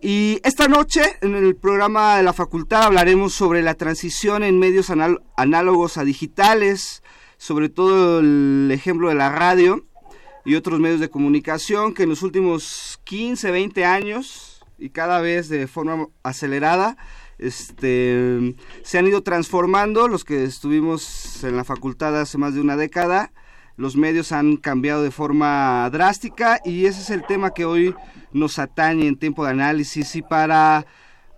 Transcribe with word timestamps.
Y 0.00 0.40
esta 0.44 0.68
noche 0.68 1.02
en 1.22 1.34
el 1.34 1.56
programa 1.56 2.16
de 2.16 2.22
la 2.22 2.32
facultad 2.32 2.84
hablaremos 2.84 3.34
sobre 3.34 3.62
la 3.62 3.74
transición 3.74 4.42
en 4.42 4.58
medios 4.58 4.92
análogos 5.36 5.98
a 5.98 6.04
digitales, 6.04 7.02
sobre 7.36 7.68
todo 7.68 8.20
el 8.20 8.70
ejemplo 8.72 9.08
de 9.08 9.16
la 9.16 9.30
radio 9.30 9.84
y 10.44 10.54
otros 10.54 10.80
medios 10.80 11.00
de 11.00 11.10
comunicación 11.10 11.94
que 11.94 12.04
en 12.04 12.08
los 12.10 12.22
últimos 12.22 13.00
15, 13.04 13.50
20 13.50 13.84
años 13.84 14.64
y 14.78 14.90
cada 14.90 15.20
vez 15.20 15.48
de 15.48 15.66
forma 15.66 16.06
acelerada 16.22 16.96
este, 17.38 18.56
se 18.82 18.98
han 18.98 19.06
ido 19.06 19.22
transformando. 19.22 20.08
Los 20.08 20.24
que 20.24 20.44
estuvimos 20.44 21.42
en 21.44 21.56
la 21.56 21.64
facultad 21.64 22.20
hace 22.20 22.38
más 22.38 22.54
de 22.54 22.60
una 22.60 22.76
década, 22.76 23.32
los 23.78 23.96
medios 23.96 24.32
han 24.32 24.56
cambiado 24.56 25.02
de 25.02 25.12
forma 25.12 25.88
drástica 25.90 26.60
y 26.64 26.86
ese 26.86 27.00
es 27.00 27.10
el 27.10 27.24
tema 27.24 27.54
que 27.54 27.64
hoy 27.64 27.94
nos 28.32 28.58
atañe 28.58 29.06
en 29.06 29.16
tiempo 29.16 29.44
de 29.44 29.52
análisis 29.52 30.16
y 30.16 30.22
para, 30.22 30.84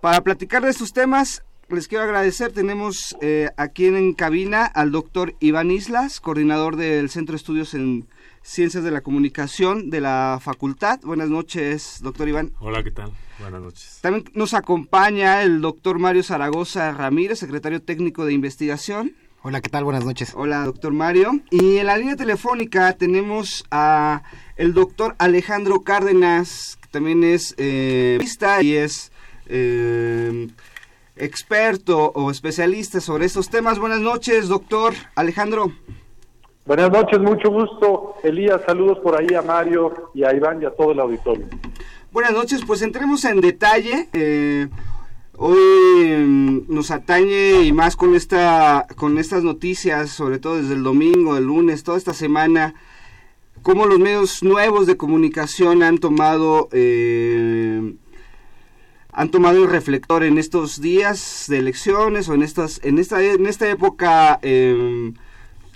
para 0.00 0.22
platicar 0.22 0.62
de 0.64 0.70
estos 0.70 0.92
temas 0.92 1.42
les 1.68 1.86
quiero 1.86 2.04
agradecer. 2.04 2.50
Tenemos 2.50 3.14
eh, 3.20 3.50
aquí 3.56 3.86
en 3.86 4.14
cabina 4.14 4.64
al 4.64 4.90
doctor 4.90 5.34
Iván 5.38 5.70
Islas, 5.70 6.20
coordinador 6.20 6.76
del 6.76 7.10
Centro 7.10 7.34
de 7.34 7.36
Estudios 7.36 7.74
en 7.74 8.08
Ciencias 8.42 8.82
de 8.82 8.90
la 8.90 9.02
Comunicación 9.02 9.90
de 9.90 10.00
la 10.00 10.38
Facultad. 10.42 10.98
Buenas 11.02 11.28
noches, 11.28 12.00
doctor 12.02 12.26
Iván. 12.26 12.52
Hola, 12.58 12.82
¿qué 12.82 12.90
tal? 12.90 13.12
Buenas 13.38 13.60
noches. 13.60 13.98
También 14.00 14.24
nos 14.34 14.54
acompaña 14.54 15.42
el 15.42 15.60
doctor 15.60 15.98
Mario 15.98 16.22
Zaragoza 16.22 16.90
Ramírez, 16.92 17.38
secretario 17.38 17.82
técnico 17.82 18.24
de 18.24 18.32
investigación. 18.32 19.14
Hola, 19.42 19.62
¿qué 19.62 19.70
tal? 19.70 19.84
Buenas 19.84 20.04
noches. 20.04 20.34
Hola, 20.36 20.66
doctor 20.66 20.92
Mario. 20.92 21.30
Y 21.50 21.78
en 21.78 21.86
la 21.86 21.96
línea 21.96 22.14
telefónica 22.14 22.92
tenemos 22.92 23.64
a 23.70 24.22
el 24.56 24.74
doctor 24.74 25.14
Alejandro 25.16 25.80
Cárdenas, 25.80 26.78
que 26.82 26.88
también 26.90 27.24
es 27.24 27.54
eh, 27.56 28.18
y 28.60 28.74
es 28.74 29.10
eh, 29.46 30.48
experto 31.16 32.12
o 32.14 32.30
especialista 32.30 33.00
sobre 33.00 33.24
estos 33.24 33.48
temas. 33.48 33.78
Buenas 33.78 34.00
noches, 34.00 34.48
doctor 34.48 34.92
Alejandro. 35.14 35.72
Buenas 36.66 36.90
noches, 36.90 37.18
mucho 37.18 37.50
gusto. 37.50 38.16
Elías, 38.22 38.60
saludos 38.66 38.98
por 38.98 39.18
ahí 39.18 39.34
a 39.34 39.40
Mario 39.40 40.10
y 40.12 40.22
a 40.22 40.34
Iván 40.34 40.60
y 40.60 40.66
a 40.66 40.70
todo 40.70 40.92
el 40.92 41.00
auditorio. 41.00 41.46
Buenas 42.12 42.32
noches, 42.32 42.60
pues 42.66 42.82
entremos 42.82 43.24
en 43.24 43.40
detalle. 43.40 44.10
Eh, 44.12 44.68
Hoy 45.42 46.18
mm, 46.18 46.64
nos 46.68 46.90
atañe 46.90 47.62
y 47.62 47.72
más 47.72 47.96
con 47.96 48.14
esta 48.14 48.86
con 48.94 49.16
estas 49.16 49.42
noticias, 49.42 50.10
sobre 50.10 50.38
todo 50.38 50.58
desde 50.60 50.74
el 50.74 50.82
domingo, 50.82 51.34
el 51.38 51.44
lunes, 51.44 51.82
toda 51.82 51.96
esta 51.96 52.12
semana, 52.12 52.74
cómo 53.62 53.86
los 53.86 53.98
medios 53.98 54.42
nuevos 54.42 54.86
de 54.86 54.98
comunicación 54.98 55.82
han 55.82 55.96
tomado 55.96 56.68
eh, 56.72 57.94
han 59.12 59.30
tomado 59.30 59.64
el 59.64 59.70
reflector 59.70 60.24
en 60.24 60.36
estos 60.36 60.78
días 60.82 61.46
de 61.48 61.56
elecciones 61.56 62.28
o 62.28 62.34
en 62.34 62.42
estas 62.42 62.78
en 62.84 62.98
esta 62.98 63.22
en 63.22 63.46
esta 63.46 63.66
época 63.70 64.40
eh, 64.42 65.14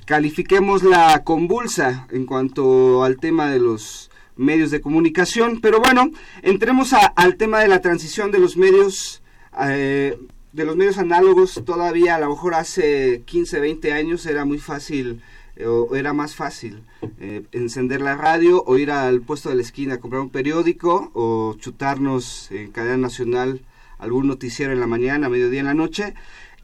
califiquemos 0.05 0.83
la 0.83 1.25
convulsa 1.25 2.07
en 2.11 2.27
cuanto 2.27 3.03
al 3.03 3.17
tema 3.17 3.51
de 3.51 3.61
los 3.61 4.11
medios 4.37 4.71
de 4.71 4.83
comunicación, 4.83 5.63
pero 5.63 5.81
bueno, 5.81 6.11
entremos 6.43 6.93
al 6.93 7.37
tema 7.37 7.61
de 7.61 7.69
la 7.69 7.81
transición 7.81 8.31
de 8.31 8.41
los 8.41 8.59
medios 8.59 9.23
eh, 9.61 10.19
de 10.53 10.65
los 10.65 10.77
medios 10.77 10.99
análogos 10.99 11.63
todavía 11.65 12.17
a 12.17 12.21
lo 12.21 12.31
mejor 12.31 12.55
hace 12.55 13.23
15, 13.25 13.61
20 13.61 13.93
años 13.93 14.27
era 14.27 14.45
muy 14.45 14.59
fácil 14.59 15.21
eh, 15.57 15.67
o 15.67 15.95
era 15.97 16.13
más 16.13 16.35
fácil 16.35 16.83
eh, 17.21 17.43
encender 17.53 18.01
la 18.01 18.17
radio 18.17 18.63
o 18.65 18.79
ir 18.79 18.91
al 18.91 19.21
puesto 19.21 19.49
de 19.49 19.57
la 19.57 19.63
esquina 19.63 19.95
a 19.95 20.01
comprar 20.01 20.23
un 20.23 20.31
periódico 20.31 21.11
o 21.15 21.55
chutarnos 21.59 22.51
en 22.51 22.71
cadena 22.71 22.97
nacional 22.97 23.63
algún 23.99 24.27
noticiero 24.27 24.73
en 24.73 24.81
la 24.81 24.87
mañana, 24.87 25.29
mediodía 25.29 25.61
en 25.61 25.67
la 25.67 25.75
noche. 25.75 26.15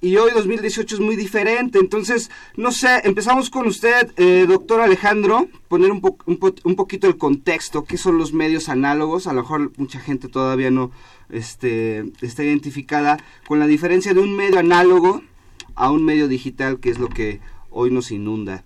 Y 0.02 0.16
hoy 0.16 0.30
2018 0.34 0.94
es 0.94 1.00
muy 1.00 1.14
diferente, 1.14 1.78
entonces, 1.78 2.30
no 2.56 2.72
sé, 2.72 3.02
empezamos 3.04 3.50
con 3.50 3.66
usted, 3.66 4.10
doctor 4.46 4.80
Alejandro, 4.80 5.46
poner 5.68 5.92
un, 5.92 6.00
un, 6.24 6.54
un 6.64 6.74
poquito 6.74 7.06
el 7.06 7.18
contexto, 7.18 7.84
qué 7.84 7.98
son 7.98 8.16
los 8.16 8.32
medios 8.32 8.70
análogos, 8.70 9.26
a 9.26 9.34
lo 9.34 9.42
mejor 9.42 9.72
mucha 9.76 10.00
gente 10.00 10.28
todavía 10.28 10.70
no, 10.70 10.90
este, 11.32 12.04
está 12.22 12.44
identificada 12.44 13.18
con 13.46 13.58
la 13.58 13.66
diferencia 13.66 14.14
de 14.14 14.20
un 14.20 14.36
medio 14.36 14.58
análogo 14.58 15.22
a 15.74 15.90
un 15.90 16.04
medio 16.04 16.28
digital, 16.28 16.80
que 16.80 16.90
es 16.90 16.98
lo 16.98 17.08
que 17.08 17.40
hoy 17.70 17.90
nos 17.90 18.10
inunda. 18.10 18.64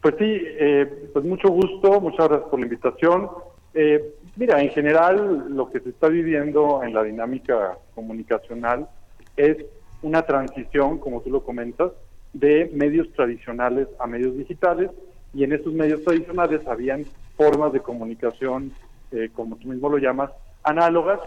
Pues 0.00 0.14
sí, 0.18 0.24
eh, 0.26 1.10
pues 1.12 1.24
mucho 1.24 1.48
gusto, 1.48 2.00
muchas 2.00 2.28
gracias 2.28 2.48
por 2.50 2.60
la 2.60 2.66
invitación. 2.66 3.28
Eh, 3.74 4.14
mira, 4.36 4.62
en 4.62 4.70
general 4.70 5.46
lo 5.48 5.70
que 5.70 5.80
se 5.80 5.90
está 5.90 6.08
viviendo 6.08 6.82
en 6.82 6.94
la 6.94 7.02
dinámica 7.02 7.78
comunicacional 7.94 8.88
es 9.36 9.56
una 10.02 10.22
transición, 10.22 10.98
como 10.98 11.20
tú 11.20 11.30
lo 11.30 11.42
comentas, 11.42 11.92
de 12.32 12.70
medios 12.72 13.12
tradicionales 13.14 13.88
a 13.98 14.06
medios 14.06 14.36
digitales 14.36 14.90
y 15.34 15.44
en 15.44 15.52
esos 15.52 15.72
medios 15.72 16.02
tradicionales 16.04 16.66
habían 16.66 17.04
formas 17.36 17.72
de 17.72 17.80
comunicación, 17.80 18.72
eh, 19.12 19.30
como 19.32 19.56
tú 19.56 19.68
mismo 19.68 19.88
lo 19.88 19.98
llamas, 19.98 20.30
análogas, 20.68 21.20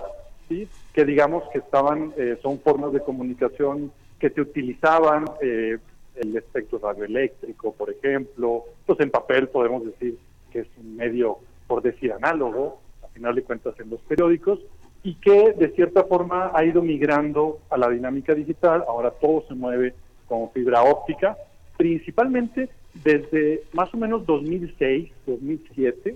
¿sí? 0.47 0.68
que 0.94 1.06
digamos 1.06 1.44
que 1.52 1.59
estaban, 1.59 2.13
eh, 2.18 2.38
son 2.41 2.59
formas 2.59 2.91
de 2.94 3.02
comunicación 3.02 3.91
que 4.20 4.29
se 4.29 4.41
utilizaban, 4.41 5.26
eh, 5.41 5.78
el 6.16 6.35
espectro 6.35 6.79
radioeléctrico, 6.79 7.73
por 7.73 7.90
ejemplo, 7.90 8.66
pues 8.85 8.99
en 8.99 9.09
papel 9.09 9.47
podemos 9.47 9.85
decir 9.85 10.17
que 10.52 10.59
es 10.59 10.67
un 10.78 10.96
medio, 10.96 11.38
por 11.67 11.82
decir, 11.82 12.11
análogo, 12.11 12.79
a 13.03 13.08
final 13.08 13.34
de 13.35 13.43
cuentas 13.43 13.79
en 13.79 13.90
los 13.90 14.02
periódicos, 14.02 14.59
y 15.03 15.16
que 15.16 15.53
de 15.53 15.70
cierta 15.70 16.03
forma 16.03 16.52
ha 16.53 16.64
ido 16.64 16.82
migrando 16.82 17.59
a 17.70 17.78
la 17.78 17.90
dinámica 17.90 18.35
digital, 18.35 18.84
ahora 18.87 19.11
todo 19.11 19.44
se 19.47 19.55
mueve 19.55 19.96
con 20.28 20.52
fibra 20.52 20.84
óptica, 20.84 21.37
principalmente 21.78 22.70
desde 22.94 23.64
más 23.73 23.94
o 23.94 23.97
menos 23.97 24.26
2006, 24.26 25.11
2007, 25.26 26.16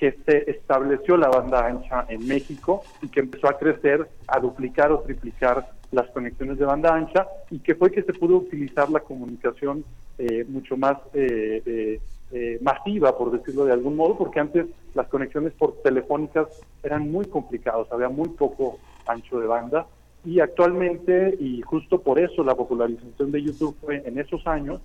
que 0.00 0.16
se 0.24 0.50
estableció 0.50 1.18
la 1.18 1.28
banda 1.28 1.66
ancha 1.66 2.06
en 2.08 2.26
México 2.26 2.82
y 3.02 3.08
que 3.08 3.20
empezó 3.20 3.48
a 3.48 3.58
crecer, 3.58 4.08
a 4.26 4.40
duplicar 4.40 4.90
o 4.92 5.00
triplicar 5.00 5.72
las 5.92 6.08
conexiones 6.08 6.58
de 6.58 6.64
banda 6.64 6.94
ancha 6.94 7.28
y 7.50 7.58
que 7.58 7.74
fue 7.74 7.92
que 7.92 8.02
se 8.02 8.14
pudo 8.14 8.38
utilizar 8.38 8.88
la 8.88 9.00
comunicación 9.00 9.84
eh, 10.16 10.46
mucho 10.48 10.78
más 10.78 10.96
eh, 11.12 12.00
eh, 12.32 12.58
masiva, 12.62 13.18
por 13.18 13.30
decirlo 13.30 13.66
de 13.66 13.72
algún 13.72 13.94
modo, 13.94 14.16
porque 14.16 14.40
antes 14.40 14.66
las 14.94 15.06
conexiones 15.08 15.52
por 15.52 15.82
telefónicas 15.82 16.48
eran 16.82 17.10
muy 17.10 17.26
complicadas, 17.26 17.92
había 17.92 18.08
muy 18.08 18.30
poco 18.30 18.78
ancho 19.06 19.38
de 19.38 19.46
banda. 19.46 19.86
Y 20.24 20.40
actualmente, 20.40 21.36
y 21.38 21.60
justo 21.60 22.00
por 22.00 22.18
eso 22.18 22.42
la 22.42 22.54
popularización 22.54 23.32
de 23.32 23.42
YouTube 23.42 23.76
fue 23.82 24.02
en 24.06 24.18
esos 24.18 24.46
años, 24.46 24.80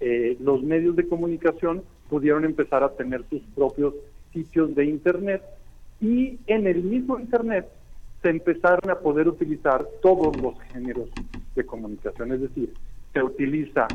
eh, 0.00 0.36
los 0.40 0.62
medios 0.62 0.96
de 0.96 1.06
comunicación 1.06 1.82
pudieron 2.08 2.46
empezar 2.46 2.82
a 2.82 2.88
tener 2.96 3.22
sus 3.28 3.42
propios 3.54 3.94
sitios 4.32 4.74
de 4.74 4.86
Internet 4.86 5.42
y 6.00 6.38
en 6.46 6.66
el 6.66 6.82
mismo 6.82 7.18
Internet 7.18 7.68
se 8.22 8.30
empezaron 8.30 8.90
a 8.90 8.98
poder 8.98 9.28
utilizar 9.28 9.86
todos 10.02 10.36
los 10.40 10.58
géneros 10.72 11.08
de 11.54 11.64
comunicación, 11.64 12.32
es 12.32 12.40
decir, 12.42 12.72
se 13.12 13.22
utiliza 13.22 13.88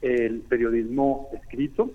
el 0.00 0.40
periodismo 0.40 1.28
escrito, 1.32 1.90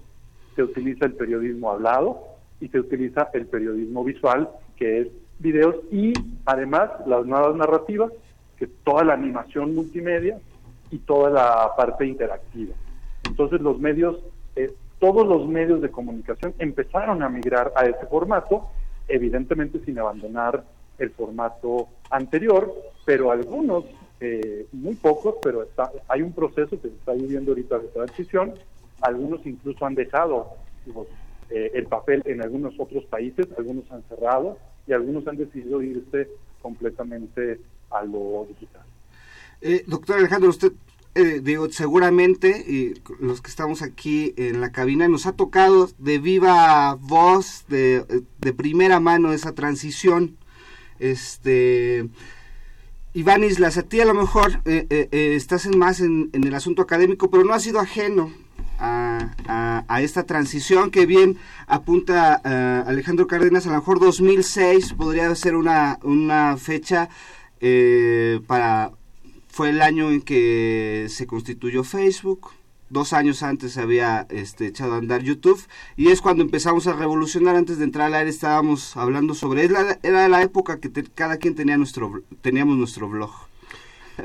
se 0.56 0.64
utiliza 0.64 1.06
el 1.06 1.14
periodismo 1.14 1.72
hablado 1.72 2.20
y 2.60 2.68
se 2.70 2.80
utiliza 2.80 3.30
el 3.34 3.46
periodismo 3.48 4.04
visual, 4.04 4.50
que 4.76 5.02
es 5.02 5.08
videos 5.40 5.76
y 5.92 6.14
además 6.46 6.90
las 7.06 7.26
nuevas 7.26 7.56
narrativas, 7.56 8.12
que 8.58 8.68
toda 8.68 9.04
la 9.04 9.14
animación 9.14 9.76
multimedia 9.76 10.40
y 10.90 10.98
toda 11.00 11.30
la 11.30 11.76
parte 11.78 12.06
interactiva. 12.06 12.74
Entonces 13.28 13.62
los 13.62 13.80
medios, 13.80 14.18
eh, 14.56 14.74
todos 15.00 15.28
los 15.28 15.48
medios 15.48 15.82
de 15.82 15.92
comunicación 15.92 16.54
empezaron 16.60 17.22
a 17.24 17.30
migrar 17.30 17.72
a 17.76 17.86
ese 17.86 18.06
formato, 18.08 18.70
evidentemente 19.08 19.80
sin 19.86 20.00
abandonar 20.00 20.64
el 20.98 21.12
formato 21.12 21.90
anterior, 22.10 22.74
pero 23.06 23.32
algunos, 23.32 23.86
eh, 24.20 24.66
muy 24.72 24.96
pocos, 24.96 25.36
pero 25.44 25.64
está, 25.64 25.92
hay 26.08 26.22
un 26.22 26.34
proceso 26.34 26.82
que 26.82 26.90
se 26.90 26.96
está 26.96 27.14
viviendo 27.14 27.52
ahorita 27.52 27.78
de 27.80 27.88
transición, 27.90 28.54
algunos 29.02 29.46
incluso 29.46 29.86
han 29.86 29.96
dejado 29.96 30.48
eh, 31.50 31.72
el 31.76 31.86
papel 31.86 32.24
en 32.26 32.42
algunos 32.42 32.74
otros 32.80 33.06
países, 33.06 33.48
algunos 33.58 33.90
han 33.92 34.04
cerrado 34.04 34.58
y 34.88 34.94
algunos 34.94 35.28
han 35.28 35.38
decidido 35.38 35.82
irse 35.82 36.30
completamente 36.62 37.60
a 37.92 38.04
lo 38.04 38.46
digital. 38.50 38.82
Eh, 39.62 39.84
doctor 39.88 40.18
Alejandro, 40.18 40.50
usted, 40.50 40.72
eh, 41.18 41.42
digo, 41.44 41.70
seguramente, 41.70 42.64
y 42.68 42.94
los 43.20 43.42
que 43.42 43.50
estamos 43.50 43.82
aquí 43.82 44.34
en 44.38 44.62
la 44.62 44.72
cabina, 44.72 45.08
nos 45.08 45.26
ha 45.26 45.34
tocado 45.34 45.90
de 45.98 46.20
viva 46.20 46.96
voz, 46.96 47.66
de, 47.68 48.24
de 48.40 48.54
primera 48.54 49.00
mano 49.00 49.34
esa 49.34 49.54
transición. 49.54 50.38
Este. 51.00 52.08
Iván 53.14 53.44
Islas, 53.44 53.78
a 53.78 53.84
ti 53.84 54.00
a 54.00 54.06
lo 54.06 54.14
mejor 54.14 54.62
estás 54.66 55.66
en 55.66 55.80
más 55.80 56.02
en, 56.02 56.30
el 56.34 56.54
asunto 56.54 56.84
académico, 56.84 57.32
pero 57.32 57.44
no 57.44 57.54
has 57.54 57.64
sido 57.64 57.80
ajeno 57.80 58.32
a, 58.78 60.00
esta 60.02 60.24
transición 60.24 60.92
que 60.92 61.08
bien 61.08 61.38
apunta 61.66 62.36
Alejandro 62.86 63.26
Cárdenas, 63.26 63.66
a 63.66 63.72
lo 63.72 63.78
mejor 63.78 64.00
2006 64.00 64.94
podría 64.94 65.34
ser 65.34 65.56
una, 65.56 65.98
una 66.04 66.58
fecha 66.58 67.10
eh, 67.60 68.40
para... 68.48 68.92
Fue 69.58 69.72
el 69.72 69.82
año 69.82 70.12
en 70.12 70.22
que 70.22 71.08
se 71.10 71.26
constituyó 71.26 71.84
Facebook, 71.84 72.52
dos 72.92 73.12
años 73.12 73.42
antes 73.42 73.72
se 73.72 73.82
había 73.82 74.28
este, 74.30 74.68
echado 74.68 74.94
a 74.94 74.98
andar 74.98 75.24
YouTube 75.24 75.60
y 75.96 76.10
es 76.10 76.22
cuando 76.22 76.44
empezamos 76.44 76.86
a 76.86 76.94
revolucionar 76.94 77.56
antes 77.56 77.80
de 77.80 77.86
entrar 77.86 78.06
al 78.06 78.14
aire 78.14 78.30
estábamos 78.30 78.96
hablando 78.96 79.34
sobre 79.34 79.66
es 79.66 79.72
la, 79.72 79.98
era 80.04 80.30
la 80.30 80.44
época 80.44 80.80
que 80.80 80.90
te, 80.90 81.06
cada 81.06 81.38
quien 81.38 81.56
tenía 81.56 81.76
nuestro 81.76 82.22
teníamos 82.44 82.78
nuestro 82.78 83.10
blog 83.10 83.32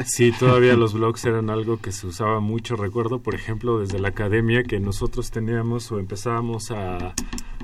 Sí, 0.04 0.32
todavía 0.32 0.76
los 0.76 0.92
blogs 0.92 1.24
eran 1.24 1.48
algo 1.48 1.78
que 1.78 1.92
se 1.92 2.06
usaba 2.06 2.40
mucho. 2.40 2.76
Recuerdo, 2.76 3.20
por 3.20 3.34
ejemplo, 3.34 3.78
desde 3.78 4.00
la 4.00 4.08
academia 4.08 4.64
que 4.64 4.80
nosotros 4.80 5.30
teníamos 5.30 5.90
o 5.92 5.98
empezábamos 5.98 6.70
a, 6.72 7.14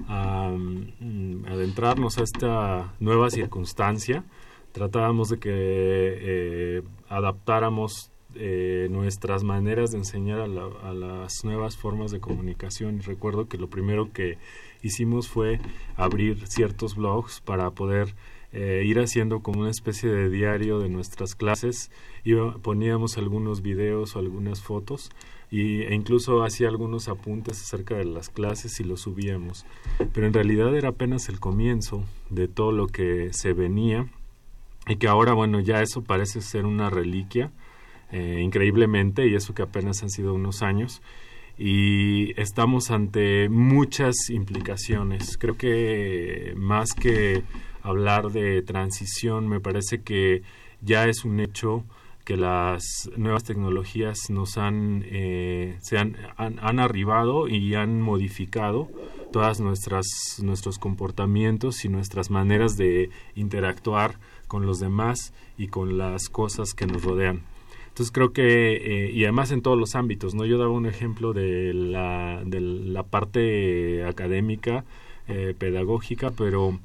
mm, 0.09 1.44
adentrarnos 1.47 2.17
a 2.17 2.23
esta 2.23 2.94
nueva 2.99 3.29
circunstancia. 3.29 4.25
Tratábamos 4.79 5.29
de 5.29 5.39
que 5.41 5.51
eh, 5.51 6.83
adaptáramos 7.09 8.13
eh, 8.37 8.87
nuestras 8.93 9.43
maneras 9.43 9.91
de 9.91 9.99
enseñar 9.99 10.39
a, 10.39 10.47
las 10.47 11.43
nuevas 11.43 11.77
formas 11.77 12.13
de 12.13 12.21
comunicación. 12.21 13.03
Recuerdo 13.03 13.49
que 13.49 13.59
lo 13.59 13.69
primero 13.69 14.13
que 14.13 14.39
hicimos 14.81 15.27
fue 15.27 15.59
abrir 15.97 16.47
ciertos 16.47 16.95
blogs 16.95 17.41
para 17.41 17.73
poder 17.73 18.15
eh, 18.53 18.85
ir 18.87 19.01
haciendo 19.01 19.41
como 19.41 19.63
una 19.63 19.71
especie 19.71 20.11
de 20.11 20.31
diario 20.31 20.79
de 20.79 20.89
nuestras 20.89 21.35
clases. 21.35 21.91
Y 22.23 22.37
poníamos 22.63 23.19
algunos 23.19 23.63
videos 23.63 24.15
o 24.15 24.21
algunas 24.21 24.63
fotos 24.63 25.11
y, 25.51 25.83
e 25.83 25.93
incluso 25.93 26.45
hacía 26.45 26.69
algunos 26.69 27.09
apuntes 27.09 27.61
acerca 27.61 27.97
de 27.97 28.05
las 28.05 28.29
clases 28.29 28.79
y 28.79 28.85
los 28.85 29.01
subíamos. 29.01 29.67
Pero 30.13 30.29
en 30.29 30.35
realidad 30.35 30.73
era 30.77 30.91
apenas 30.91 31.29
el 31.29 31.41
comienzo 31.41 32.05
de 32.31 32.47
todo 32.47 32.71
lo 32.71 32.87
que 32.87 33.33
se 33.33 33.55
venía 33.55 34.09
y 34.88 34.96
que 34.96 35.08
ahora 35.08 35.35
bueno 35.35 35.61
ya 35.61 35.82
eso 35.82 36.02
parece 36.02 36.40
ser 36.40 36.67
una 36.67 36.90
reliquia 36.90 37.50
eh, 38.11 38.40
increíblemente 38.43 39.26
y 39.26 39.35
eso 39.35 39.55
que 39.55 39.62
apenas 39.62 40.02
han 40.02 40.11
sido 40.11 40.35
unos 40.35 40.62
años. 40.62 41.02
Y 41.58 42.40
estamos 42.40 42.90
ante 42.90 43.49
muchas 43.49 44.31
implicaciones. 44.31 45.37
Creo 45.37 45.56
que 45.56 46.55
más 46.56 46.94
que 46.94 47.43
hablar 47.82 48.31
de 48.31 48.62
transición, 48.62 49.49
me 49.49 49.61
parece 49.61 50.02
que 50.02 50.43
ya 50.81 51.06
es 51.08 51.25
un 51.25 51.41
hecho 51.41 51.84
que 52.25 52.37
las 52.37 53.11
nuevas 53.17 53.43
tecnologías 53.44 54.31
nos 54.31 54.58
han, 54.58 55.02
eh, 55.06 55.79
se 55.81 55.99
han, 55.99 56.17
han, 56.37 56.79
arribado 56.79 57.49
y 57.49 57.75
han 57.75 58.02
modificado 58.02 58.91
todas 59.32 59.61
nuestras 59.61 60.05
nuestros 60.43 60.79
comportamientos 60.79 61.87
y 61.87 61.88
nuestras 61.88 62.31
maneras 62.31 62.76
de 62.76 63.08
interactuar 63.34 64.19
con 64.49 64.67
los 64.67 64.81
demás 64.81 65.33
y 65.56 65.69
con 65.69 65.99
las 65.99 66.29
cosas 66.29 66.75
que 66.75 66.87
nos 66.87 67.03
rodean. 67.05 67.43
Entonces 67.89 68.12
creo 68.12 68.33
que, 68.33 68.77
eh, 68.77 69.11
y 69.12 69.25
además 69.25 69.50
en 69.50 69.61
todos 69.61 69.79
los 69.79 69.95
ámbitos, 69.95 70.35
¿no? 70.35 70.45
Yo 70.45 70.56
daba 70.56 70.71
un 70.71 70.87
ejemplo 70.87 71.33
de 71.33 71.75
la, 71.75 72.43
de 72.45 72.61
la 72.61 73.03
parte 73.03 74.05
académica, 74.05 74.85
eh, 75.27 75.55
pedagógica, 75.59 76.31
pero 76.31 76.79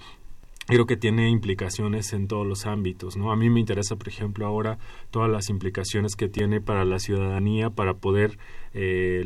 creo 0.65 0.85
que 0.85 0.97
tiene 0.97 1.29
implicaciones 1.29 2.13
en 2.13 2.27
todos 2.27 2.47
los 2.47 2.65
ámbitos, 2.65 3.17
¿no? 3.17 3.31
A 3.31 3.35
mí 3.35 3.49
me 3.49 3.59
interesa, 3.59 3.95
por 3.95 4.07
ejemplo, 4.07 4.45
ahora 4.45 4.77
todas 5.11 5.29
las 5.29 5.49
implicaciones 5.49 6.15
que 6.15 6.29
tiene 6.29 6.61
para 6.61 6.85
la 6.85 6.99
ciudadanía, 6.99 7.69
para 7.69 7.93
poder, 7.95 8.37
eh, 8.73 9.23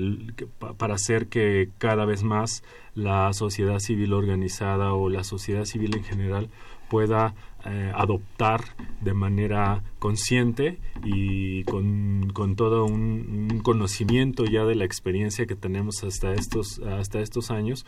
para 0.78 0.95
hacer 0.95 1.28
que 1.28 1.69
cada 1.78 2.06
vez 2.06 2.24
más 2.24 2.63
la 2.95 3.31
sociedad 3.33 3.80
civil 3.80 4.13
organizada 4.13 4.94
o 4.94 5.10
la 5.10 5.24
sociedad 5.24 5.66
civil 5.66 5.95
en 5.95 6.04
general 6.04 6.50
pueda 6.90 7.36
eh, 7.65 7.92
adoptar 7.95 8.63
de 9.01 9.13
manera 9.13 9.83
consciente 10.00 10.77
y 11.04 11.63
con, 11.63 12.30
con 12.33 12.56
todo 12.56 12.85
un, 12.85 13.61
conocimiento 13.64 14.45
ya 14.45 14.64
de 14.64 14.76
la 14.76 14.85
experiencia 14.85 15.45
que 15.47 15.56
tenemos 15.56 16.04
hasta 16.04 16.33
estos 16.33 16.80
hasta 16.80 17.19
estos 17.19 17.52
años 17.52 17.85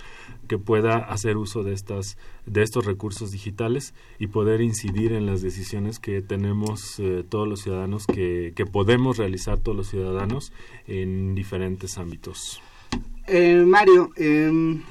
que 0.47 0.57
pueda 0.57 0.97
hacer 0.97 1.37
uso 1.37 1.63
de 1.63 1.73
estas 1.73 2.17
de 2.45 2.63
estos 2.63 2.85
recursos 2.85 3.31
digitales 3.31 3.93
y 4.17 4.27
poder 4.27 4.61
incidir 4.61 5.13
en 5.13 5.25
las 5.25 5.41
decisiones 5.41 5.99
que 5.99 6.21
tenemos 6.21 6.99
eh, 6.99 7.23
todos 7.27 7.47
los 7.47 7.61
ciudadanos 7.61 8.05
que, 8.07 8.53
que 8.55 8.65
podemos 8.65 9.17
realizar 9.17 9.59
todos 9.59 9.77
los 9.77 9.87
ciudadanos 9.87 10.51
en 10.87 11.35
diferentes 11.35 11.97
ámbitos. 11.97 12.61
Eh, 13.27 13.63
Mario 13.65 14.09
eh 14.17 14.81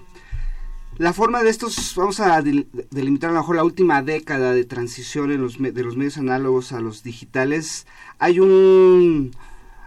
la 0.98 1.12
forma 1.12 1.44
de 1.44 1.50
estos, 1.50 1.94
vamos 1.94 2.18
a 2.18 2.42
delimitar 2.42 3.30
a 3.30 3.32
lo 3.32 3.38
mejor 3.38 3.56
la 3.56 3.64
última 3.64 4.02
década 4.02 4.52
de 4.52 4.64
transición 4.64 5.30
en 5.30 5.40
los, 5.40 5.56
de 5.58 5.84
los 5.84 5.96
medios 5.96 6.18
análogos 6.18 6.72
a 6.72 6.80
los 6.80 7.04
digitales. 7.04 7.86
Hay 8.18 8.40
un, 8.40 9.30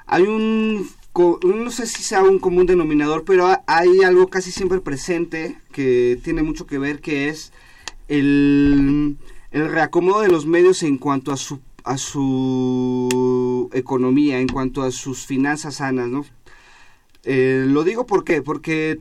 hay 0.05 0.23
un, 0.23 0.89
no 1.43 1.71
sé 1.71 1.85
si 1.85 2.01
sea 2.01 2.23
un 2.23 2.39
común 2.39 2.65
denominador, 2.65 3.25
pero 3.25 3.49
hay 3.67 4.03
algo 4.03 4.27
casi 4.27 4.51
siempre 4.51 4.79
presente 4.79 5.57
que 5.73 6.17
tiene 6.23 6.43
mucho 6.43 6.65
que 6.65 6.79
ver, 6.79 7.01
que 7.01 7.27
es 7.27 7.51
el, 8.07 9.17
el 9.51 9.69
reacomodo 9.69 10.21
de 10.21 10.29
los 10.29 10.45
medios 10.45 10.81
en 10.81 10.97
cuanto 10.97 11.33
a 11.33 11.37
su, 11.37 11.59
a 11.83 11.97
su 11.97 13.69
economía, 13.73 14.39
en 14.39 14.47
cuanto 14.47 14.81
a 14.81 14.91
sus 14.91 15.25
finanzas 15.25 15.75
sanas, 15.75 16.07
¿no? 16.07 16.25
Eh, 17.23 17.65
lo 17.67 17.83
digo 17.83 18.05
porque 18.05 18.99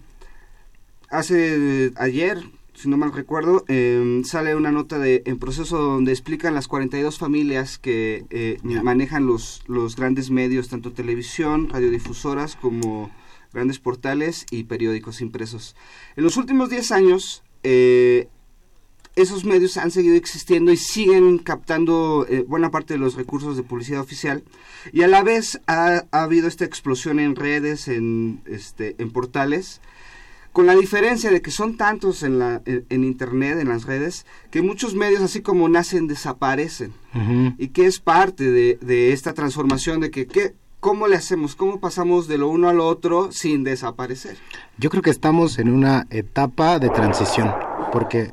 hace 1.11 1.93
ayer, 1.97 2.39
si 2.75 2.89
no 2.89 2.97
mal 2.97 3.13
recuerdo, 3.13 3.65
em, 3.69 4.25
sale 4.25 4.55
una 4.55 4.73
nota 4.73 4.99
de 4.99 5.23
en 5.27 5.39
proceso 5.39 5.79
donde 5.79 6.13
explican 6.13 6.55
las 6.55 6.69
42 6.69 7.19
familias 7.19 7.79
que 7.79 8.25
eh, 8.31 8.59
manejan 8.63 9.27
los, 9.27 9.63
los 9.67 9.97
grandes 9.97 10.31
medios, 10.31 10.69
tanto 10.69 10.93
televisión, 10.93 11.69
radiodifusoras 11.69 12.57
como 12.57 13.11
grandes 13.53 13.79
portales 13.81 14.47
y 14.51 14.65
periódicos 14.65 15.21
impresos. 15.21 15.77
En 16.17 16.25
los 16.25 16.37
últimos 16.37 16.71
10 16.71 16.93
años, 16.93 17.43
eh, 17.65 18.29
esos 19.17 19.45
medios 19.45 19.77
han 19.77 19.91
seguido 19.91 20.15
existiendo 20.15 20.73
y 20.73 20.77
siguen 20.77 21.39
captando 21.39 22.27
eh, 22.29 22.45
buena 22.47 22.71
parte 22.71 22.95
de 22.95 23.01
los 23.01 23.17
recursos 23.17 23.57
de 23.57 23.65
publicidad 23.65 24.01
oficial 24.01 24.45
y 24.93 25.03
a 25.03 25.09
la 25.09 25.23
vez 25.23 25.61
ha, 25.67 26.05
ha 26.11 26.23
habido 26.23 26.47
esta 26.47 26.65
explosión 26.65 27.19
en 27.19 27.35
redes, 27.35 27.89
en, 27.89 28.41
este, 28.47 28.95
en 28.99 29.11
portales, 29.11 29.81
con 30.53 30.67
la 30.67 30.75
diferencia 30.75 31.31
de 31.31 31.43
que 31.43 31.51
son 31.51 31.77
tantos 31.77 32.23
en, 32.23 32.39
la, 32.39 32.63
en, 32.65 33.05
Internet, 33.05 33.59
en 33.61 33.69
las 33.69 33.85
redes, 33.85 34.27
que 34.51 34.63
muchos 34.63 34.95
medios 34.95 35.23
así 35.23 35.43
como 35.43 35.69
nacen 35.69 36.07
desaparecen. 36.07 36.93
Y 37.59 37.69
que 37.69 37.87
es 37.87 37.99
parte 38.01 38.51
de, 38.51 38.79
de 38.81 39.13
esta 39.13 39.35
transformación 39.35 40.01
de 40.01 40.11
que, 40.11 40.27
que 40.27 40.55
¿cómo 40.81 41.07
le 41.07 41.17
hacemos? 41.17 41.55
¿Cómo 41.55 41.79
pasamos 41.79 42.27
de 42.27 42.39
lo 42.39 42.49
uno 42.49 42.69
al 42.69 42.81
otro 42.81 43.31
sin 43.33 43.65
desaparecer? 43.65 44.37
Yo 44.79 44.91
creo 44.91 45.03
que 45.03 45.11
estamos 45.11 45.59
en 45.59 45.71
una 45.71 46.07
etapa 46.11 46.79
de 46.79 46.89
transición, 46.91 47.53
porque 47.93 48.33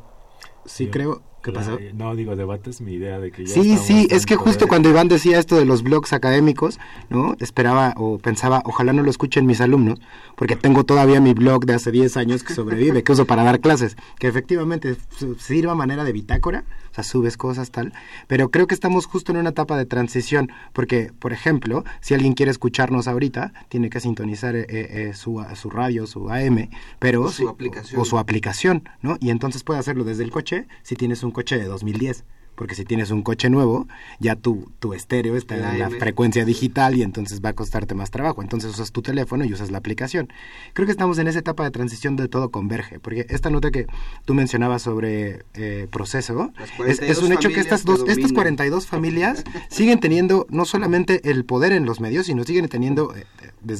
sí 0.65 0.87
creo 0.87 1.21
¿Qué 1.47 1.53
pasó? 1.53 1.79
no, 1.93 2.13
digo, 2.13 2.35
debates 2.35 2.81
mi 2.81 2.93
idea 2.93 3.19
de 3.19 3.31
que 3.31 3.45
ya 3.45 3.53
Sí, 3.53 3.77
sí, 3.77 4.05
es 4.11 4.25
que 4.25 4.35
justo 4.35 4.67
cuando 4.67 4.89
Iván 4.89 5.07
decía 5.07 5.39
esto 5.39 5.55
de 5.55 5.63
los 5.63 5.81
blogs 5.81 6.11
académicos, 6.11 6.77
¿no? 7.09 7.37
Esperaba 7.39 7.93
o 7.95 8.17
pensaba, 8.17 8.61
ojalá 8.65 8.91
no 8.91 9.01
lo 9.01 9.09
escuchen 9.09 9.45
mis 9.45 9.61
alumnos, 9.61 9.97
porque 10.35 10.57
tengo 10.57 10.83
todavía 10.83 11.21
mi 11.21 11.33
blog 11.33 11.65
de 11.65 11.75
hace 11.75 11.89
10 11.89 12.17
años 12.17 12.43
que 12.43 12.53
sobrevive, 12.53 13.01
que 13.01 13.13
uso 13.13 13.23
para 13.23 13.43
dar 13.43 13.61
clases, 13.61 13.95
que 14.19 14.27
efectivamente 14.27 14.97
sirva 15.37 15.73
manera 15.73 16.03
de 16.03 16.11
bitácora, 16.11 16.65
o 16.91 16.95
sea, 16.95 17.05
subes 17.05 17.37
cosas 17.37 17.71
tal, 17.71 17.93
pero 18.27 18.51
creo 18.51 18.67
que 18.67 18.75
estamos 18.75 19.05
justo 19.05 19.31
en 19.31 19.37
una 19.37 19.51
etapa 19.51 19.77
de 19.77 19.85
transición, 19.85 20.51
porque, 20.73 21.13
por 21.17 21.31
ejemplo, 21.31 21.85
si 22.01 22.13
alguien 22.13 22.33
quiere 22.33 22.51
escucharnos 22.51 23.07
ahorita, 23.07 23.53
tiene 23.69 23.89
que 23.89 24.01
sintonizar 24.01 24.53
eh, 24.53 24.65
eh, 24.67 25.11
su, 25.13 25.41
su 25.55 25.69
radio, 25.69 26.07
su 26.07 26.29
AM, 26.29 26.69
pero... 26.99 27.21
O 27.21 27.31
su 27.31 27.47
aplicación. 27.47 28.01
O 28.01 28.03
su 28.03 28.17
aplicación, 28.17 28.89
¿no? 29.01 29.15
Y 29.21 29.29
entonces 29.29 29.63
puede 29.63 29.79
hacerlo 29.79 30.03
desde 30.03 30.25
el 30.25 30.31
coche 30.31 30.67
si 30.83 30.95
tienes 30.95 31.23
un 31.23 31.31
coche 31.37 31.55
de 31.55 31.65
2010 31.65 32.25
porque 32.57 32.73
si 32.73 32.85
tienes 32.85 33.11
un 33.11 33.21
coche 33.21 33.51
nuevo, 33.51 33.87
ya 34.19 34.35
tu, 34.35 34.71
tu 34.79 34.95
estéreo 34.95 35.35
está 35.35 35.55
en 35.55 35.77
la 35.77 35.91
frecuencia 35.91 36.43
digital 36.43 36.97
y 36.97 37.03
entonces 37.03 37.39
va 37.39 37.49
a 37.49 37.53
costarte 37.53 37.93
más 37.93 38.09
trabajo. 38.09 38.41
Entonces 38.41 38.71
usas 38.71 38.91
tu 38.91 39.03
teléfono 39.03 39.45
y 39.45 39.53
usas 39.53 39.69
la 39.69 39.77
aplicación. 39.77 40.33
Creo 40.73 40.87
que 40.87 40.91
estamos 40.91 41.19
en 41.19 41.27
esa 41.27 41.37
etapa 41.37 41.63
de 41.63 41.69
transición 41.69 42.15
de 42.15 42.27
todo 42.27 42.49
converge, 42.49 42.99
porque 42.99 43.27
esta 43.29 43.51
nota 43.51 43.69
que 43.69 43.85
tú 44.25 44.33
mencionabas 44.33 44.81
sobre 44.81 45.45
eh, 45.53 45.87
proceso, 45.91 46.51
es, 46.83 47.19
un 47.19 47.31
hecho 47.31 47.49
que 47.49 47.59
estas, 47.59 47.85
dos, 47.85 48.03
estas 48.07 48.33
42 48.33 48.87
familias 48.87 49.43
siguen 49.69 49.99
teniendo 49.99 50.47
no 50.49 50.65
solamente 50.65 51.29
el 51.29 51.45
poder 51.45 51.73
en 51.73 51.85
los 51.85 51.99
medios, 51.99 52.25
sino 52.25 52.43
siguen 52.43 52.67
teniendo, 52.69 53.15
eh, 53.15 53.23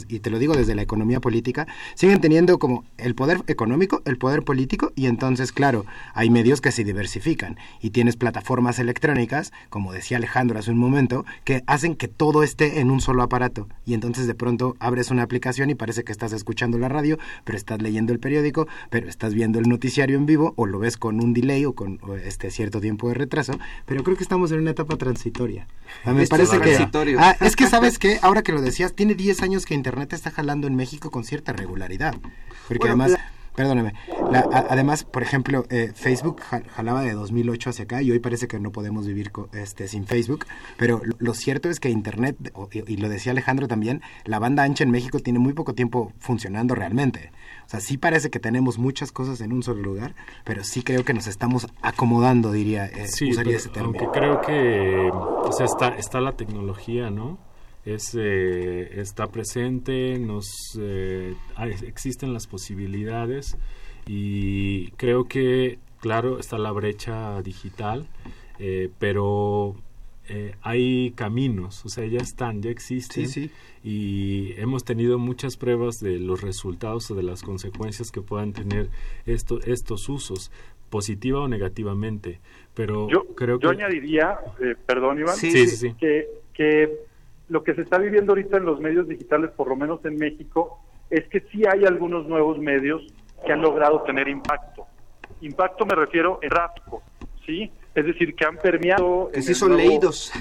y 0.10 0.19
te 0.19 0.29
lo 0.29 0.39
digo 0.39 0.53
desde 0.55 0.75
la 0.75 0.81
economía 0.81 1.19
política, 1.19 1.67
siguen 1.96 2.19
teniendo 2.19 2.60
como 2.60 2.84
el 2.98 3.15
poder 3.15 3.41
económico, 3.48 4.01
el 4.05 4.17
poder 4.17 4.43
político, 4.43 4.91
y 4.96 5.05
entonces, 5.05 5.51
claro, 5.51 5.86
hay 6.13 6.29
medios 6.29 6.62
que 6.62 6.72
se 6.72 6.84
diversifican 6.84 7.57
y 7.81 7.91
tienes 7.91 8.15
plataformas 8.15 8.79
electrónicas, 8.79 9.51
como 9.69 9.93
decía 9.93 10.17
Alejandro 10.17 10.60
hace 10.60 10.72
un 10.72 10.77
momento, 10.77 11.25
que 11.43 11.63
hacen 11.67 11.96
que 11.96 12.07
todo 12.07 12.43
esté 12.43 12.79
en 12.79 12.91
un 12.91 13.01
solo 13.01 13.24
aparato. 13.24 13.67
Y 13.86 13.93
entonces 13.93 14.27
de 14.27 14.36
pronto 14.36 14.75
abres 14.79 15.12
una 15.12 15.24
aplicación 15.24 15.69
y 15.69 15.75
parece 15.75 16.03
que 16.03 16.12
estás 16.12 16.34
escuchando 16.34 16.77
la 16.77 16.89
radio, 16.89 17.17
pero 17.43 17.57
estás 17.57 17.81
leyendo 17.81 18.13
el 18.13 18.19
periódico, 18.19 18.67
pero 18.89 19.07
estás 19.07 19.34
viendo 19.34 19.60
el 19.60 19.69
noticiario 19.69 20.17
en 20.17 20.25
vivo, 20.25 20.53
o 20.55 20.65
lo 20.65 20.79
ves 20.79 20.98
con 20.98 21.22
un 21.22 21.34
delay 21.34 21.65
o 21.65 21.74
con 21.74 22.00
este 22.25 22.51
cierto 22.51 22.81
tiempo 22.81 23.07
de 23.10 23.13
retraso. 23.13 23.53
Pero 23.86 24.03
creo 24.03 24.17
que 24.17 24.24
estamos 24.24 24.51
en 24.51 24.60
una 24.60 24.72
etapa 24.72 24.98
transitoria. 24.98 25.67
me 26.05 26.27
parece 26.27 26.60
que... 26.60 26.77
Ah, 27.19 27.36
es 27.41 27.55
que 27.55 27.67
sabes 27.67 28.00
que, 28.00 28.19
ahora 28.22 28.41
que 28.41 28.51
lo 28.51 28.62
decías, 28.62 28.93
tiene 28.93 29.15
10 29.15 29.41
años 29.41 29.65
que 29.67 29.75
Internet 29.75 30.13
está 30.13 30.31
jalando 30.31 30.67
en 30.67 30.75
México 30.75 31.12
con 31.12 31.24
cierta 31.24 31.53
regularidad. 31.53 32.15
Porque 32.67 32.88
además... 32.88 33.17
Perdóname. 33.57 33.93
además, 34.69 35.03
por 35.03 35.24
ejemplo, 35.24 35.65
eh, 35.71 35.91
Facebook 35.95 36.41
jalaba 36.75 37.01
de 37.01 37.13
2008 37.13 37.71
hacia 37.71 37.86
acá 37.86 38.03
y 38.03 38.12
hoy 38.12 38.19
parece 38.19 38.47
que 38.47 38.59
no 38.59 38.71
podemos 38.71 39.07
vivir 39.07 39.31
este, 39.53 39.88
sin 39.88 40.05
Facebook. 40.05 40.45
Pero 40.77 41.01
lo 41.17 41.33
cierto 41.33 41.67
es 41.67 41.79
que 41.79 41.89
Internet, 41.89 42.38
y, 42.71 42.97
lo 42.97 43.09
decía 43.09 43.31
Alejandro 43.31 43.67
también, 43.67 44.03
la 44.25 44.38
banda 44.38 44.62
ancha 44.62 44.83
en 44.83 44.91
México 44.91 45.17
tiene 45.17 45.39
muy 45.39 45.53
poco 45.53 45.74
tiempo 45.74 46.13
funcionando 46.19 46.75
realmente. 46.75 47.31
O 47.65 47.69
sea, 47.69 47.79
sí 47.79 47.97
parece 47.97 48.29
que 48.29 48.39
tenemos 48.39 48.77
muchas 48.77 49.12
cosas 49.12 49.41
en 49.41 49.51
un 49.51 49.63
solo 49.63 49.81
lugar, 49.81 50.13
pero 50.43 50.63
sí 50.63 50.83
creo 50.83 51.03
que 51.03 51.15
nos 51.15 51.25
estamos 51.25 51.65
acomodando, 51.81 52.51
diría, 52.51 52.86
eh, 52.86 53.07
usaría 53.27 53.57
ese 53.57 53.69
término. 53.69 53.97
Aunque 54.00 54.19
creo 54.19 54.39
que 54.39 55.09
o 55.12 55.51
sea, 55.51 55.65
está, 55.65 55.88
está 55.97 56.21
la 56.21 56.33
tecnología, 56.33 57.09
¿no? 57.09 57.39
Es, 57.88 58.15
eh, 58.20 59.00
está 59.00 59.27
presente, 59.27 60.20
nos 60.20 60.77
eh, 60.79 61.36
existen 61.86 62.34
las 62.34 62.46
posibilidades 62.46 63.58
y 64.06 64.91
creo 64.91 65.25
que, 65.25 65.79
claro, 66.01 66.38
está 66.38 66.58
la 66.58 66.72
brecha 66.72 67.41
digital, 67.41 68.08
eh, 68.60 68.89
pero 69.00 69.75
hay 70.62 71.12
caminos, 71.12 71.86
o 71.86 71.88
sea, 71.88 72.06
ya 72.06 72.17
están, 72.17 72.62
ya 72.62 72.70
existen 72.70 73.50
y 73.82 74.51
hemos 74.58 74.84
tenido 74.84 75.17
muchas 75.17 75.56
pruebas 75.56 76.01
de 76.01 76.20
los 76.20 76.41
resultados 76.41 77.10
o 77.10 77.15
de 77.15 77.24
las 77.24 77.44
consecuencias 77.44 78.12
que 78.12 78.20
puedan 78.20 78.51
tener 78.51 78.89
esto, 79.25 79.62
estos 79.63 80.10
usos 80.10 80.51
positiva 80.89 81.39
o 81.39 81.48
negativamente, 81.48 82.41
pero 82.74 83.08
yo, 83.10 83.24
creo 83.36 83.58
yo 83.58 83.70
añadiría, 83.70 84.38
perdón 84.86 85.20
Iván, 85.20 85.38
que, 85.98 86.27
que 86.53 87.06
lo 87.50 87.63
que 87.63 87.74
se 87.75 87.82
está 87.82 87.98
viviendo 87.98 88.32
ahorita 88.32 88.58
en 88.58 88.66
los 88.66 88.80
medios 88.80 89.08
digitales, 89.08 89.51
por 89.51 89.68
lo 89.70 89.75
menos 89.75 90.04
en 90.06 90.18
México, 90.18 90.80
es 91.10 91.27
que 91.30 91.42
sí 91.51 91.63
hay 91.66 91.86
algunos 91.86 92.27
nuevos 92.27 92.60
medios 92.60 93.01
que 93.46 93.54
han 93.54 93.62
logrado 93.62 94.01
tener 94.04 94.27
impacto. 94.27 94.86
Impacto 95.42 95.86
me 95.86 95.96
refiero 95.96 96.39
en 96.42 96.50
tráfico, 96.50 97.04
¿sí? 97.46 97.72
Es 97.96 98.06
decir, 98.06 98.36
que 98.36 98.46
han 98.46 98.58
permeado... 98.58 99.30
Que 99.34 99.42
sí 99.42 99.54
son 99.56 99.77
leídos. 99.77 100.32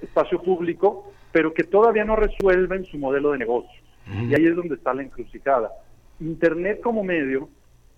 Espacio 0.00 0.42
público, 0.42 1.12
pero 1.32 1.52
que 1.52 1.64
todavía 1.64 2.04
no 2.04 2.16
resuelven 2.16 2.84
su 2.86 2.98
modelo 2.98 3.32
de 3.32 3.38
negocio. 3.38 3.80
Y 4.06 4.34
ahí 4.34 4.46
es 4.46 4.56
donde 4.56 4.74
está 4.74 4.92
la 4.92 5.02
encrucijada. 5.02 5.70
Internet 6.18 6.80
como 6.80 7.04
medio 7.04 7.48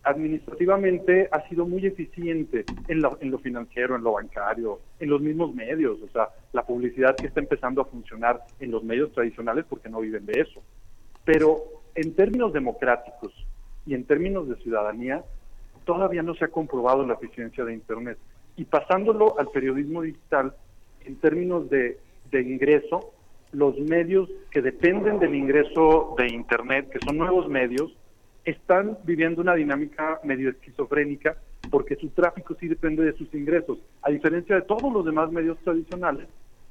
administrativamente 0.04 1.28
ha 1.30 1.46
sido 1.48 1.66
muy 1.66 1.86
eficiente 1.86 2.64
en 2.88 3.00
lo, 3.00 3.18
en 3.20 3.30
lo 3.30 3.38
financiero, 3.38 3.94
en 3.94 4.02
lo 4.02 4.12
bancario, 4.12 4.80
en 4.98 5.10
los 5.10 5.20
mismos 5.20 5.54
medios, 5.54 6.00
o 6.02 6.08
sea, 6.08 6.28
la 6.52 6.64
publicidad 6.64 7.16
que 7.16 7.28
está 7.28 7.40
empezando 7.40 7.82
a 7.82 7.84
funcionar 7.84 8.42
en 8.58 8.70
los 8.70 8.82
medios 8.82 9.12
tradicionales 9.12 9.64
porque 9.68 9.88
no 9.88 10.00
viven 10.00 10.26
de 10.26 10.40
eso. 10.40 10.62
Pero 11.24 11.58
en 11.94 12.14
términos 12.14 12.52
democráticos 12.52 13.32
y 13.86 13.94
en 13.94 14.04
términos 14.04 14.48
de 14.48 14.56
ciudadanía, 14.56 15.22
todavía 15.84 16.22
no 16.22 16.34
se 16.34 16.44
ha 16.44 16.48
comprobado 16.48 17.06
la 17.06 17.14
eficiencia 17.14 17.64
de 17.64 17.74
Internet. 17.74 18.18
Y 18.56 18.64
pasándolo 18.64 19.38
al 19.38 19.48
periodismo 19.48 20.02
digital, 20.02 20.54
en 21.04 21.16
términos 21.16 21.70
de, 21.70 21.98
de 22.30 22.42
ingreso, 22.42 23.12
los 23.52 23.78
medios 23.78 24.28
que 24.50 24.62
dependen 24.62 25.18
del 25.18 25.34
ingreso 25.34 26.14
de 26.18 26.28
Internet, 26.28 26.90
que 26.90 26.98
son 27.04 27.18
nuevos 27.18 27.48
medios, 27.48 27.94
están 28.44 28.98
viviendo 29.04 29.40
una 29.40 29.54
dinámica 29.54 30.20
medio 30.24 30.50
esquizofrénica 30.50 31.36
porque 31.70 31.96
su 31.96 32.08
tráfico 32.08 32.56
sí 32.58 32.68
depende 32.68 33.04
de 33.04 33.12
sus 33.12 33.32
ingresos, 33.34 33.78
a 34.02 34.10
diferencia 34.10 34.56
de 34.56 34.62
todos 34.62 34.92
los 34.92 35.04
demás 35.04 35.30
medios 35.30 35.58
tradicionales, 35.58 36.26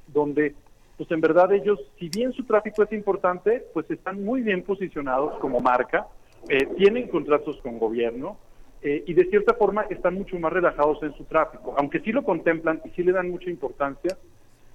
donde 0.08 0.54
pues 0.96 1.10
en 1.10 1.20
verdad 1.20 1.52
ellos, 1.52 1.80
si 1.98 2.08
bien 2.08 2.32
su 2.32 2.44
tráfico 2.44 2.82
es 2.82 2.92
importante, 2.92 3.64
pues 3.72 3.90
están 3.90 4.22
muy 4.22 4.42
bien 4.42 4.62
posicionados 4.62 5.38
como 5.40 5.60
marca, 5.60 6.06
eh, 6.48 6.66
tienen 6.76 7.08
contratos 7.08 7.56
con 7.62 7.78
gobierno 7.78 8.36
eh, 8.82 9.02
y 9.06 9.14
de 9.14 9.24
cierta 9.24 9.54
forma 9.54 9.82
están 9.90 10.14
mucho 10.14 10.38
más 10.38 10.52
relajados 10.52 11.02
en 11.02 11.14
su 11.14 11.24
tráfico, 11.24 11.74
aunque 11.78 12.00
sí 12.00 12.12
lo 12.12 12.22
contemplan 12.22 12.82
y 12.84 12.90
sí 12.90 13.02
le 13.02 13.12
dan 13.12 13.30
mucha 13.30 13.48
importancia, 13.48 14.16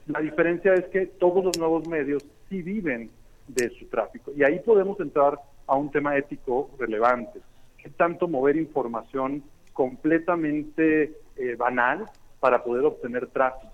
la 0.08 0.20
diferencia 0.22 0.74
es 0.74 0.86
que 0.86 1.06
todos 1.06 1.44
los 1.44 1.58
nuevos 1.60 1.88
medios 1.88 2.26
sí 2.50 2.62
viven 2.62 3.12
de 3.48 3.70
su 3.72 3.86
tráfico. 3.86 4.32
Y 4.36 4.44
ahí 4.44 4.60
podemos 4.60 5.00
entrar 5.00 5.38
a 5.68 5.76
un 5.76 5.92
tema 5.92 6.18
ético 6.18 6.72
relevante. 6.80 7.40
¿Qué 7.78 7.90
tanto 7.90 8.28
mover 8.28 8.56
información 8.56 9.44
completamente 9.74 11.14
eh, 11.36 11.56
banal 11.58 12.06
para 12.40 12.64
poder 12.64 12.86
obtener 12.86 13.28
tráfico? 13.28 13.72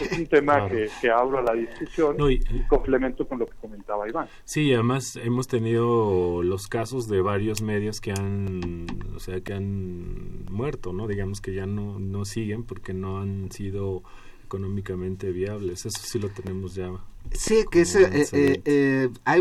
Es 0.00 0.18
un 0.18 0.26
tema 0.26 0.68
que, 0.68 0.88
que, 1.00 1.08
abro 1.10 1.38
a 1.38 1.42
la 1.42 1.52
discusión 1.52 2.16
y, 2.28 2.40
complemento 2.66 3.28
con 3.28 3.38
lo 3.38 3.46
que 3.46 3.54
comentaba 3.60 4.08
Iván. 4.08 4.26
Sí, 4.44 4.72
además 4.74 5.16
hemos 5.22 5.46
tenido 5.46 6.42
los 6.42 6.66
casos 6.66 7.06
de 7.06 7.20
varios 7.20 7.62
medios 7.62 8.00
que 8.00 8.10
han, 8.10 8.86
o 9.14 9.20
sea, 9.20 9.40
que 9.40 9.52
han 9.52 10.46
muerto, 10.50 10.92
¿no? 10.92 11.06
Digamos 11.06 11.40
que 11.40 11.54
ya 11.54 11.66
no, 11.66 12.00
no 12.00 12.24
siguen 12.24 12.64
porque 12.64 12.92
no 12.92 13.20
han 13.20 13.52
sido 13.52 14.02
económicamente 14.44 15.32
viables. 15.32 15.86
Eso 15.86 16.00
sí 16.02 16.18
lo 16.18 16.28
tenemos 16.28 16.74
ya. 16.74 16.90
Sí, 17.32 17.64
que 17.70 17.82
ese, 17.82 18.04
eh, 18.04 18.26
eh, 18.32 18.62
eh, 18.64 19.08
hay 19.24 19.40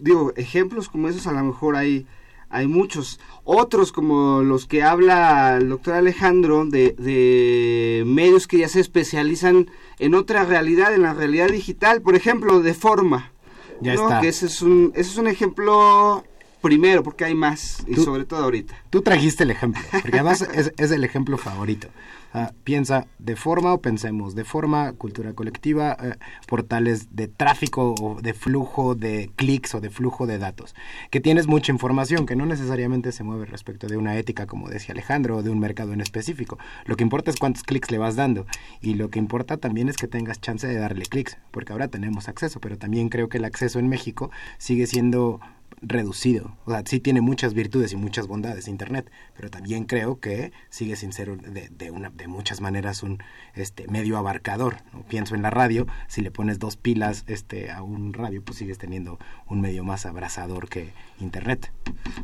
digo, 0.00 0.32
ejemplos 0.36 0.88
como 0.88 1.08
esos 1.08 1.26
a 1.26 1.32
lo 1.32 1.42
mejor 1.42 1.76
hay, 1.76 2.06
hay 2.48 2.66
muchos. 2.66 3.20
Otros 3.44 3.92
como 3.92 4.42
los 4.42 4.66
que 4.66 4.82
habla 4.82 5.56
el 5.58 5.68
doctor 5.68 5.94
Alejandro 5.94 6.64
de, 6.64 6.94
de 6.98 8.04
medios 8.06 8.46
que 8.46 8.58
ya 8.58 8.68
se 8.68 8.80
especializan 8.80 9.70
en 9.98 10.14
otra 10.14 10.44
realidad, 10.44 10.94
en 10.94 11.02
la 11.02 11.14
realidad 11.14 11.48
digital, 11.48 12.02
por 12.02 12.14
ejemplo, 12.14 12.60
de 12.60 12.74
forma. 12.74 13.32
Ya 13.80 13.94
está. 13.94 14.20
Que 14.20 14.28
ese 14.28 14.46
es 14.46 14.62
un, 14.62 14.92
ese 14.94 15.10
es 15.10 15.16
un 15.18 15.26
ejemplo 15.26 16.24
primero, 16.60 17.02
porque 17.02 17.26
hay 17.26 17.34
más, 17.34 17.84
y 17.86 17.94
sobre 17.96 18.24
todo 18.24 18.44
ahorita. 18.44 18.74
Tú 18.88 19.02
trajiste 19.02 19.42
el 19.44 19.50
ejemplo, 19.50 19.82
porque 19.90 20.18
además 20.18 20.40
es, 20.54 20.72
es 20.76 20.90
el 20.90 21.04
ejemplo 21.04 21.36
favorito. 21.36 21.88
Ah, 22.36 22.52
piensa 22.64 23.06
de 23.20 23.36
forma 23.36 23.72
o 23.72 23.80
pensemos 23.80 24.34
de 24.34 24.42
forma, 24.42 24.92
cultura 24.94 25.34
colectiva, 25.34 25.96
eh, 26.02 26.14
portales 26.48 27.14
de 27.14 27.28
tráfico 27.28 27.94
o 28.00 28.20
de 28.20 28.34
flujo 28.34 28.96
de 28.96 29.30
clics 29.36 29.72
o 29.76 29.80
de 29.80 29.88
flujo 29.88 30.26
de 30.26 30.38
datos, 30.38 30.74
que 31.12 31.20
tienes 31.20 31.46
mucha 31.46 31.70
información 31.70 32.26
que 32.26 32.34
no 32.34 32.44
necesariamente 32.44 33.12
se 33.12 33.22
mueve 33.22 33.46
respecto 33.46 33.86
de 33.86 33.96
una 33.96 34.16
ética, 34.16 34.46
como 34.46 34.68
decía 34.68 34.94
Alejandro, 34.94 35.36
o 35.36 35.42
de 35.44 35.50
un 35.50 35.60
mercado 35.60 35.92
en 35.92 36.00
específico. 36.00 36.58
Lo 36.86 36.96
que 36.96 37.04
importa 37.04 37.30
es 37.30 37.36
cuántos 37.36 37.62
clics 37.62 37.92
le 37.92 37.98
vas 37.98 38.16
dando 38.16 38.46
y 38.80 38.94
lo 38.94 39.10
que 39.10 39.20
importa 39.20 39.58
también 39.58 39.88
es 39.88 39.96
que 39.96 40.08
tengas 40.08 40.40
chance 40.40 40.66
de 40.66 40.74
darle 40.74 41.06
clics, 41.06 41.38
porque 41.52 41.72
ahora 41.72 41.86
tenemos 41.86 42.28
acceso, 42.28 42.60
pero 42.60 42.76
también 42.76 43.10
creo 43.10 43.28
que 43.28 43.38
el 43.38 43.44
acceso 43.44 43.78
en 43.78 43.88
México 43.88 44.32
sigue 44.58 44.88
siendo 44.88 45.38
reducido. 45.82 46.56
O 46.64 46.70
sea, 46.70 46.82
sí 46.84 47.00
tiene 47.00 47.20
muchas 47.20 47.54
virtudes 47.54 47.92
y 47.92 47.96
muchas 47.96 48.26
bondades 48.26 48.68
Internet, 48.68 49.10
pero 49.36 49.50
también 49.50 49.84
creo 49.84 50.20
que 50.20 50.52
sigue 50.70 50.96
sin 50.96 51.12
ser 51.12 51.36
de, 51.40 51.68
de, 51.68 51.90
una, 51.90 52.10
de 52.10 52.28
muchas 52.28 52.60
maneras 52.60 53.02
un 53.02 53.22
este, 53.54 53.86
medio 53.88 54.16
abarcador. 54.16 54.76
Pienso 55.08 55.34
en 55.34 55.42
la 55.42 55.50
radio, 55.50 55.86
si 56.08 56.22
le 56.22 56.30
pones 56.30 56.58
dos 56.58 56.76
pilas 56.76 57.24
este, 57.26 57.70
a 57.70 57.82
un 57.82 58.12
radio, 58.12 58.42
pues 58.42 58.58
sigues 58.58 58.78
teniendo 58.78 59.18
un 59.46 59.60
medio 59.60 59.84
más 59.84 60.06
abrazador 60.06 60.68
que 60.68 60.92
Internet. 61.20 61.72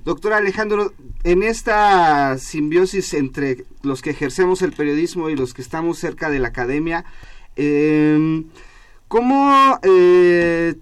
Doctor 0.05 0.33
Alejandro, 0.33 0.93
en 1.25 1.43
esta 1.43 2.39
simbiosis 2.39 3.15
entre 3.15 3.65
los 3.83 4.03
que 4.03 4.11
ejercemos 4.11 4.63
el 4.63 4.73
periodismo 4.73 5.31
y 5.31 5.37
los 5.37 5.55
que 5.55 5.63
estamos 5.63 5.99
cerca 5.99 6.31
de 6.31 6.39
la 6.39 6.49
academia, 6.49 7.05
eh, 7.57 8.45
¿cómo... 9.09 9.79
Eh, 9.83 10.75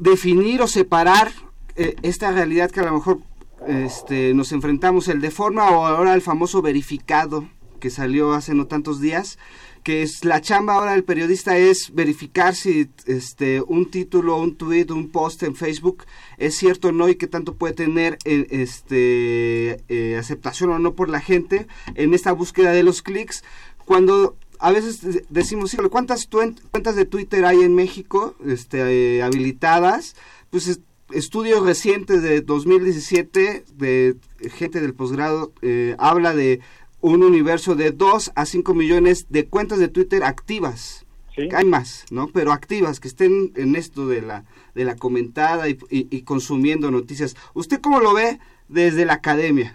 definir 0.00 0.62
o 0.62 0.66
separar 0.66 1.30
eh, 1.76 1.94
esta 2.02 2.32
realidad 2.32 2.70
que 2.70 2.80
a 2.80 2.86
lo 2.86 2.94
mejor 2.94 3.20
este, 3.68 4.34
nos 4.34 4.50
enfrentamos, 4.52 5.06
el 5.08 5.20
de 5.20 5.30
forma 5.30 5.70
o 5.70 5.86
ahora 5.86 6.14
el 6.14 6.22
famoso 6.22 6.62
verificado 6.62 7.46
que 7.78 7.90
salió 7.90 8.32
hace 8.32 8.54
no 8.54 8.66
tantos 8.66 9.00
días, 9.00 9.38
que 9.82 10.02
es 10.02 10.24
la 10.24 10.40
chamba 10.40 10.74
ahora 10.74 10.92
del 10.92 11.04
periodista 11.04 11.56
es 11.56 11.94
verificar 11.94 12.54
si 12.54 12.90
este 13.06 13.62
un 13.66 13.90
título, 13.90 14.36
un 14.36 14.56
tweet, 14.56 14.86
un 14.90 15.08
post 15.08 15.42
en 15.42 15.54
Facebook 15.54 16.04
es 16.36 16.56
cierto 16.56 16.88
o 16.88 16.92
no 16.92 17.08
y 17.08 17.14
qué 17.14 17.26
tanto 17.26 17.54
puede 17.54 17.74
tener 17.74 18.18
eh, 18.24 18.46
este 18.50 19.82
eh, 19.88 20.16
aceptación 20.18 20.70
o 20.70 20.78
no 20.78 20.94
por 20.94 21.08
la 21.08 21.20
gente 21.20 21.66
en 21.94 22.12
esta 22.12 22.32
búsqueda 22.32 22.72
de 22.72 22.82
los 22.82 23.00
clics. 23.00 23.42
Cuando 23.86 24.36
a 24.60 24.70
veces 24.72 25.24
decimos, 25.30 25.74
¿cuántas 25.90 26.26
cuentas 26.26 26.94
de 26.94 27.06
Twitter 27.06 27.44
hay 27.46 27.60
en 27.62 27.74
México 27.74 28.36
este, 28.46 29.16
eh, 29.16 29.22
habilitadas? 29.22 30.16
Pues 30.50 30.80
estudios 31.12 31.64
recientes 31.64 32.22
de 32.22 32.42
2017 32.42 33.64
de 33.74 34.16
gente 34.50 34.80
del 34.80 34.94
posgrado 34.94 35.52
eh, 35.62 35.96
habla 35.98 36.34
de 36.34 36.60
un 37.00 37.22
universo 37.22 37.74
de 37.74 37.90
2 37.90 38.32
a 38.34 38.44
5 38.44 38.74
millones 38.74 39.26
de 39.30 39.46
cuentas 39.46 39.78
de 39.78 39.88
Twitter 39.88 40.22
activas. 40.24 41.06
Hay 41.54 41.64
más, 41.64 42.04
¿no? 42.10 42.28
Pero 42.28 42.52
activas, 42.52 43.00
que 43.00 43.08
estén 43.08 43.52
en 43.56 43.74
esto 43.74 44.06
de 44.06 44.20
la, 44.20 44.44
de 44.74 44.84
la 44.84 44.94
comentada 44.96 45.70
y, 45.70 45.78
y 45.88 46.20
consumiendo 46.20 46.90
noticias. 46.90 47.34
¿Usted 47.54 47.80
cómo 47.80 48.00
lo 48.00 48.12
ve 48.12 48.38
desde 48.68 49.06
la 49.06 49.14
academia? 49.14 49.74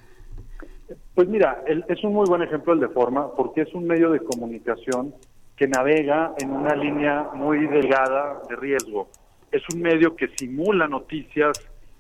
Pues 1.16 1.30
mira, 1.30 1.64
es 1.66 2.04
un 2.04 2.12
muy 2.12 2.28
buen 2.28 2.42
ejemplo 2.42 2.74
el 2.74 2.82
de 2.82 2.90
forma, 2.90 3.34
porque 3.36 3.62
es 3.62 3.74
un 3.74 3.88
medio 3.88 4.12
de 4.12 4.20
comunicación 4.20 5.16
que 5.56 5.66
navega 5.66 6.34
en 6.38 6.52
una 6.52 6.76
línea 6.76 7.30
muy 7.34 7.68
delgada 7.68 8.42
de 8.50 8.58
riesgo. 8.58 9.08
Es 9.50 9.64
un 9.74 9.82
medio 9.82 10.18
que 10.18 10.28
simula 10.36 10.90
noticias 10.90 11.58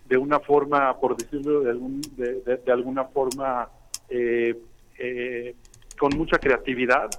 de 0.09 0.17
una 0.17 0.41
forma, 0.41 0.99
por 0.99 1.15
decirlo 1.15 1.61
de, 1.61 2.57
de, 2.57 2.71
alguna 2.73 3.05
forma, 3.05 3.69
eh, 4.09 4.53
eh, 4.99 5.55
con 5.97 6.17
mucha 6.17 6.37
creatividad, 6.37 7.09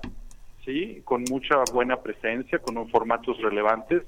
sí, 0.67 1.01
con 1.03 1.25
mucha 1.31 1.63
buena 1.73 1.97
presencia, 1.97 2.59
con 2.59 2.91
formatos 2.91 3.41
relevantes, 3.41 4.03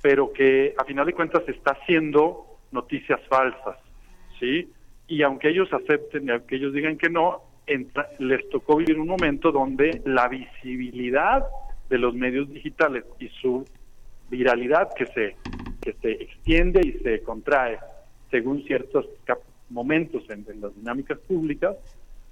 pero 0.00 0.32
que 0.32 0.74
a 0.78 0.84
final 0.84 1.04
de 1.04 1.12
cuentas 1.12 1.42
está 1.46 1.72
haciendo 1.72 2.56
noticias 2.72 3.20
falsas, 3.28 3.76
sí 4.40 4.72
y 5.08 5.22
aunque 5.22 5.48
ellos 5.48 5.72
acepten 5.72 6.28
y 6.28 6.30
aunque 6.30 6.56
ellos 6.56 6.72
digan 6.72 6.98
que 6.98 7.08
no, 7.08 7.42
les 8.18 8.48
tocó 8.50 8.76
vivir 8.76 8.98
un 8.98 9.08
momento 9.08 9.50
donde 9.50 10.02
la 10.04 10.28
visibilidad 10.28 11.44
de 11.88 11.98
los 11.98 12.14
medios 12.14 12.48
digitales 12.50 13.04
y 13.18 13.28
su 13.28 13.64
viralidad 14.30 14.90
que 14.94 15.06
se, 15.06 15.36
que 15.80 15.94
se 15.94 16.10
extiende 16.12 16.86
y 16.86 16.92
se 17.02 17.22
contrae 17.22 17.78
según 18.30 18.62
ciertos 18.64 19.06
momentos 19.70 20.22
en, 20.28 20.44
las 20.60 20.74
dinámicas 20.74 21.18
públicas, 21.20 21.76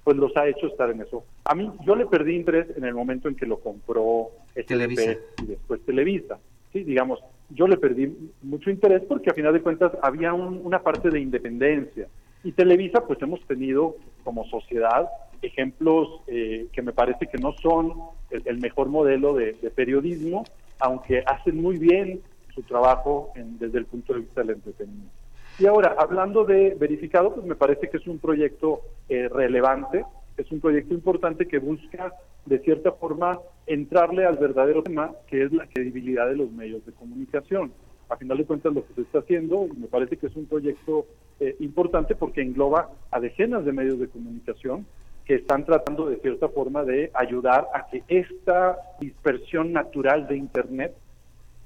pues 0.05 0.17
los 0.17 0.37
ha 0.37 0.47
hecho 0.47 0.67
estar 0.67 0.91
en 0.91 1.01
eso. 1.01 1.25
A 1.45 1.55
mí, 1.55 1.71
yo 1.87 1.97
le 1.97 2.07
perdí 2.07 2.35
interés 2.35 2.67
en 2.77 2.85
el 2.85 2.95
momento 2.95 3.29
en 3.29 3.35
que 3.35 3.47
lo 3.47 3.59
compró 3.59 4.29
Televisa 4.67 5.17
y 5.43 5.47
después 5.47 5.81
Televisa. 5.85 6.39
Sí, 6.73 6.85
digamos, 6.85 7.21
yo 7.51 7.67
le 7.67 7.79
perdí 7.79 8.15
mucho 8.43 8.71
interés 8.71 9.03
porque 9.09 9.31
a 9.31 9.35
final 9.35 9.55
de 9.55 9.63
cuentas 9.63 9.93
había 10.03 10.35
una 10.35 10.83
parte 10.83 11.11
de 11.11 11.21
independencia 11.21 12.09
y 12.47 12.53
Televisa, 12.53 13.05
pues 13.05 13.21
hemos 13.23 13.41
tenido 13.49 13.97
como 14.23 14.45
sociedad 14.45 15.09
ejemplos 15.43 16.21
eh, 16.29 16.69
que 16.73 16.81
me 16.81 16.93
parece 16.93 17.27
que 17.27 17.39
no 17.39 17.53
son 17.55 17.93
el, 18.31 18.59
mejor 18.59 18.89
modelo 18.89 19.35
de, 19.35 19.55
periodismo, 19.75 20.45
aunque 20.79 21.25
hacen 21.27 21.61
muy 21.61 21.77
bien 21.77 22.21
su 22.55 22.63
trabajo 22.63 23.33
desde 23.35 23.79
el 23.79 23.87
punto 23.87 24.15
de 24.15 24.21
vista 24.21 24.43
del 24.43 24.51
entretenimiento. 24.51 25.13
Y 25.59 25.67
ahora, 25.67 25.97
hablando 25.99 26.45
de 26.45 26.77
verificado, 26.79 27.35
pues 27.35 27.45
me 27.45 27.57
parece 27.57 27.91
que 27.91 27.97
es 27.97 28.07
un 28.07 28.21
proyecto 28.21 28.83
eh, 29.09 29.29
relevante, 29.29 30.05
es 30.37 30.51
un 30.53 30.61
proyecto 30.61 30.95
importante 30.95 31.49
que 31.49 31.59
busca, 31.59 32.13
de 32.45 32.61
cierta 32.61 32.93
forma, 32.93 33.41
entrarle 33.67 34.25
al 34.25 34.37
verdadero 34.37 34.85
tema, 34.85 35.11
que 35.27 35.43
es 35.43 35.53
la 35.53 35.67
credibilidad 35.67 36.29
de 36.29 36.37
los 36.37 36.53
medios 36.53 36.87
de 36.87 36.93
comunicación 36.93 37.73
a 38.09 38.17
final 38.17 38.39
de 38.39 38.45
cuentas 38.45 38.73
lo 38.73 38.87
que 38.87 38.95
se 38.95 39.01
está 39.03 39.19
haciendo, 39.19 39.67
me 39.77 39.89
parece 39.89 40.17
que 40.17 40.27
es 40.27 40.37
un 40.37 40.47
proyecto 40.47 41.07
eh, 41.41 41.57
importante 41.61 42.15
porque 42.15 42.43
engloba 42.43 42.91
a 43.11 43.21
decenas 43.21 43.65
de 43.65 43.73
medios 43.73 43.99
de 43.99 44.09
comunicación 44.09 44.87
que 45.25 45.35
están 45.35 45.65
tratando 45.65 46.07
de 46.07 46.17
cierta 46.17 46.49
forma 46.49 46.85
de 46.85 47.11
ayudar 47.15 47.67
a 47.75 47.87
que 47.91 48.03
esta 48.09 48.79
dispersión 49.01 49.73
natural 49.73 50.29
de 50.29 50.37
Internet 50.37 50.95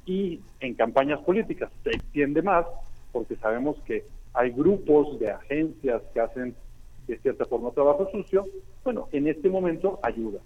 y 0.07 0.41
en 0.61 0.75
campañas 0.75 1.21
políticas 1.21 1.71
se 1.85 1.91
extiende 1.91 2.43
más, 2.43 2.67
porque 3.13 3.37
sabemos 3.37 3.77
que 3.85 4.05
hay 4.33 4.51
grupos 4.51 5.19
de 5.21 5.31
agencias 5.31 6.03
que 6.15 6.21
hacen 6.21 6.55
de 7.07 7.19
cierta 7.19 7.45
forma 7.45 7.71
trabajo 7.73 8.09
sucio, 8.11 8.47
bueno, 8.85 9.09
en 9.13 9.29
este 9.29 9.49
momento 9.49 9.99
ayuda. 10.03 10.41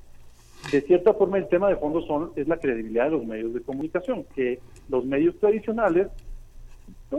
De 0.72 0.80
cierta 0.80 1.12
forma 1.12 1.38
el 1.38 1.48
tema 1.48 1.68
de 1.68 1.76
fondo 1.76 2.00
son 2.06 2.32
es 2.36 2.48
la 2.48 2.56
credibilidad 2.56 3.04
de 3.04 3.10
los 3.12 3.24
medios 3.24 3.54
de 3.54 3.60
comunicación, 3.60 4.24
que 4.34 4.60
los 4.88 5.04
medios 5.04 5.38
tradicionales, 5.38 6.08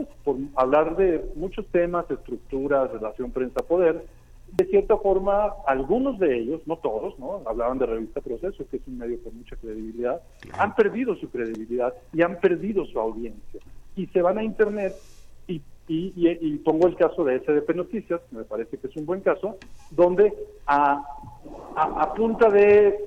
pues 0.04 0.18
por 0.24 0.36
hablar 0.56 0.96
de 0.96 1.24
muchos 1.34 1.66
temas, 1.68 2.10
estructuras, 2.10 2.90
relación 2.90 3.30
prensa-poder, 3.30 4.04
de 4.52 4.64
cierta 4.66 4.96
forma, 4.96 5.52
algunos 5.66 6.18
de 6.18 6.38
ellos, 6.38 6.60
no 6.66 6.76
todos, 6.76 7.18
¿no? 7.18 7.42
Hablaban 7.46 7.78
de 7.78 7.86
Revista 7.86 8.20
Proceso, 8.20 8.64
que 8.70 8.76
es 8.76 8.82
un 8.86 8.98
medio 8.98 9.22
con 9.22 9.36
mucha 9.36 9.56
credibilidad, 9.56 10.20
han 10.58 10.74
perdido 10.74 11.16
su 11.16 11.28
credibilidad 11.30 11.92
y 12.12 12.22
han 12.22 12.38
perdido 12.38 12.86
su 12.86 12.98
audiencia. 12.98 13.60
Y 13.96 14.06
se 14.06 14.22
van 14.22 14.38
a 14.38 14.44
Internet 14.44 14.94
y, 15.88 16.12
y, 16.18 16.56
pongo 16.58 16.88
el 16.88 16.96
caso 16.96 17.22
de 17.22 17.38
SDP 17.38 17.76
Noticias, 17.76 18.20
me 18.32 18.42
parece 18.42 18.76
que 18.76 18.88
es 18.88 18.96
un 18.96 19.06
buen 19.06 19.20
caso, 19.20 19.56
donde 19.92 20.32
a, 20.66 21.00
a 21.76 22.14
punta 22.14 22.50
de 22.50 22.98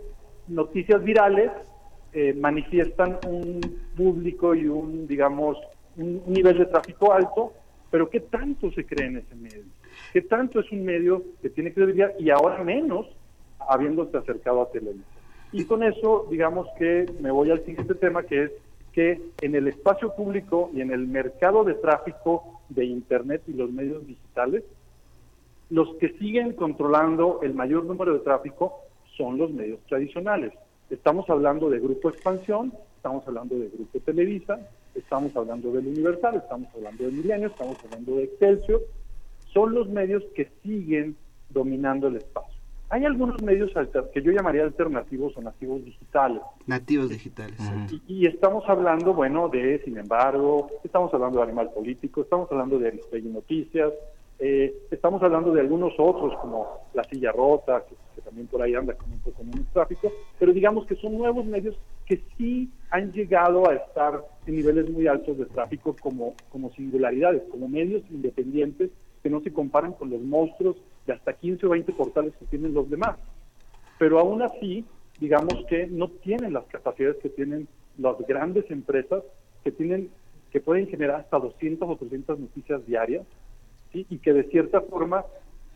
noticias 0.47 1.03
virales 1.03 1.51
eh, 2.13 2.33
manifiestan 2.33 3.19
un 3.27 3.61
público 3.95 4.55
y 4.55 4.67
un, 4.67 5.07
digamos, 5.07 5.57
un 5.97 6.23
nivel 6.27 6.57
de 6.57 6.65
tráfico 6.65 7.13
alto, 7.13 7.53
pero 7.91 8.09
¿qué 8.09 8.19
tanto 8.19 8.71
se 8.71 8.85
cree 8.85 9.07
en 9.07 9.17
ese 9.17 9.35
medio? 9.35 9.63
¿Qué 10.13 10.21
tanto 10.21 10.59
es 10.59 10.71
un 10.71 10.83
medio 10.83 11.23
que 11.41 11.49
tiene 11.49 11.73
credibilidad 11.73 12.13
y 12.19 12.29
ahora 12.29 12.63
menos 12.63 13.07
habiéndose 13.59 14.17
acercado 14.17 14.61
a 14.61 14.71
Televisa? 14.71 15.05
Y 15.51 15.65
con 15.65 15.83
eso, 15.83 16.27
digamos 16.29 16.67
que 16.77 17.05
me 17.19 17.31
voy 17.31 17.51
al 17.51 17.65
siguiente 17.65 17.95
tema, 17.95 18.23
que 18.23 18.43
es 18.43 18.51
que 18.93 19.21
en 19.41 19.55
el 19.55 19.67
espacio 19.67 20.15
público 20.15 20.69
y 20.73 20.81
en 20.81 20.91
el 20.91 21.07
mercado 21.07 21.63
de 21.63 21.75
tráfico 21.75 22.61
de 22.69 22.85
Internet 22.85 23.43
y 23.47 23.53
los 23.53 23.71
medios 23.71 24.05
digitales, 24.05 24.63
los 25.69 25.95
que 25.95 26.09
siguen 26.17 26.53
controlando 26.53 27.39
el 27.43 27.53
mayor 27.53 27.85
número 27.85 28.13
de 28.13 28.19
tráfico 28.19 28.81
son 29.15 29.37
los 29.37 29.51
medios 29.51 29.79
tradicionales. 29.87 30.53
Estamos 30.89 31.29
hablando 31.29 31.69
de 31.69 31.79
Grupo 31.79 32.09
Expansión, 32.09 32.73
estamos 32.95 33.27
hablando 33.27 33.55
de 33.55 33.69
Grupo 33.69 33.99
Televisa, 33.99 34.59
estamos 34.95 35.35
hablando 35.35 35.71
del 35.71 35.87
Universal, 35.87 36.35
estamos 36.35 36.67
hablando 36.75 37.05
de 37.05 37.11
Milenio, 37.11 37.47
estamos 37.47 37.77
hablando 37.83 38.15
de 38.15 38.23
Excelsior. 38.23 38.81
Son 39.53 39.73
los 39.73 39.89
medios 39.89 40.23
que 40.35 40.49
siguen 40.63 41.15
dominando 41.49 42.07
el 42.07 42.17
espacio. 42.17 42.59
hay 42.89 43.05
algunos 43.05 43.41
medios 43.41 43.71
que 44.13 44.21
yo 44.21 44.31
llamaría 44.31 44.63
alternativos 44.63 45.35
o 45.37 45.41
nativos 45.41 45.83
digitales. 45.85 46.41
Nativos 46.65 47.09
digitales. 47.09 47.59
Y, 48.07 48.25
estamos 48.25 48.63
hablando, 48.67 49.13
bueno, 49.13 49.47
de, 49.49 49.81
sin 49.83 49.97
embargo, 49.97 50.69
estamos 50.83 51.13
hablando 51.13 51.37
de 51.37 51.43
Animal 51.43 51.71
Político, 51.71 52.21
estamos 52.21 52.51
hablando 52.51 52.79
de 52.79 52.87
Aristegui 52.87 53.29
Noticias, 53.29 53.93
eh, 54.39 54.73
estamos 54.89 55.21
hablando 55.21 55.51
de 55.51 55.59
algunos 55.59 55.93
otros 55.97 56.33
como 56.39 56.65
La 56.93 57.03
Silla 57.03 57.31
Rota, 57.33 57.83
que, 57.87 58.21
también 58.21 58.47
por 58.47 58.61
ahí 58.61 58.73
anda 58.73 58.93
con 58.93 59.11
un 59.11 59.19
poco 59.19 59.43
menos 59.43 59.67
tráfico, 59.73 60.11
pero 60.37 60.53
digamos 60.53 60.85
que 60.85 60.95
son 60.95 61.17
nuevos 61.17 61.45
medios 61.45 61.75
que 62.05 62.21
sí 62.37 62.69
han 62.89 63.11
llegado 63.11 63.69
a 63.69 63.75
estar 63.75 64.23
en 64.45 64.55
niveles 64.55 64.89
muy 64.89 65.07
altos 65.07 65.37
de 65.37 65.45
tráfico 65.45 65.95
como, 66.01 66.35
como 66.49 66.71
singularidades, 66.71 67.43
como 67.49 67.67
medios 67.67 68.03
independientes 68.09 68.91
que 69.21 69.29
no 69.29 69.41
se 69.41 69.51
comparan 69.51 69.93
con 69.93 70.09
los 70.09 70.21
monstruos 70.21 70.77
de 71.05 71.13
hasta 71.13 71.33
15 71.33 71.65
o 71.65 71.69
20 71.69 71.91
portales 71.93 72.33
que 72.39 72.45
tienen 72.45 72.73
los 72.73 72.89
demás. 72.89 73.17
Pero 73.97 74.19
aún 74.19 74.41
así, 74.41 74.85
digamos 75.19 75.65
que 75.67 75.87
no 75.87 76.07
tienen 76.09 76.53
las 76.53 76.65
capacidades 76.65 77.17
que 77.17 77.29
tienen 77.29 77.67
las 77.97 78.17
grandes 78.27 78.69
empresas 78.71 79.23
que 79.63 79.71
tienen 79.71 80.09
que 80.51 80.61
pueden 80.61 80.87
generar 80.87 81.21
hasta 81.21 81.37
200 81.37 81.87
o 81.87 81.95
300 81.95 82.39
noticias 82.39 82.85
diarias 82.87 83.23
y 83.93 84.17
que 84.19 84.33
de 84.33 84.43
cierta 84.43 84.81
forma 84.81 85.25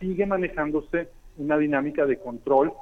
sigue 0.00 0.26
manejándose 0.26 1.08
una 1.36 1.58
dinámica 1.58 2.06
de 2.06 2.18
control 2.18 2.72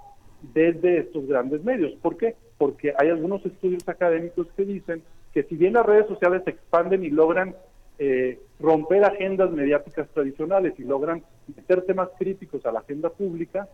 desde 0.55 0.99
estos 0.99 1.27
grandes 1.27 1.63
medios. 1.65 1.93
¿Por 2.03 2.17
qué? 2.17 2.37
Porque 2.59 2.93
hay 2.99 3.09
algunos 3.09 3.45
estudios 3.47 3.89
académicos 3.89 4.49
que 4.57 4.65
dicen 4.65 5.03
que 5.33 5.45
si 5.45 5.57
bien 5.57 5.75
las 5.75 5.87
redes 5.87 6.07
sociales 6.07 6.43
se 6.45 6.51
expanden 6.51 7.05
y 7.05 7.11
logran 7.11 7.55
eh, 7.99 8.41
romper 8.59 9.05
agendas 9.05 9.51
mediáticas 9.53 10.09
tradicionales 10.09 10.75
y 10.79 10.85
logran 10.85 11.23
meter 11.55 11.83
temas 11.83 12.09
críticos 12.19 12.65
a 12.67 12.73
la 12.73 12.81
agenda 12.81 13.11
pública, 13.11 13.69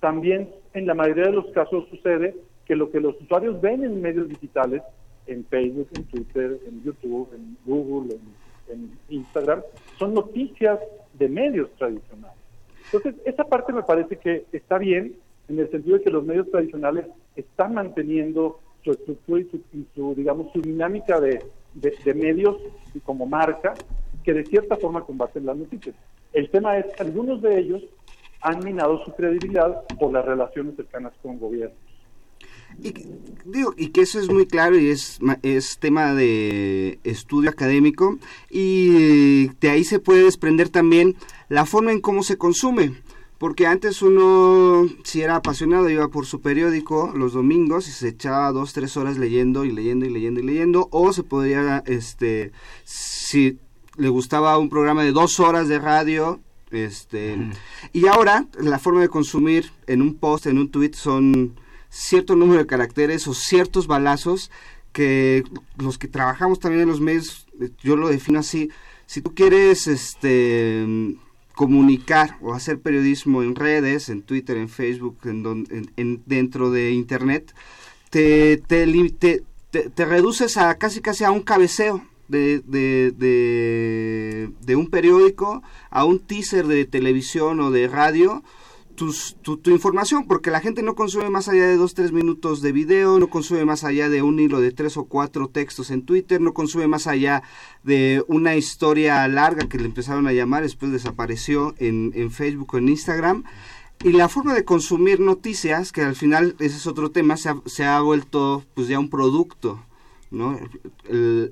también 0.00 0.50
en 0.72 0.86
la 0.86 0.94
mayoría 0.94 1.26
de 1.26 1.32
los 1.32 1.46
casos 1.52 1.88
sucede 1.88 2.34
que 2.64 2.76
lo 2.76 2.90
que 2.90 3.00
los 3.00 3.20
usuarios 3.20 3.60
ven 3.60 3.84
en 3.84 4.00
medios 4.00 4.28
digitales, 4.28 4.82
en 5.26 5.44
Facebook, 5.44 5.88
en 5.94 6.04
Twitter, 6.04 6.58
en 6.66 6.82
YouTube, 6.82 7.28
en 7.34 7.56
Google, 7.64 8.14
en 8.14 8.20
Instagram, 9.08 9.62
son 9.98 10.14
noticias 10.14 10.78
de 11.14 11.28
medios 11.28 11.70
tradicionales. 11.76 12.36
Entonces, 12.86 13.14
esa 13.24 13.44
parte 13.44 13.72
me 13.72 13.82
parece 13.82 14.16
que 14.16 14.44
está 14.52 14.78
bien 14.78 15.16
en 15.48 15.58
el 15.58 15.70
sentido 15.70 15.98
de 15.98 16.04
que 16.04 16.10
los 16.10 16.24
medios 16.24 16.50
tradicionales 16.50 17.06
están 17.36 17.74
manteniendo 17.74 18.60
su 18.82 18.92
estructura 18.92 19.40
y 19.40 19.86
su, 19.94 20.14
digamos, 20.14 20.52
su 20.52 20.60
dinámica 20.60 21.20
de, 21.20 21.42
de, 21.74 22.14
medios 22.14 22.56
como 23.04 23.26
marca 23.26 23.74
que 24.22 24.32
de 24.32 24.44
cierta 24.44 24.76
forma 24.76 25.02
combaten 25.02 25.46
las 25.46 25.56
noticias. 25.56 25.94
El 26.32 26.50
tema 26.50 26.78
es 26.78 26.86
que 26.94 27.02
algunos 27.02 27.40
de 27.42 27.58
ellos 27.58 27.82
han 28.40 28.62
minado 28.62 29.02
su 29.04 29.12
credibilidad 29.14 29.84
por 29.98 30.12
las 30.12 30.24
relaciones 30.24 30.76
cercanas 30.76 31.12
con 31.22 31.38
gobiernos. 31.38 31.78
Y, 32.82 32.94
digo, 33.44 33.74
y 33.76 33.88
que 33.88 34.02
eso 34.02 34.18
es 34.18 34.30
muy 34.30 34.46
claro 34.46 34.78
y 34.78 34.88
es, 34.88 35.18
es 35.42 35.78
tema 35.78 36.14
de 36.14 36.98
estudio 37.04 37.50
académico 37.50 38.18
y 38.50 39.48
de 39.60 39.70
ahí 39.70 39.84
se 39.84 39.98
puede 39.98 40.24
desprender 40.24 40.68
también 40.68 41.16
la 41.48 41.66
forma 41.66 41.92
en 41.92 42.00
cómo 42.00 42.22
se 42.22 42.36
consume. 42.36 42.92
Porque 43.38 43.66
antes 43.66 44.00
uno, 44.00 44.88
si 45.02 45.20
era 45.20 45.36
apasionado, 45.36 45.90
iba 45.90 46.08
por 46.08 46.24
su 46.24 46.40
periódico 46.40 47.12
los 47.14 47.32
domingos 47.32 47.88
y 47.88 47.90
se 47.90 48.08
echaba 48.08 48.50
dos, 48.52 48.72
tres 48.72 48.96
horas 48.96 49.18
leyendo 49.18 49.64
y 49.64 49.72
leyendo 49.72 50.06
y 50.06 50.10
leyendo 50.10 50.40
y 50.40 50.44
leyendo. 50.44 50.88
O 50.92 51.12
se 51.12 51.24
podría, 51.24 51.82
este, 51.84 52.52
si 52.84 53.58
le 53.96 54.08
gustaba 54.08 54.56
un 54.56 54.70
programa 54.70 55.02
de 55.02 55.12
dos 55.12 55.40
horas 55.40 55.68
de 55.68 55.78
radio, 55.78 56.40
este, 56.70 57.36
y 57.92 58.06
ahora 58.06 58.46
la 58.58 58.78
forma 58.78 59.00
de 59.00 59.08
consumir 59.08 59.70
en 59.86 60.00
un 60.00 60.14
post, 60.14 60.46
en 60.46 60.58
un 60.58 60.70
tweet, 60.70 60.92
son 60.94 61.54
cierto 61.94 62.34
número 62.34 62.60
de 62.60 62.66
caracteres 62.66 63.28
o 63.28 63.34
ciertos 63.34 63.86
balazos 63.86 64.50
que 64.92 65.44
los 65.78 65.96
que 65.96 66.08
trabajamos 66.08 66.58
también 66.58 66.82
en 66.82 66.88
los 66.88 67.00
medios, 67.00 67.46
yo 67.82 67.96
lo 67.96 68.08
defino 68.08 68.40
así, 68.40 68.70
si 69.06 69.22
tú 69.22 69.34
quieres 69.34 69.86
este 69.86 70.86
comunicar 71.54 72.36
o 72.40 72.52
hacer 72.52 72.80
periodismo 72.80 73.44
en 73.44 73.54
redes, 73.54 74.08
en 74.08 74.22
Twitter, 74.22 74.56
en 74.56 74.68
Facebook, 74.68 75.18
en, 75.24 76.22
dentro 76.26 76.72
de 76.72 76.90
Internet, 76.90 77.54
te, 78.10 78.56
te, 78.56 79.42
te, 79.70 80.04
reduces 80.04 80.56
a 80.56 80.74
casi 80.74 81.00
casi 81.00 81.22
a 81.22 81.30
un 81.30 81.42
cabeceo 81.42 82.04
de, 82.26 82.60
de, 82.66 84.50
de, 84.60 84.76
un 84.76 84.88
periódico, 84.88 85.62
a 85.90 86.04
un 86.04 86.18
teaser 86.18 86.66
de 86.66 86.86
televisión 86.86 87.60
o 87.60 87.70
de 87.70 87.86
radio, 87.86 88.42
tus, 88.94 89.36
tu, 89.42 89.56
tu, 89.56 89.70
información, 89.70 90.26
porque 90.26 90.50
la 90.50 90.60
gente 90.60 90.82
no 90.82 90.94
consume 90.94 91.30
más 91.30 91.48
allá 91.48 91.66
de 91.66 91.76
dos, 91.76 91.94
tres 91.94 92.12
minutos 92.12 92.62
de 92.62 92.72
video, 92.72 93.18
no 93.18 93.28
consume 93.28 93.64
más 93.64 93.84
allá 93.84 94.08
de 94.08 94.22
un 94.22 94.38
hilo 94.38 94.60
de 94.60 94.72
tres 94.72 94.96
o 94.96 95.04
cuatro 95.04 95.48
textos 95.48 95.90
en 95.90 96.02
Twitter, 96.02 96.40
no 96.40 96.54
consume 96.54 96.86
más 96.86 97.06
allá 97.06 97.42
de 97.82 98.24
una 98.28 98.56
historia 98.56 99.26
larga 99.28 99.68
que 99.68 99.78
le 99.78 99.86
empezaron 99.86 100.26
a 100.26 100.32
llamar, 100.32 100.62
después 100.62 100.92
desapareció 100.92 101.74
en, 101.78 102.12
en 102.14 102.30
Facebook 102.30 102.74
o 102.74 102.78
en 102.78 102.88
Instagram. 102.88 103.44
Y 104.02 104.12
la 104.12 104.28
forma 104.28 104.54
de 104.54 104.64
consumir 104.64 105.20
noticias, 105.20 105.92
que 105.92 106.02
al 106.02 106.16
final 106.16 106.56
ese 106.58 106.76
es 106.76 106.86
otro 106.86 107.10
tema, 107.10 107.36
se 107.36 107.48
ha, 107.48 107.56
se 107.64 107.84
ha 107.84 108.00
vuelto 108.00 108.64
pues 108.74 108.88
ya 108.88 108.98
un 108.98 109.08
producto. 109.08 109.82
¿no? 110.30 110.58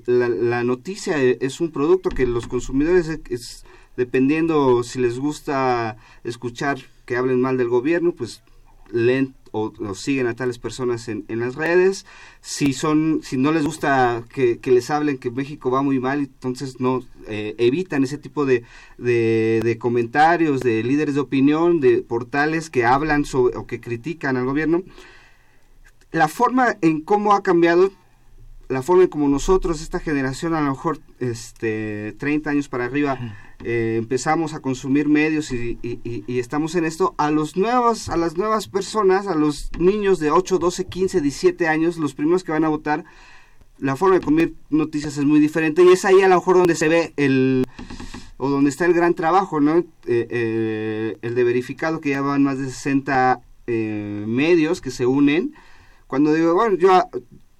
la, 0.05 0.63
noticia 0.63 1.17
es 1.21 1.61
un 1.61 1.71
producto 1.71 2.09
que 2.09 2.27
los 2.27 2.47
consumidores, 2.47 3.07
es, 3.29 3.65
dependiendo 3.95 4.83
si 4.83 4.99
les 4.99 5.19
gusta 5.19 5.97
escuchar 6.23 6.79
que 7.05 7.17
hablen 7.17 7.41
mal 7.41 7.57
del 7.57 7.69
gobierno, 7.69 8.13
pues 8.13 8.43
leen 8.91 9.35
o, 9.53 9.71
siguen 9.93 10.25
a 10.25 10.35
tales 10.35 10.57
personas 10.57 11.07
en, 11.07 11.25
en, 11.27 11.39
las 11.39 11.55
redes. 11.55 12.05
Si 12.41 12.73
son, 12.73 13.21
si 13.21 13.37
no 13.37 13.51
les 13.51 13.63
gusta 13.63 14.23
que, 14.33 14.59
les 14.65 14.89
hablen 14.89 15.19
que 15.19 15.29
México 15.29 15.69
va 15.69 15.83
muy 15.83 15.99
mal, 15.99 16.19
entonces 16.19 16.79
no 16.79 17.03
eh, 17.27 17.53
evitan 17.59 18.03
ese 18.03 18.17
tipo 18.17 18.45
de, 18.45 18.63
comentarios 19.79 20.61
de 20.61 20.83
líderes 20.83 21.15
de 21.15 21.21
opinión, 21.21 21.79
de 21.79 22.01
portales 22.01 22.71
que 22.71 22.85
hablan 22.85 23.25
sobre, 23.25 23.55
o 23.55 23.67
que 23.67 23.79
critican 23.79 24.37
al 24.37 24.45
gobierno. 24.45 24.81
La 26.11 26.27
forma 26.27 26.77
en 26.81 27.01
cómo 27.01 27.33
ha 27.33 27.43
cambiado 27.43 27.91
la 28.69 28.81
forma 28.81 29.03
en 29.03 29.09
como 29.09 29.27
nosotros, 29.29 29.81
esta 29.81 29.99
generación, 29.99 30.55
a 30.55 30.61
lo 30.61 30.71
mejor 30.71 30.99
este, 31.19 32.15
30 32.17 32.49
años 32.49 32.69
para 32.69 32.85
arriba, 32.85 33.19
eh, 33.63 33.95
empezamos 33.97 34.53
a 34.53 34.59
consumir 34.59 35.07
medios 35.07 35.51
y, 35.51 35.77
estamos 36.27 36.75
en 36.75 36.85
esto, 36.85 37.15
a, 37.17 37.31
los 37.31 37.55
nuevos, 37.57 38.09
a 38.09 38.17
las 38.17 38.37
nuevas 38.37 38.67
personas, 38.67 39.27
a 39.27 39.35
los 39.35 39.69
niños 39.79 40.19
de 40.19 40.31
8, 40.31 40.59
12, 40.59 40.85
15, 40.85 41.21
17 41.21 41.67
años, 41.67 41.97
los 41.97 42.13
primeros 42.13 42.43
que 42.43 42.51
van 42.51 42.63
a 42.63 42.69
votar, 42.69 43.05
la 43.79 43.95
forma 43.95 44.15
de 44.15 44.25
comer 44.25 44.53
noticias 44.69 45.17
es 45.17 45.25
muy 45.25 45.39
diferente 45.39 45.83
y 45.83 45.89
es 45.91 46.05
ahí 46.05 46.21
a 46.21 46.27
lo 46.27 46.35
mejor 46.35 46.57
donde 46.57 46.75
se 46.75 46.87
ve 46.87 47.13
el 47.17 47.65
o 48.37 48.49
donde 48.49 48.69
está 48.69 48.85
el 48.85 48.93
gran 48.93 49.13
trabajo, 49.13 49.59
¿no? 49.59 49.77
Eh, 49.77 49.85
eh, 50.05 51.17
el 51.21 51.35
de 51.35 51.43
verificado 51.43 52.01
que 52.01 52.09
ya 52.09 52.21
van 52.21 52.43
más 52.43 52.59
de 52.59 52.65
60 52.65 53.41
medios 53.65 54.81
que 54.81 54.91
se 54.91 55.05
unen. 55.05 55.53
Cuando 56.07 56.33
digo, 56.33 56.53
bueno, 56.53 56.75
yo 56.75 56.89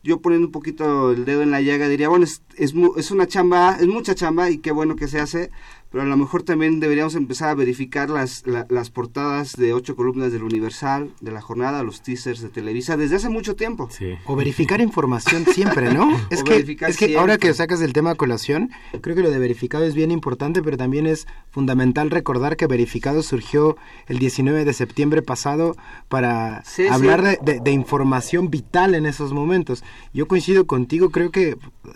yo 0.03 0.19
poniendo 0.19 0.47
un 0.47 0.51
poquito 0.51 1.11
el 1.11 1.25
dedo 1.25 1.41
en 1.41 1.51
la 1.51 1.61
llaga 1.61 1.87
diría, 1.87 2.09
bueno, 2.09 2.25
es, 2.25 2.41
es, 2.57 2.73
es, 2.97 3.11
una 3.11 3.25
chamba, 3.25 3.77
es 3.79 3.87
mucha 3.87 4.13
chamba 4.13 4.49
y 4.49 4.57
qué 4.57 4.71
bueno 4.71 4.95
que 4.97 5.07
se 5.07 5.19
hace, 5.19 5.49
pero 5.93 6.05
a 6.05 6.07
lo 6.07 6.17
mejor 6.17 6.41
también 6.41 6.79
deberíamos 6.79 7.13
empezar 7.13 7.49
a 7.49 7.53
verificar 7.53 8.09
las, 8.09 8.43
las 8.47 8.89
portadas 8.89 9.55
de 9.55 9.75
ocho 9.75 9.95
columnas 9.95 10.31
del 10.31 10.41
Universal, 10.41 11.11
de 11.21 11.31
la 11.31 11.39
jornada, 11.39 11.83
los 11.83 12.01
teasers 12.01 12.41
de 12.41 12.49
Televisa, 12.49 12.97
desde 12.97 13.17
hace 13.17 13.29
mucho 13.29 13.55
tiempo. 13.55 13.87
O 14.25 14.35
verificar 14.35 14.81
información 14.81 15.45
siempre, 15.45 15.93
¿no? 15.93 16.09
es 16.31 16.41
que, 16.41 16.77
es 16.87 16.97
que 16.97 17.15
ahora 17.15 17.37
que 17.37 17.53
sacas 17.53 17.79
el 17.81 17.93
tema 17.93 18.15
colación, 18.15 18.71
creo 19.01 19.15
que 19.15 19.21
lo 19.21 19.29
de 19.29 19.37
verificado 19.37 19.83
es 19.83 19.93
bien 19.93 20.09
importante, 20.09 20.63
pero 20.63 20.77
también 20.77 21.05
es 21.05 21.27
fundamental 21.51 22.09
recordar 22.09 22.57
que 22.57 22.65
verificado 22.65 23.21
surgió 23.21 23.77
el 24.07 24.17
19 24.17 24.65
de 24.65 24.73
septiembre 24.73 25.21
pasado 25.21 25.75
para 26.09 26.63
hablar 26.89 27.21
De, 27.21 27.59
de, 27.59 27.71
información 27.71 28.49
vital 28.49 28.95
en 28.95 29.05
esos 29.05 29.31
momentos. 29.31 29.83
Yo 30.11 30.27
coincido 30.27 30.65
contigo, 30.65 31.11
creo 31.11 31.29
que 31.29 31.55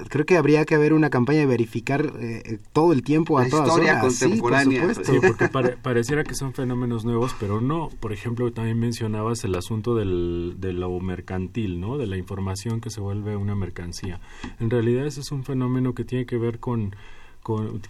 creo 0.10 0.26
que 0.26 0.38
habría 0.38 0.66
que 0.66 0.76
haber 0.76 0.94
una 0.94 1.10
campaña 1.10 1.40
de 1.40 1.46
verificar 1.46 2.12
eh, 2.20 2.60
todo 2.74 2.94
el 2.94 3.04
tiempo 3.04 3.40
a 3.40 3.48
todas 3.48 3.70
horas 3.70 4.02
contemporánea. 4.02 4.94
Sí, 4.94 5.14
porque 5.26 5.50
pareciera 5.82 6.24
que 6.24 6.36
son 6.36 6.54
fenómenos 6.54 7.06
nuevos, 7.06 7.36
pero 7.40 7.62
no. 7.62 7.90
Por 8.00 8.14
ejemplo, 8.14 8.52
también 8.52 8.80
mencionabas 8.80 9.44
el 9.44 9.56
asunto 9.56 9.96
del, 9.96 10.56
de 10.60 10.74
lo 10.74 11.00
mercantil, 11.00 11.80
¿no? 11.80 11.98
De 11.98 12.08
la 12.08 12.18
información 12.18 12.82
que 12.82 12.90
se 12.90 13.00
vuelve 13.00 13.36
una 13.36 13.56
mercancía. 13.56 14.20
En 14.60 14.70
realidad 14.70 15.06
ese 15.06 15.22
es 15.22 15.32
un 15.32 15.44
fenómeno 15.44 15.94
que 15.94 16.04
tiene 16.04 16.26
que 16.26 16.38
ver 16.38 16.60
con 16.60 16.96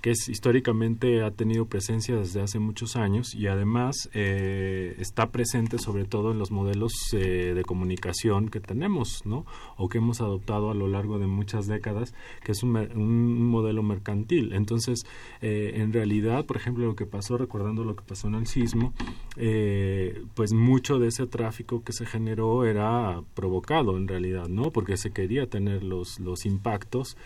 que 0.02 0.12
es 0.12 0.30
históricamente 0.30 1.24
ha 1.24 1.32
tenido 1.32 1.65
presencia 1.65 2.15
desde 2.15 2.41
hace 2.41 2.60
muchos 2.60 2.96
años 2.96 3.34
y 3.34 3.48
además 3.48 4.10
eh, 4.13 4.96
está 5.00 5.32
presente 5.32 5.80
sobre 5.80 6.06
todo 6.06 6.32
en 6.32 6.39
los 6.39 6.52
modelos 6.52 6.93
eh, 7.13 7.54
de 7.56 7.63
comunicación 7.63 8.50
que 8.50 8.60
tenemos, 8.60 9.26
¿no? 9.26 9.46
O 9.76 9.89
que 9.89 9.98
hemos 9.98 10.22
adoptado 10.22 10.70
a 10.70 10.76
lo 10.76 10.88
largo 10.88 11.17
de 11.17 11.28
muchas 11.28 11.65
décadas, 11.67 12.13
que 12.43 12.52
es 12.52 12.62
un, 12.62 12.76
un 12.76 13.48
modelo 13.48 13.82
mercantil. 13.82 14.54
Entonces, 14.54 15.06
eh, 15.41 15.74
en 15.76 15.91
realidad, 15.91 16.46
por 16.46 16.58
ejemplo, 16.58 16.86
lo 16.86 16.96
que 16.96 17.06
pasó, 17.06 17.38
recordando 17.38 17.84
lo 17.84 17.96
que 17.96 18.04
pasó 18.04 18.28
en 18.28 18.36
el 18.36 18.48
sismo, 18.48 18.93
pues 20.36 20.54
mucho 20.54 21.00
de 21.00 21.08
ese 21.08 21.28
tráfico 21.28 21.84
que 21.84 21.93
se 21.93 22.06
generó 22.06 22.65
era 22.65 23.22
provocado 23.34 23.98
en 23.98 24.08
realidad, 24.08 24.48
¿no? 24.48 24.72
Porque 24.72 24.98
se 24.98 25.12
quería 25.12 25.48
tener 25.48 25.84
los, 25.84 26.20
los 26.20 26.46
impactos 26.46 27.17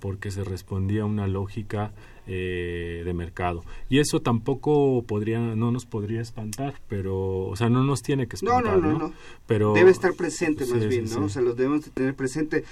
porque 0.00 0.30
se 0.30 0.44
respondía 0.44 1.02
a 1.02 1.04
una 1.06 1.26
lógica 1.26 1.92
eh, 2.26 3.02
de 3.04 3.12
mercado. 3.14 3.62
Y 3.88 3.98
eso 3.98 4.20
tampoco 4.20 5.02
podría, 5.02 5.38
no 5.38 5.70
nos 5.70 5.86
podría 5.86 6.20
espantar, 6.20 6.74
pero, 6.88 7.46
o 7.46 7.56
sea, 7.56 7.68
no 7.68 7.82
nos 7.82 8.02
tiene 8.02 8.26
que 8.26 8.36
espantar. 8.36 8.78
No, 8.78 8.92
no, 8.92 8.98
no, 8.98 9.12
Pero, 9.46 9.72
Debe 9.72 9.90
estar 9.90 10.12
presente 10.14 10.64
más 10.66 10.86
bien, 10.86 11.06
¿no? 11.10 11.24
O 11.24 11.28
sea, 11.28 11.42
los 11.42 11.56
debemos 11.56 11.84
de 11.84 11.90
tener 11.90 12.14
presente. 12.14 12.64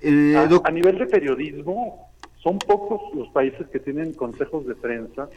Eh, 0.00 0.34
a, 0.36 0.70
nivel 0.70 0.98
de 0.98 1.06
periodismo, 1.06 2.10
son 2.42 2.58
pocos 2.58 3.14
los 3.14 3.28
países 3.28 3.66
que 3.68 3.80
tienen 3.80 4.12
consejos 4.12 4.66
de 4.66 4.74
prensa 4.74 5.28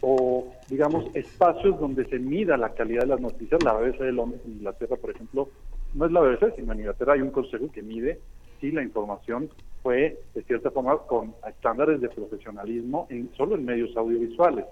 o, 0.00 0.52
digamos, 0.68 1.06
espacios 1.14 1.78
donde 1.80 2.04
se 2.06 2.18
mida 2.18 2.56
la 2.56 2.74
calidad 2.74 3.02
de 3.02 3.08
las 3.08 3.20
noticias. 3.20 3.62
La 3.62 3.74
BBC 3.74 3.98
de 4.00 4.12
Londres, 4.12 4.40
en 4.44 4.52
Inglaterra, 4.52 4.96
por 4.96 5.10
ejemplo, 5.10 5.48
no 5.94 6.06
es 6.06 6.12
la 6.12 6.20
BBC, 6.20 6.56
sino 6.56 6.72
en 6.72 6.80
Inglaterra 6.80 7.14
hay 7.14 7.22
un 7.22 7.30
consejo 7.30 7.70
que 7.72 7.82
mide 7.82 8.20
si 8.60 8.70
la 8.70 8.82
información 8.82 9.48
fue, 9.82 10.18
de 10.34 10.42
cierta 10.42 10.70
forma, 10.70 10.98
con 10.98 11.34
estándares 11.48 12.00
de 12.00 12.08
profesionalismo 12.08 13.06
en, 13.10 13.30
solo 13.36 13.54
en 13.54 13.64
medios 13.64 13.96
audiovisuales. 13.96 14.64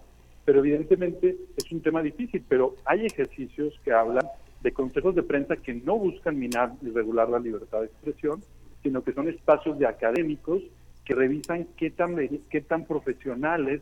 Pero 0.44 0.60
evidentemente 0.60 1.36
es 1.56 1.72
un 1.72 1.80
tema 1.80 2.02
difícil, 2.02 2.44
pero 2.48 2.76
hay 2.84 3.06
ejercicios 3.06 3.74
que 3.84 3.92
hablan 3.92 4.26
de 4.62 4.72
consejos 4.72 5.14
de 5.14 5.22
prensa 5.22 5.56
que 5.56 5.74
no 5.74 5.98
buscan 5.98 6.38
minar 6.38 6.72
y 6.82 6.90
regular 6.90 7.28
la 7.28 7.38
libertad 7.38 7.80
de 7.80 7.86
expresión, 7.86 8.42
sino 8.82 9.02
que 9.02 9.12
son 9.12 9.28
espacios 9.28 9.78
de 9.78 9.86
académicos 9.86 10.62
que 11.04 11.14
revisan 11.14 11.66
qué 11.76 11.90
tan, 11.90 12.16
qué 12.50 12.60
tan 12.60 12.84
profesionales 12.84 13.80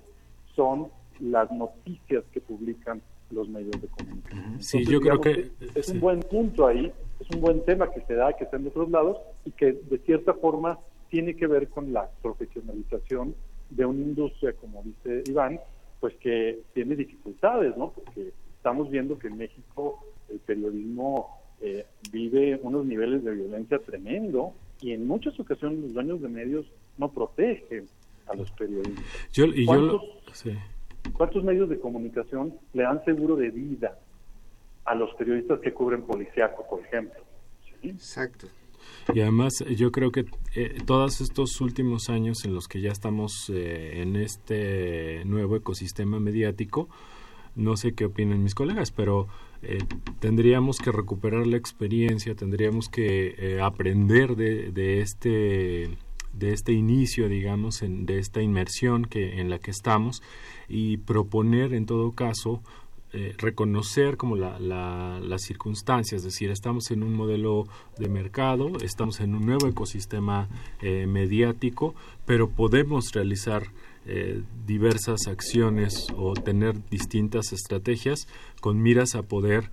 son 0.54 0.88
las 1.20 1.50
noticias 1.50 2.24
que 2.32 2.40
publican 2.40 3.00
los 3.30 3.48
medios 3.48 3.80
de 3.80 3.88
comunicación. 3.88 4.62
Sí, 4.62 4.84
yo 4.84 5.00
creo 5.00 5.20
que 5.20 5.50
es 5.74 5.88
un 5.88 6.00
buen 6.00 6.20
punto 6.20 6.66
ahí, 6.66 6.92
es 7.20 7.30
un 7.34 7.40
buen 7.40 7.64
tema 7.64 7.90
que 7.90 8.00
se 8.02 8.14
da, 8.14 8.32
que 8.34 8.44
está 8.44 8.56
en 8.56 8.66
otros 8.66 8.90
lados 8.90 9.18
y 9.44 9.50
que 9.52 9.72
de 9.72 9.98
cierta 9.98 10.34
forma 10.34 10.78
tiene 11.14 11.36
que 11.36 11.46
ver 11.46 11.68
con 11.68 11.92
la 11.92 12.10
profesionalización 12.22 13.36
de 13.70 13.86
una 13.86 14.00
industria, 14.00 14.52
como 14.54 14.82
dice 14.82 15.22
Iván, 15.30 15.60
pues 16.00 16.12
que 16.16 16.62
tiene 16.72 16.96
dificultades, 16.96 17.76
¿no? 17.76 17.92
Porque 17.92 18.32
estamos 18.56 18.90
viendo 18.90 19.16
que 19.16 19.28
en 19.28 19.36
México 19.36 20.04
el 20.28 20.40
periodismo 20.40 21.38
eh, 21.60 21.86
vive 22.10 22.58
unos 22.64 22.84
niveles 22.84 23.22
de 23.22 23.32
violencia 23.32 23.78
tremendo 23.78 24.54
y 24.80 24.90
en 24.90 25.06
muchas 25.06 25.38
ocasiones 25.38 25.78
los 25.78 25.94
dueños 25.94 26.20
de 26.20 26.28
medios 26.28 26.66
no 26.98 27.12
protegen 27.12 27.86
a 28.26 28.34
los 28.34 28.50
periodistas. 28.50 29.04
¿Cuántos, 31.12 31.44
medios 31.44 31.68
de 31.68 31.78
comunicación 31.78 32.54
le 32.72 32.82
dan 32.82 33.04
seguro 33.04 33.36
de 33.36 33.50
vida 33.50 34.00
a 34.84 34.96
los 34.96 35.14
periodistas 35.14 35.60
que 35.60 35.72
cubren 35.72 36.02
policiaco, 36.02 36.66
por 36.68 36.80
ejemplo? 36.80 37.22
Exacto. 37.84 38.48
Y 39.12 39.20
además 39.20 39.52
yo 39.76 39.92
creo 39.92 40.10
que 40.10 40.26
eh, 40.54 40.78
todos 40.86 41.20
estos 41.20 41.60
últimos 41.60 42.08
años 42.08 42.44
en 42.44 42.54
los 42.54 42.68
que 42.68 42.80
ya 42.80 42.90
estamos 42.90 43.50
eh, 43.52 44.00
en 44.02 44.16
este 44.16 45.24
nuevo 45.24 45.56
ecosistema 45.56 46.20
mediático, 46.20 46.88
no 47.54 47.76
sé 47.76 47.92
qué 47.92 48.06
opinan 48.06 48.42
mis 48.42 48.54
colegas, 48.54 48.90
pero 48.90 49.28
eh, 49.62 49.78
tendríamos 50.20 50.78
que 50.78 50.90
recuperar 50.90 51.46
la 51.46 51.56
experiencia, 51.56 52.34
tendríamos 52.34 52.88
que 52.88 53.58
aprender 53.62 54.36
de, 54.36 54.72
de, 54.72 55.00
este 55.00 55.96
de 56.32 56.52
este 56.52 56.72
inicio, 56.72 57.28
digamos, 57.28 57.82
en, 57.82 58.06
de 58.06 58.18
esta 58.18 58.42
inmersión 58.42 59.04
que 59.04 59.40
en 59.40 59.50
la 59.50 59.58
que 59.58 59.70
estamos 59.70 60.22
y 60.68 60.96
proponer 60.96 61.74
en 61.74 61.86
todo 61.86 62.12
caso 62.12 62.62
eh, 63.16 63.32
reconocer 63.38 64.16
como 64.16 64.34
la, 64.34 64.58
las 64.58 65.42
circunstancias, 65.42 66.18
es 66.18 66.24
decir, 66.24 66.50
estamos 66.50 66.90
en 66.90 67.04
un 67.04 67.14
modelo 67.14 67.68
de 67.96 68.08
mercado, 68.08 68.72
estamos 68.82 69.20
en 69.20 69.36
un 69.36 69.46
nuevo 69.46 69.68
ecosistema 69.68 70.48
eh, 70.82 71.06
mediático, 71.06 71.94
pero 72.26 72.50
podemos 72.50 73.12
realizar 73.12 73.68
eh, 74.04 74.42
diversas 74.66 75.28
acciones 75.28 76.08
o 76.16 76.34
tener 76.34 76.74
distintas 76.90 77.52
estrategias 77.52 78.26
con 78.60 78.82
miras 78.82 79.14
a 79.14 79.22
poder 79.22 79.70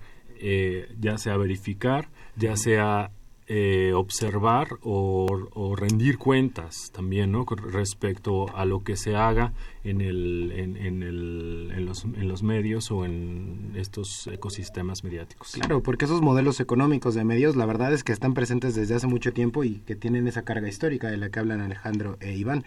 ya 1.00 1.18
sea 1.18 1.36
verificar, 1.36 2.08
ya 2.34 2.56
sea 2.56 3.12
eh, 3.54 3.92
observar 3.92 4.78
o, 4.82 5.76
rendir 5.76 6.16
cuentas 6.16 6.90
también 6.90 7.32
¿no? 7.32 7.44
respecto 7.44 8.46
a 8.56 8.64
lo 8.64 8.82
que 8.82 8.96
se 8.96 9.14
haga 9.14 9.52
en, 9.84 10.00
el, 10.00 10.52
en, 10.56 11.02
el, 11.02 11.70
en, 11.74 11.84
los, 11.84 12.04
en 12.04 12.28
los 12.28 12.42
medios 12.42 12.90
o 12.90 13.04
en 13.04 13.74
estos 13.76 14.26
ecosistemas 14.28 15.04
mediáticos. 15.04 15.52
Claro, 15.52 15.82
porque 15.82 16.06
esos 16.06 16.22
modelos 16.22 16.60
económicos 16.60 17.14
de 17.14 17.24
medios, 17.24 17.54
la 17.54 17.66
verdad 17.66 17.92
es 17.92 18.04
que 18.04 18.12
están 18.12 18.32
presentes 18.32 18.74
desde 18.74 18.94
hace 18.94 19.06
mucho 19.06 19.34
tiempo 19.34 19.64
y 19.64 19.80
que 19.80 19.96
tienen 19.96 20.28
esa 20.28 20.44
carga 20.44 20.68
histórica 20.68 21.10
de 21.10 21.18
la 21.18 21.28
que 21.28 21.38
hablan 21.38 21.60
Alejandro 21.60 22.16
e 22.20 22.32
Iván. 22.32 22.64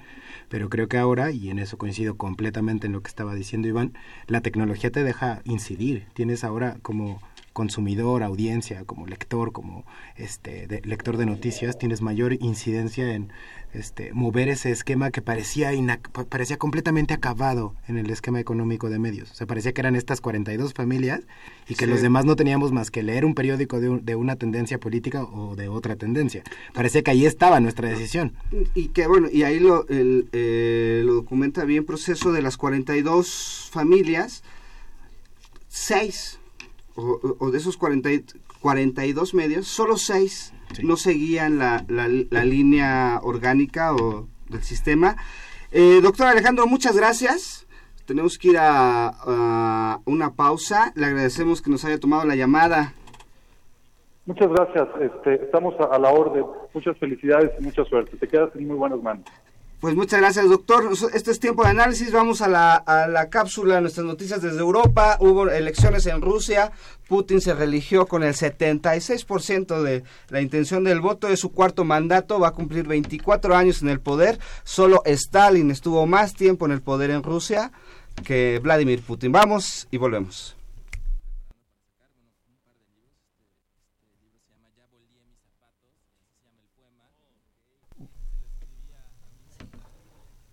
Pero 0.49 0.69
creo 0.69 0.87
que 0.87 0.99
ahora, 0.99 1.31
y 1.31 1.49
en 1.49 1.57
eso 1.57 1.79
coincido 1.79 2.15
completamente 2.15 2.85
en 2.85 2.93
lo 2.93 3.01
que 3.01 3.09
estaba 3.09 3.33
diciendo 3.33 3.67
Iván, 3.67 3.93
la 4.27 4.41
tecnología 4.41 4.91
te 4.91 5.03
deja 5.03 5.41
incidir. 5.45 6.05
Tienes 6.13 6.43
ahora 6.43 6.77
como 6.83 7.21
consumidor, 7.55 8.21
audiencia, 8.21 8.83
como 8.83 9.07
lector, 9.07 9.53
como 9.53 9.85
este 10.17 10.67
lector 10.83 11.15
de 11.15 11.25
noticias, 11.25 11.77
tienes 11.77 12.01
mayor 12.01 12.33
incidencia 12.33 13.13
en 13.13 13.31
este 13.73 14.11
mover 14.11 14.49
ese 14.49 14.71
esquema 14.71 15.09
que 15.09 15.21
parecía 15.21 15.71
parecía 16.27 16.57
completamente 16.57 17.13
acabado 17.13 17.73
en 17.87 17.97
el 17.97 18.09
esquema 18.09 18.41
económico 18.41 18.89
de 18.89 18.99
medios. 18.99 19.31
O 19.31 19.35
sea, 19.35 19.47
parecía 19.47 19.71
que 19.71 19.79
eran 19.79 19.95
estas 19.95 20.19
42 20.19 20.73
familias 20.73 21.21
y 21.69 21.75
que 21.75 21.87
los 21.87 22.01
demás 22.01 22.25
no 22.25 22.35
teníamos 22.35 22.73
más 22.73 22.91
que 22.91 23.03
leer 23.03 23.23
un 23.23 23.35
periódico 23.35 23.79
de, 23.79 24.15
una 24.15 24.35
tendencia 24.35 24.77
política 24.77 25.23
o 25.23 25.55
de 25.55 25.69
otra 25.69 25.95
tendencia. 25.95 26.43
Parecía 26.73 27.03
que 27.03 27.11
ahí 27.11 27.25
estaba 27.25 27.61
nuestra 27.61 27.87
decisión. 27.87 28.33
Y 28.73 28.89
que 28.89 29.07
bueno, 29.07 29.29
y 29.31 29.43
ahí 29.43 29.61
lo, 29.61 29.85
eh, 29.87 31.03
lo 31.05 31.13
documenta 31.13 31.63
bien 31.63 31.85
proceso 31.85 32.33
de 32.33 32.41
las 32.41 32.57
42 32.57 33.69
familias, 33.71 34.43
seis 35.69 36.37
o, 36.95 37.51
de 37.51 37.57
esos 37.57 37.77
40, 37.77 38.09
42 38.61 39.33
medios, 39.33 39.67
solo 39.67 39.97
6 39.97 40.53
no 40.83 40.97
seguían 40.97 41.57
la, 41.57 41.85
la, 41.87 42.43
línea 42.43 43.19
orgánica 43.23 43.93
o 43.93 44.27
del 44.49 44.63
sistema. 44.63 45.15
Eh, 45.71 45.99
doctor 46.01 46.27
Alejandro, 46.27 46.67
muchas 46.67 46.97
gracias. 46.97 47.67
Tenemos 48.05 48.37
que 48.37 48.49
ir 48.49 48.57
a, 48.59 49.99
una 50.05 50.31
pausa. 50.33 50.91
Le 50.95 51.05
agradecemos 51.05 51.61
que 51.61 51.69
nos 51.69 51.85
haya 51.85 51.99
tomado 51.99 52.25
la 52.25 52.35
llamada. 52.35 52.93
Muchas 54.25 54.49
gracias. 54.49 54.87
Este, 54.99 55.35
estamos 55.35 55.75
a, 55.79 55.95
a 55.95 55.99
la 55.99 56.11
orden. 56.11 56.45
Muchas 56.73 56.97
felicidades 56.97 57.51
y 57.59 57.63
mucha 57.63 57.85
suerte. 57.85 58.17
Te 58.17 58.27
quedas 58.27 58.49
en 58.55 58.67
muy 58.67 58.75
buenas 58.75 59.01
manos. 59.01 59.25
Pues 59.85 59.95
muchas 59.95 60.19
gracias, 60.19 60.49
doctor. 60.49 60.89
Este 61.13 61.29
es 61.29 61.39
tiempo 61.39 61.61
de 61.61 61.69
análisis. 61.69 62.11
Vamos 62.11 62.41
a 62.41 62.47
la, 62.47 62.73
a 62.73 63.07
la 63.07 63.29
cápsula, 63.29 63.81
nuestras 63.81 64.03
noticias 64.03 64.41
desde 64.41 64.57
Europa. 64.57 65.15
Hubo 65.19 65.47
elecciones 65.47 66.07
en 66.07 66.23
Rusia. 66.23 66.71
Putin 67.07 67.39
se 67.39 67.53
religió 67.53 68.07
con 68.07 68.23
el 68.23 68.33
76% 68.33 69.83
de 69.83 70.03
la 70.29 70.41
intención 70.41 70.83
del 70.83 71.01
voto 71.01 71.27
de 71.27 71.37
su 71.37 71.51
cuarto 71.51 71.83
mandato. 71.83 72.39
Va 72.39 72.47
a 72.47 72.53
cumplir 72.53 72.87
24 72.87 73.55
años 73.55 73.83
en 73.83 73.89
el 73.89 73.99
poder. 73.99 74.39
Solo 74.63 75.03
Stalin 75.05 75.69
estuvo 75.69 76.07
más 76.07 76.33
tiempo 76.33 76.65
en 76.65 76.71
el 76.71 76.81
poder 76.81 77.11
en 77.11 77.21
Rusia 77.21 77.71
que 78.23 78.59
Vladimir 78.63 79.03
Putin. 79.03 79.31
Vamos 79.31 79.87
y 79.91 79.97
volvemos. 79.97 80.55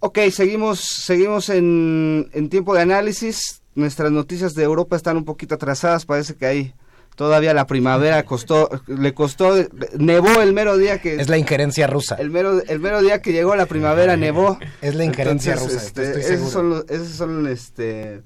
Ok, 0.05 0.19
seguimos, 0.33 0.81
seguimos 0.81 1.49
en, 1.49 2.29
en 2.33 2.49
tiempo 2.49 2.75
de 2.75 2.81
análisis. 2.81 3.63
Nuestras 3.77 4.11
noticias 4.11 4.53
de 4.55 4.65
Europa 4.65 4.97
están 4.97 5.17
un 5.17 5.25
poquito 5.25 5.55
atrasadas. 5.55 6.07
Parece 6.07 6.35
que 6.35 6.45
ahí 6.45 6.75
todavía 7.15 7.55
la 7.55 7.69
primavera 7.69 8.25
costó, 8.25 8.69
le 8.89 9.15
costó, 9.15 9.55
nevó 9.97 10.43
el 10.43 10.55
mero 10.55 10.77
día 10.77 11.01
que... 11.01 11.15
Es 11.15 11.29
la 11.29 11.39
injerencia 11.39 11.87
rusa. 11.87 12.17
El 12.17 12.31
mero, 12.31 12.61
el 12.67 12.81
mero 12.81 13.01
día 13.01 13.23
que 13.23 13.33
llegó 13.33 13.55
la 13.55 13.67
primavera 13.67 14.17
nevó. 14.17 14.59
Es 14.81 14.97
la 14.97 15.05
injerencia 15.05 15.55
rusa. 15.55 15.77
Este, 15.77 16.19
esas 16.19 16.51
son, 16.51 16.85
esas 16.89 17.11
son 17.11 17.47
este, 17.47 18.23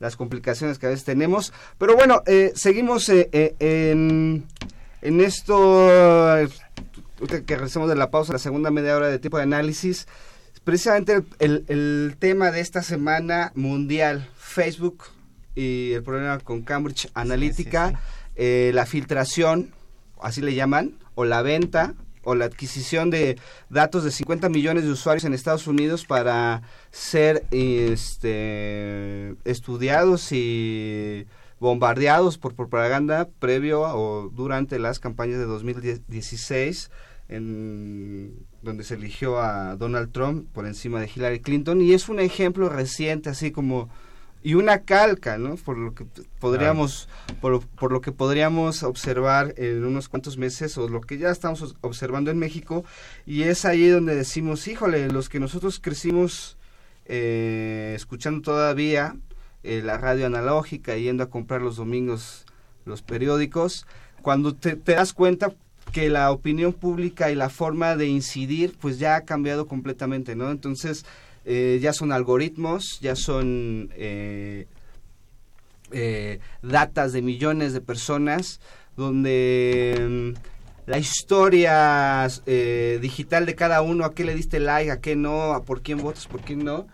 las 0.00 0.16
complicaciones 0.16 0.80
que 0.80 0.86
a 0.86 0.88
veces 0.88 1.04
tenemos. 1.04 1.52
Pero 1.78 1.94
bueno, 1.94 2.24
eh, 2.26 2.50
seguimos 2.56 3.08
eh, 3.08 3.28
eh, 3.30 3.54
en, 3.60 4.46
en 5.00 5.20
esto, 5.20 5.86
que 7.46 7.54
regresemos 7.54 7.88
de 7.88 7.94
la 7.94 8.10
pausa, 8.10 8.32
la 8.32 8.40
segunda 8.40 8.72
media 8.72 8.96
hora 8.96 9.06
de 9.06 9.20
tiempo 9.20 9.36
de 9.36 9.44
análisis 9.44 10.08
precisamente 10.64 11.22
el, 11.38 11.64
el, 11.68 12.16
tema 12.18 12.50
de 12.50 12.60
esta 12.60 12.82
semana 12.82 13.52
mundial, 13.54 14.28
Facebook 14.36 15.04
y 15.54 15.92
el 15.92 16.02
problema 16.02 16.38
con 16.38 16.62
Cambridge 16.62 17.08
Analytica, 17.14 18.00
eh, 18.36 18.70
la 18.74 18.86
filtración, 18.86 19.72
así 20.20 20.40
le 20.40 20.54
llaman, 20.54 20.98
o 21.14 21.24
la 21.24 21.42
venta 21.42 21.94
o 22.22 22.34
la 22.34 22.44
adquisición 22.44 23.10
de 23.10 23.38
datos 23.70 24.04
de 24.04 24.10
50 24.10 24.48
millones 24.48 24.84
de 24.84 24.90
usuarios 24.90 25.24
en 25.24 25.34
Estados 25.34 25.66
Unidos 25.66 26.04
para 26.04 26.62
ser 26.90 27.46
este, 27.50 29.34
estudiados 29.44 30.30
y 30.32 31.26
bombardeados 31.60 32.38
por 32.38 32.54
propaganda 32.54 33.28
previo 33.38 33.82
o 33.82 34.30
durante 34.30 34.78
las 34.78 34.98
campañas 34.98 35.38
de 35.38 35.44
2016 35.44 36.90
en 37.28 38.46
donde 38.62 38.84
se 38.84 38.94
eligió 38.94 39.40
a 39.40 39.76
Donald 39.76 40.12
Trump 40.12 40.46
por 40.52 40.66
encima 40.66 41.00
de 41.00 41.10
Hillary 41.14 41.40
Clinton 41.40 41.80
y 41.80 41.92
es 41.92 42.08
un 42.08 42.20
ejemplo 42.20 42.68
reciente 42.68 43.30
así 43.30 43.50
como 43.50 43.88
y 44.42 44.54
una 44.54 44.84
calca, 44.84 45.36
¿no? 45.36 45.56
Por 45.56 45.76
lo 45.76 45.94
que 45.94 46.06
podríamos, 46.38 47.08
por, 47.40 47.66
por, 47.66 47.92
lo 47.92 48.00
que 48.00 48.10
podríamos 48.10 48.82
observar 48.82 49.54
en 49.58 49.84
unos 49.84 50.08
cuantos 50.08 50.38
meses 50.38 50.78
o 50.78 50.88
lo 50.88 51.02
que 51.02 51.18
ya 51.18 51.30
estamos 51.30 51.76
observando 51.82 52.30
en 52.30 52.38
México 52.38 52.84
y 53.26 53.42
es 53.42 53.64
ahí 53.66 53.88
donde 53.88 54.14
decimos, 54.14 54.66
híjole, 54.66 55.08
los 55.10 55.28
que 55.28 55.40
nosotros 55.40 55.78
crecimos 55.78 56.56
eh, 57.04 57.92
escuchando 57.94 58.40
todavía 58.40 59.16
eh, 59.62 59.82
la 59.84 59.98
radio 59.98 60.26
analógica, 60.26 60.96
yendo 60.96 61.24
a 61.24 61.30
comprar 61.30 61.60
los 61.60 61.76
domingos 61.76 62.46
los 62.86 63.02
periódicos, 63.02 63.86
cuando 64.22 64.54
te, 64.54 64.74
te 64.74 64.92
das 64.92 65.12
cuenta 65.12 65.52
que 65.90 66.08
la 66.08 66.30
opinión 66.30 66.72
pública 66.72 67.30
y 67.30 67.34
la 67.34 67.48
forma 67.48 67.96
de 67.96 68.06
incidir 68.06 68.76
pues 68.80 68.98
ya 68.98 69.16
ha 69.16 69.20
cambiado 69.22 69.66
completamente, 69.66 70.36
¿no? 70.36 70.50
Entonces, 70.50 71.04
eh, 71.44 71.78
ya 71.80 71.92
son 71.92 72.12
algoritmos, 72.12 72.98
ya 73.00 73.16
son 73.16 73.90
eh, 73.96 74.66
eh, 75.90 76.38
datas 76.62 77.12
de 77.12 77.22
millones 77.22 77.72
de 77.72 77.80
personas, 77.80 78.60
donde 78.96 80.34
mm, 80.36 80.90
la 80.90 80.98
historia 80.98 82.28
digital 83.00 83.46
de 83.46 83.54
cada 83.54 83.82
uno, 83.82 84.04
a 84.04 84.14
qué 84.14 84.24
le 84.24 84.34
diste 84.34 84.60
like, 84.60 84.90
a 84.90 85.00
qué 85.00 85.16
no, 85.16 85.52
a 85.52 85.62
por 85.62 85.82
quién 85.82 85.98
votas, 85.98 86.26
por 86.26 86.40
quién 86.40 86.64
no, 86.64 86.86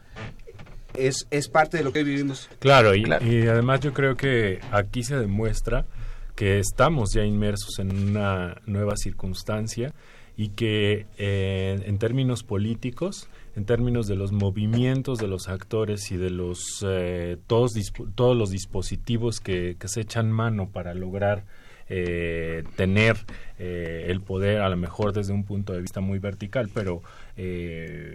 es, 0.95 1.27
es 1.31 1.49
parte 1.49 1.79
de 1.79 1.85
lo 1.85 1.93
que 1.93 2.05
vivimos. 2.05 2.49
Claro 2.59 2.95
y, 2.95 3.05
y 3.23 3.47
además 3.49 3.81
yo 3.81 3.93
creo 3.93 4.17
que 4.17 4.61
aquí 4.71 5.03
se 5.03 5.17
demuestra 5.17 5.87
que 6.37 6.59
estamos 6.59 7.12
ya 7.12 7.25
inmersos 7.25 7.79
en 7.81 7.90
una 7.90 8.61
nueva 8.66 8.96
circunstancia 8.96 9.92
y 10.37 10.51
que 10.51 11.07
en 11.18 11.99
términos 11.99 12.42
políticos 12.44 13.29
en 13.57 13.64
términos 13.64 14.07
de 14.07 14.16
los 14.16 14.33
movimientos 14.33 15.18
de 15.18 15.27
los 15.27 15.49
actores 15.49 16.12
y 16.12 16.18
de 16.18 16.31
los 16.31 16.85
eh, 16.87 17.38
todos 17.46 17.72
todos 18.14 18.37
los 18.37 18.51
dispositivos 18.51 19.40
que, 19.40 19.77
se 19.87 20.03
echan 20.03 20.31
mano 20.31 20.68
para 20.68 20.94
lograr 20.94 21.44
eh, 21.88 22.64
tener 22.77 23.16
eh, 23.59 24.07
el 24.09 24.20
poder 24.20 24.61
a 24.61 24.68
lo 24.68 24.77
mejor 24.77 25.14
desde 25.14 25.33
un 25.33 25.44
punto 25.44 25.72
de 25.72 25.81
vista 25.81 26.01
muy 26.01 26.18
vertical 26.18 26.68
pero 26.72 27.03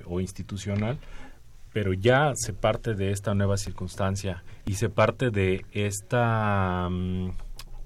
o 0.05 0.19
institucional 0.19 0.99
pero 1.73 1.93
ya 1.93 2.33
se 2.35 2.53
parte 2.53 2.93
de 2.93 3.11
esta 3.11 3.33
nueva 3.33 3.57
circunstancia 3.57 4.43
y 4.65 4.75
se 4.75 4.89
parte 4.89 5.31
de 5.31 5.65
esta 5.71 6.87
mm, 6.89 7.31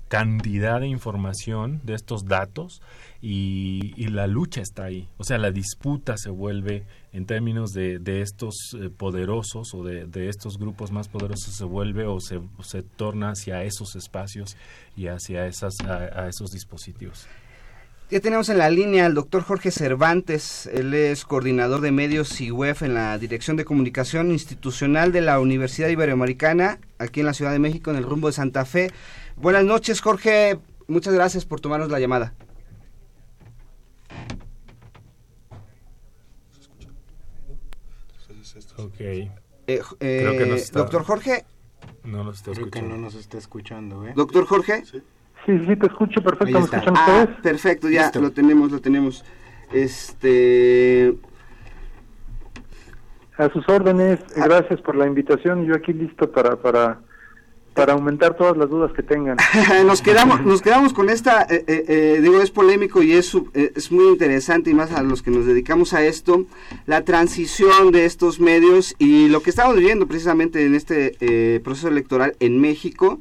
cantidad 0.08 0.80
de 0.80 0.88
información 0.88 1.82
de 1.84 1.96
estos 1.96 2.26
datos 2.26 2.82
y, 3.22 4.08
la 4.10 4.28
lucha 4.28 4.62
está 4.62 4.86
ahí. 4.86 5.10
O 5.18 5.24
sea, 5.24 5.38
la 5.38 5.52
disputa 5.52 6.16
se 6.16 6.30
vuelve, 6.30 6.86
en 7.12 7.26
términos 7.26 7.72
de, 7.72 7.98
de 8.00 8.22
estos 8.22 8.56
eh, 8.80 8.90
poderosos 8.90 9.74
o 9.74 9.84
de, 9.84 10.06
de, 10.06 10.30
estos 10.30 10.58
grupos 10.58 10.92
más 10.92 11.08
poderosos, 11.08 11.56
se 11.56 11.64
vuelve 11.66 12.06
o 12.06 12.20
se, 12.20 12.40
se 12.64 12.84
torna 12.84 13.32
hacia 13.32 13.64
esos 13.64 13.96
espacios 13.96 14.56
y 14.96 15.08
hacia 15.08 15.48
esas, 15.48 15.74
a, 15.82 16.28
esos 16.28 16.52
dispositivos. 16.52 17.28
Ya 18.12 18.20
tenemos 18.20 18.50
en 18.50 18.60
la 18.60 18.70
línea 18.70 19.08
al 19.08 19.16
doctor 19.16 19.42
Jorge 19.42 19.72
Cervantes, 19.72 20.70
él 20.72 20.94
es 20.94 21.26
coordinador 21.26 21.82
de 21.82 21.92
medios 21.92 22.40
y 22.40 22.52
web 22.52 22.78
en 22.82 22.94
la 22.94 23.18
Dirección 23.18 23.58
de 23.58 23.66
Comunicación 23.66 24.32
Institucional 24.32 25.12
de 25.12 25.22
la 25.22 25.40
Universidad 25.40 25.90
Iberoamericana, 25.90 26.78
aquí 27.00 27.22
en 27.22 27.26
la 27.26 27.34
Ciudad 27.34 27.52
de 27.52 27.58
México, 27.58 27.90
en 27.90 27.98
el 27.98 28.04
rumbo 28.04 28.28
de 28.28 28.34
Santa 28.34 28.64
Fe. 28.66 28.92
Buenas 29.38 29.66
noches, 29.66 30.02
Jorge, 30.02 30.60
muchas 30.88 31.14
gracias 31.14 31.46
por 31.46 31.60
tomarnos 31.60 31.90
la 31.90 32.00
llamada. 32.00 32.34
Ok. 38.78 39.00
Eh, 39.00 39.30
eh, 40.00 40.66
doctor 40.74 41.04
Jorge. 41.04 41.46
No 42.04 42.24
nos 42.24 42.38
está 42.38 42.52
Creo 42.52 42.70
que 42.70 42.82
no 42.82 42.98
nos 42.98 43.16
está 43.16 43.38
escuchando, 43.38 44.06
¿eh? 44.08 44.14
Doctor 44.16 44.46
Jorge. 44.46 44.84
Sí, 44.86 45.02
sí, 45.46 45.76
te 45.76 45.88
escucho 45.88 46.22
perfecto. 46.22 46.60
¿Me 46.60 46.66
escuchan 46.66 46.94
ah, 46.96 47.26
ustedes? 47.28 47.42
perfecto, 47.42 47.90
ya 47.90 48.12
lo 48.16 48.32
tenemos, 48.32 48.72
lo 48.72 48.80
tenemos. 48.80 49.24
Este. 49.74 51.16
A 53.38 53.50
sus 53.50 53.68
órdenes, 53.68 54.20
ah. 54.38 54.46
gracias 54.46 54.82
por 54.82 54.96
la 54.96 55.08
invitación. 55.08 55.66
Yo 55.66 55.76
aquí 55.76 55.94
listo 55.94 56.32
para, 56.32 56.56
para 56.56 57.02
para 57.76 57.94
aumentar 57.94 58.36
todas 58.36 58.58
las 58.58 58.70
dudas 58.70 58.92
que 58.94 59.04
tengan. 59.04 59.38
nos 59.86 60.02
quedamos 60.02 60.44
nos 60.44 60.62
quedamos 60.62 60.94
con 60.94 61.10
esta, 61.10 61.44
eh, 61.44 61.66
eh, 61.68 61.86
eh, 61.88 62.20
digo, 62.22 62.42
es 62.42 62.50
polémico 62.50 63.04
y 63.04 63.12
es, 63.12 63.38
es 63.54 63.92
muy 63.92 64.08
interesante 64.08 64.72
y 64.72 64.74
más 64.74 64.92
a 64.92 65.04
los 65.04 65.22
que 65.22 65.30
nos 65.30 65.46
dedicamos 65.46 65.94
a 65.94 66.04
esto, 66.04 66.46
la 66.88 67.04
transición 67.04 67.92
de 67.92 68.06
estos 68.06 68.40
medios 68.40 68.96
y 68.98 69.28
lo 69.28 69.44
que 69.44 69.50
estamos 69.50 69.76
viviendo 69.76 70.08
precisamente 70.08 70.66
en 70.66 70.74
este 70.74 71.60
proceso 71.64 71.90
electoral 71.90 72.36
en 72.40 72.60
México 72.60 73.20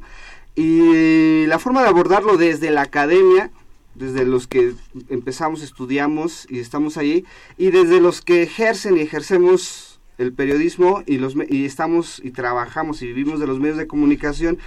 y 0.55 1.47
la 1.47 1.59
forma 1.59 1.83
de 1.83 1.89
abordarlo 1.89 2.37
desde 2.37 2.71
la 2.71 2.83
academia, 2.83 3.51
desde 3.97 4.25
los 4.25 4.47
que 4.47 4.73
empezamos, 5.09 5.63
estudiamos 5.63 6.47
y 6.49 6.61
estamos 6.61 6.97
allí, 6.97 7.25
y 7.59 7.71
desde 7.73 8.01
los 8.01 8.23
que 8.23 8.45
ejercen 8.45 8.97
y 8.97 9.01
ejercemos 9.01 9.94
el 10.19 10.33
periodismo 10.33 11.03
y 11.07 11.19
los 11.19 11.35
y 11.49 11.65
estamos 11.65 12.21
y 12.25 12.31
trabajamos 12.31 13.03
y 13.03 13.07
vivimos 13.07 13.41
de 13.41 13.47
los 13.47 13.59
medios 13.61 13.77
de 13.77 13.87
comunicación 13.87 14.59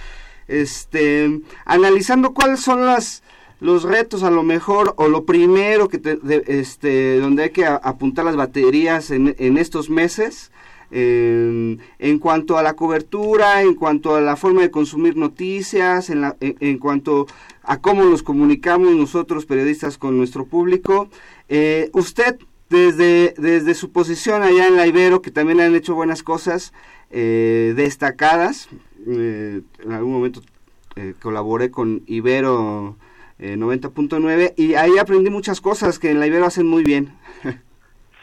este 0.46 1.40
analizando 1.64 2.34
cuáles 2.34 2.60
son 2.60 2.84
las 2.86 3.22
los 3.60 3.82
retos 3.82 4.22
a 4.22 4.30
lo 4.30 4.42
mejor 4.42 4.94
o 4.96 5.08
lo 5.08 5.24
primero 5.24 5.88
que 5.88 6.00
este 6.46 7.18
donde 7.18 7.44
hay 7.44 7.50
que 7.50 7.66
apuntar 7.66 8.24
las 8.24 8.36
baterías 8.36 9.10
en, 9.10 9.34
en 9.38 9.58
estos 9.58 9.90
meses 9.90 10.50
en, 10.90 12.18
cuanto 12.18 12.58
a 12.58 12.62
la 12.62 12.74
cobertura, 12.74 13.62
en 13.62 13.74
cuanto 13.74 14.14
a 14.14 14.20
la 14.20 14.36
forma 14.36 14.62
de 14.62 14.70
consumir 14.70 15.16
noticias, 15.16 16.10
en, 16.10 16.22
la, 16.22 16.36
en, 16.40 16.78
cuanto 16.78 17.26
a 17.62 17.80
cómo 17.80 18.04
nos 18.04 18.22
comunicamos 18.22 18.94
nosotros 18.94 19.46
periodistas 19.46 19.98
con 19.98 20.16
nuestro 20.16 20.46
público. 20.46 21.08
Eh, 21.48 21.90
usted 21.92 22.38
desde, 22.70 23.34
desde 23.38 23.74
su 23.74 23.92
posición 23.92 24.42
allá 24.42 24.66
en 24.68 24.76
la 24.76 24.86
Ibero, 24.86 25.22
que 25.22 25.30
también 25.30 25.60
han 25.60 25.74
hecho 25.74 25.94
buenas 25.94 26.22
cosas 26.22 26.72
eh, 27.10 27.72
destacadas. 27.76 28.68
Eh, 29.06 29.62
en 29.82 29.92
algún 29.92 30.12
momento 30.12 30.40
eh, 30.96 31.14
colaboré 31.20 31.70
con 31.70 32.02
Ibero 32.06 32.96
90.9 33.38 34.54
y 34.56 34.74
ahí 34.74 34.98
aprendí 34.98 35.30
muchas 35.30 35.60
cosas 35.60 35.98
que 35.98 36.10
en 36.10 36.20
la 36.20 36.26
Ibero 36.26 36.46
hacen 36.46 36.66
muy 36.66 36.82
bien. 36.82 37.12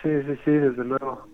sí, 0.03 0.09
sí, 0.25 0.39
sí, 0.43 0.51
desde 0.51 0.83
luego. 0.83 1.27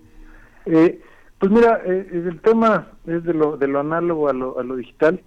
pues 0.63 1.51
mira, 1.51 1.81
el 1.85 2.39
tema 2.41 2.87
es 3.07 3.23
de 3.23 3.33
lo, 3.33 3.57
de 3.57 3.67
lo 3.67 3.79
análogo 3.79 4.29
a 4.29 4.33
lo, 4.33 4.59
a 4.59 4.63
lo 4.63 4.75
digital. 4.75 5.21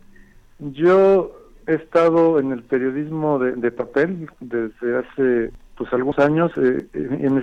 Yo 0.61 1.37
he 1.67 1.75
estado 1.75 2.39
en 2.39 2.53
el 2.53 2.63
periodismo 2.63 3.39
de, 3.39 3.53
de 3.57 3.71
papel 3.73 4.31
desde 4.41 4.99
hace 4.99 5.51
pues 5.77 5.93
algunos 5.93 6.19
años. 6.19 6.53
Eh, 6.57 6.87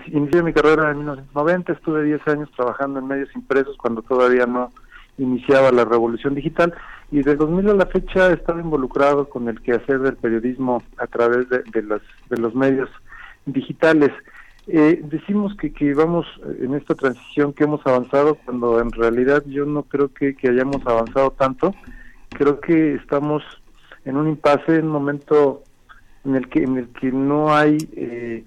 inicié 0.08 0.44
mi 0.44 0.54
carrera 0.54 0.92
en 0.92 0.98
1990, 0.98 1.74
estuve 1.74 2.04
10 2.04 2.28
años 2.28 2.50
trabajando 2.56 3.00
en 3.00 3.08
medios 3.08 3.30
impresos 3.36 3.78
cuando 3.78 4.02
todavía 4.02 4.46
no 4.46 4.70
iniciaba 5.18 5.72
la 5.72 5.86
revolución 5.86 6.34
digital 6.34 6.74
y 7.12 7.22
de 7.22 7.36
2000 7.36 7.70
a 7.70 7.74
la 7.74 7.86
fecha 7.86 8.30
he 8.30 8.34
estado 8.34 8.60
involucrado 8.60 9.30
con 9.30 9.48
el 9.50 9.62
quehacer 9.62 10.00
del 10.00 10.16
periodismo 10.16 10.82
a 10.98 11.06
través 11.08 11.48
de, 11.50 11.82
los, 11.84 12.02
de 12.30 12.38
los 12.38 12.56
medios 12.56 12.90
digitales. 13.46 14.12
Eh, 14.68 15.02
decimos 15.04 15.56
que, 15.58 15.74
que 15.74 15.94
vamos 15.94 16.26
en 16.60 16.74
esta 16.76 16.96
transición 16.96 17.52
que 17.54 17.66
hemos 17.66 17.86
avanzado 17.86 18.36
cuando 18.36 18.80
en 18.80 18.92
realidad 18.92 19.44
yo 19.46 19.66
no 19.66 19.84
creo 19.84 20.10
que 20.14 20.36
hayamos 20.44 20.82
avanzado 20.86 21.32
tanto. 21.32 21.76
Creo 22.30 22.62
que 22.62 22.96
estamos 22.96 23.44
en 24.06 24.18
un 24.18 24.28
impasse, 24.28 24.78
en 24.78 24.86
un 24.86 24.92
momento 24.92 25.64
en 26.26 26.36
el 26.36 26.50
que 26.50 26.64
en 26.64 26.78
el 26.78 26.90
que 26.90 27.12
no 27.12 27.54
hay 27.54 27.78
eh, 27.96 28.44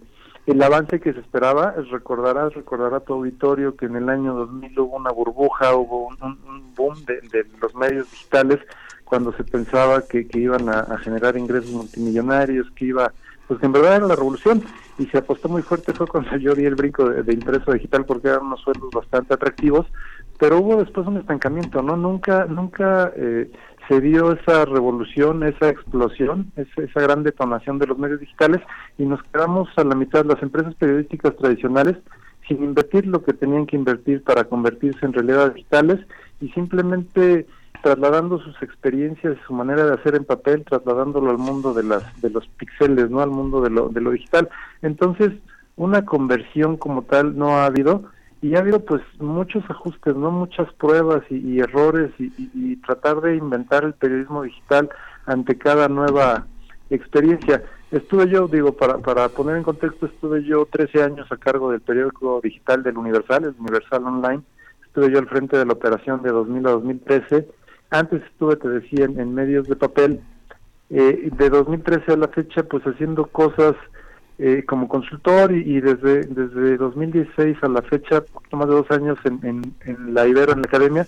el 0.46 0.62
avance 0.62 1.00
que 1.00 1.12
se 1.12 1.20
esperaba. 1.20 1.74
Recordarás 1.90 2.54
recordará 2.54 3.00
tu 3.00 3.14
auditorio 3.14 3.76
que 3.76 3.86
en 3.86 3.96
el 3.96 4.08
año 4.08 4.34
2000 4.34 4.78
hubo 4.80 4.96
una 4.96 5.10
burbuja 5.10 5.74
hubo 5.74 6.08
un, 6.08 6.74
boom 6.74 6.96
de, 7.04 7.46
los 7.60 7.74
medios 7.74 8.10
digitales 8.10 8.58
cuando 9.04 9.32
se 9.32 9.44
pensaba 9.44 10.02
que, 10.02 10.26
que 10.26 10.40
iban 10.40 10.68
a, 10.68 10.98
generar 10.98 11.36
ingresos 11.36 11.70
multimillonarios 11.70 12.68
que 12.72 12.86
iba 12.86 13.12
pues 13.46 13.62
en 13.62 13.72
verdad 13.72 13.96
era 13.96 14.06
la 14.06 14.16
revolución. 14.16 14.62
Y 14.96 15.06
se 15.06 15.18
apostó 15.18 15.48
muy 15.48 15.62
fuerte 15.62 15.92
fue 15.92 16.06
cuando 16.06 16.36
yo 16.38 16.54
di 16.54 16.64
el 16.64 16.76
brinco 16.76 17.08
de, 17.08 17.32
impreso 17.32 17.72
digital 17.72 18.04
porque 18.04 18.28
eran 18.28 18.46
unos 18.46 18.60
sueldos 18.60 18.90
bastante 18.92 19.34
atractivos, 19.34 19.86
pero 20.38 20.58
hubo 20.58 20.76
después 20.76 21.06
un 21.06 21.16
estancamiento, 21.16 21.82
¿no? 21.82 21.96
Nunca, 21.96 22.46
nunca 22.46 23.12
eh, 23.16 23.50
se 23.88 24.00
dio 24.00 24.32
esa 24.32 24.64
revolución, 24.64 25.42
esa 25.42 25.68
explosión, 25.68 26.52
esa, 26.56 27.00
gran 27.00 27.22
detonación 27.22 27.78
de 27.78 27.86
los 27.86 27.98
medios 27.98 28.20
digitales 28.20 28.60
y 28.98 29.04
nos 29.04 29.22
quedamos 29.24 29.68
a 29.76 29.84
la 29.84 29.94
mitad, 29.94 30.24
las 30.24 30.42
empresas 30.42 30.74
periodísticas 30.74 31.36
tradicionales, 31.36 31.96
sin 32.48 32.62
invertir 32.62 33.06
lo 33.06 33.22
que 33.22 33.32
tenían 33.32 33.66
que 33.66 33.76
invertir 33.76 34.22
para 34.22 34.44
convertirse 34.44 35.04
en 35.04 35.12
realidades 35.12 35.54
digitales 35.54 36.00
y 36.40 36.48
simplemente 36.50 37.46
trasladando 37.82 38.38
sus 38.38 38.62
experiencias, 38.62 39.36
su 39.46 39.52
manera 39.52 39.84
de 39.84 39.94
hacer 39.94 40.14
en 40.14 40.24
papel, 40.24 40.64
trasladándolo 40.64 41.30
al 41.30 41.38
mundo 41.38 41.74
de 41.74 41.82
las 41.82 42.20
de 42.22 42.30
los 42.30 42.46
píxeles, 42.48 43.10
no 43.10 43.20
al 43.20 43.30
mundo 43.30 43.60
de 43.60 43.70
lo 43.70 43.88
de 43.88 44.00
lo 44.00 44.10
digital. 44.10 44.48
Entonces, 44.80 45.32
una 45.76 46.04
conversión 46.04 46.76
como 46.76 47.02
tal 47.02 47.36
no 47.36 47.56
ha 47.56 47.66
habido 47.66 48.04
y 48.44 48.54
ha 48.54 48.58
habido 48.58 48.84
pues 48.84 49.00
muchos 49.20 49.64
ajustes, 49.70 50.14
no 50.14 50.30
muchas 50.30 50.70
pruebas 50.74 51.22
y, 51.30 51.60
errores 51.60 52.10
y, 52.18 52.76
tratar 52.76 53.22
de 53.22 53.36
inventar 53.36 53.84
el 53.84 53.94
periodismo 53.94 54.42
digital 54.42 54.90
ante 55.24 55.56
cada 55.56 55.88
nueva 55.88 56.46
experiencia. 56.90 57.62
Estuve 57.90 58.28
yo, 58.28 58.46
digo, 58.46 58.72
para, 58.76 58.98
para 58.98 59.30
poner 59.30 59.56
en 59.56 59.62
contexto, 59.62 60.04
estuve 60.04 60.44
yo 60.44 60.68
13 60.70 61.02
años 61.02 61.32
a 61.32 61.38
cargo 61.38 61.70
del 61.70 61.80
periódico 61.80 62.42
digital 62.42 62.82
del 62.82 62.98
Universal, 62.98 63.44
el 63.44 63.54
Universal 63.58 64.04
Online. 64.04 64.42
Estuve 64.84 65.10
yo 65.10 65.20
al 65.20 65.28
frente 65.28 65.56
de 65.56 65.64
la 65.64 65.72
operación 65.72 66.20
de 66.22 66.30
2000 66.30 66.66
a 66.66 66.70
2013 66.72 67.48
antes 67.94 68.22
estuve, 68.24 68.56
te 68.56 68.68
decía, 68.68 69.04
en, 69.04 69.34
medios 69.34 69.68
de 69.68 69.76
papel. 69.76 70.20
Eh, 70.90 71.30
de 71.32 71.48
2013 71.48 72.12
a 72.12 72.16
la 72.16 72.28
fecha, 72.28 72.62
pues 72.64 72.84
haciendo 72.84 73.24
cosas 73.26 73.74
eh, 74.38 74.64
como 74.66 74.88
consultor 74.88 75.52
y, 75.52 75.80
desde 75.80 76.22
desde 76.26 76.76
2016 76.76 77.56
a 77.62 77.68
la 77.68 77.82
fecha, 77.82 78.20
poquito 78.20 78.56
más 78.56 78.68
de 78.68 78.74
dos 78.74 78.90
años 78.90 79.18
en, 79.24 79.74
en, 79.84 80.14
la 80.14 80.26
Ibero, 80.26 80.52
en 80.52 80.62
la 80.62 80.66
academia, 80.66 81.06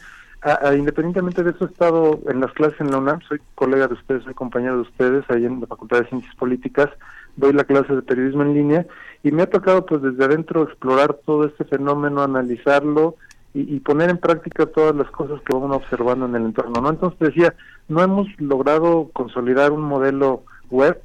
independientemente 0.77 1.43
de 1.43 1.51
eso 1.51 1.65
he 1.65 1.69
estado 1.69 2.21
en 2.29 2.41
las 2.41 2.53
clases 2.53 2.81
en 2.81 2.93
la 2.93 2.99
UNAM, 2.99 3.21
soy 3.29 3.41
colega 3.57 3.89
de 3.89 3.95
ustedes, 3.95 4.23
soy 4.23 4.35
compañero 4.35 4.77
de 4.77 4.83
ustedes 4.83 5.25
ahí 5.29 5.45
en 5.45 5.61
la 5.61 5.67
Facultad 5.67 6.03
de 6.03 6.09
Ciencias 6.09 6.35
Políticas, 6.37 6.89
doy 7.35 7.53
la 7.53 7.65
clase 7.65 7.97
de 7.97 8.03
periodismo 8.03 8.43
en 8.43 8.55
línea 8.55 8.87
y 9.25 9.33
me 9.33 9.43
ha 9.43 9.51
tocado 9.51 9.85
pues 9.85 10.03
desde 10.03 10.25
adentro 10.25 10.63
explorar 10.63 11.15
todo 11.27 11.47
este 11.47 11.65
fenómeno, 11.65 12.23
analizarlo, 12.23 13.17
y, 13.59 13.81
poner 13.81 14.11
en 14.11 14.19
práctica 14.19 14.67
todas 14.67 14.95
las 14.95 15.11
cosas 15.11 15.41
que 15.41 15.55
vamos 15.55 15.75
observando 15.75 16.27
en 16.27 16.37
el 16.37 16.45
entorno. 16.45 16.83
¿no? 16.83 16.91
Entonces 16.91 17.19
decía, 17.19 17.55
no 17.89 18.03
hemos 18.03 18.29
logrado 18.39 19.09
consolidar 19.15 19.73
un 19.73 19.81
modelo 19.81 20.43
web 20.71 21.01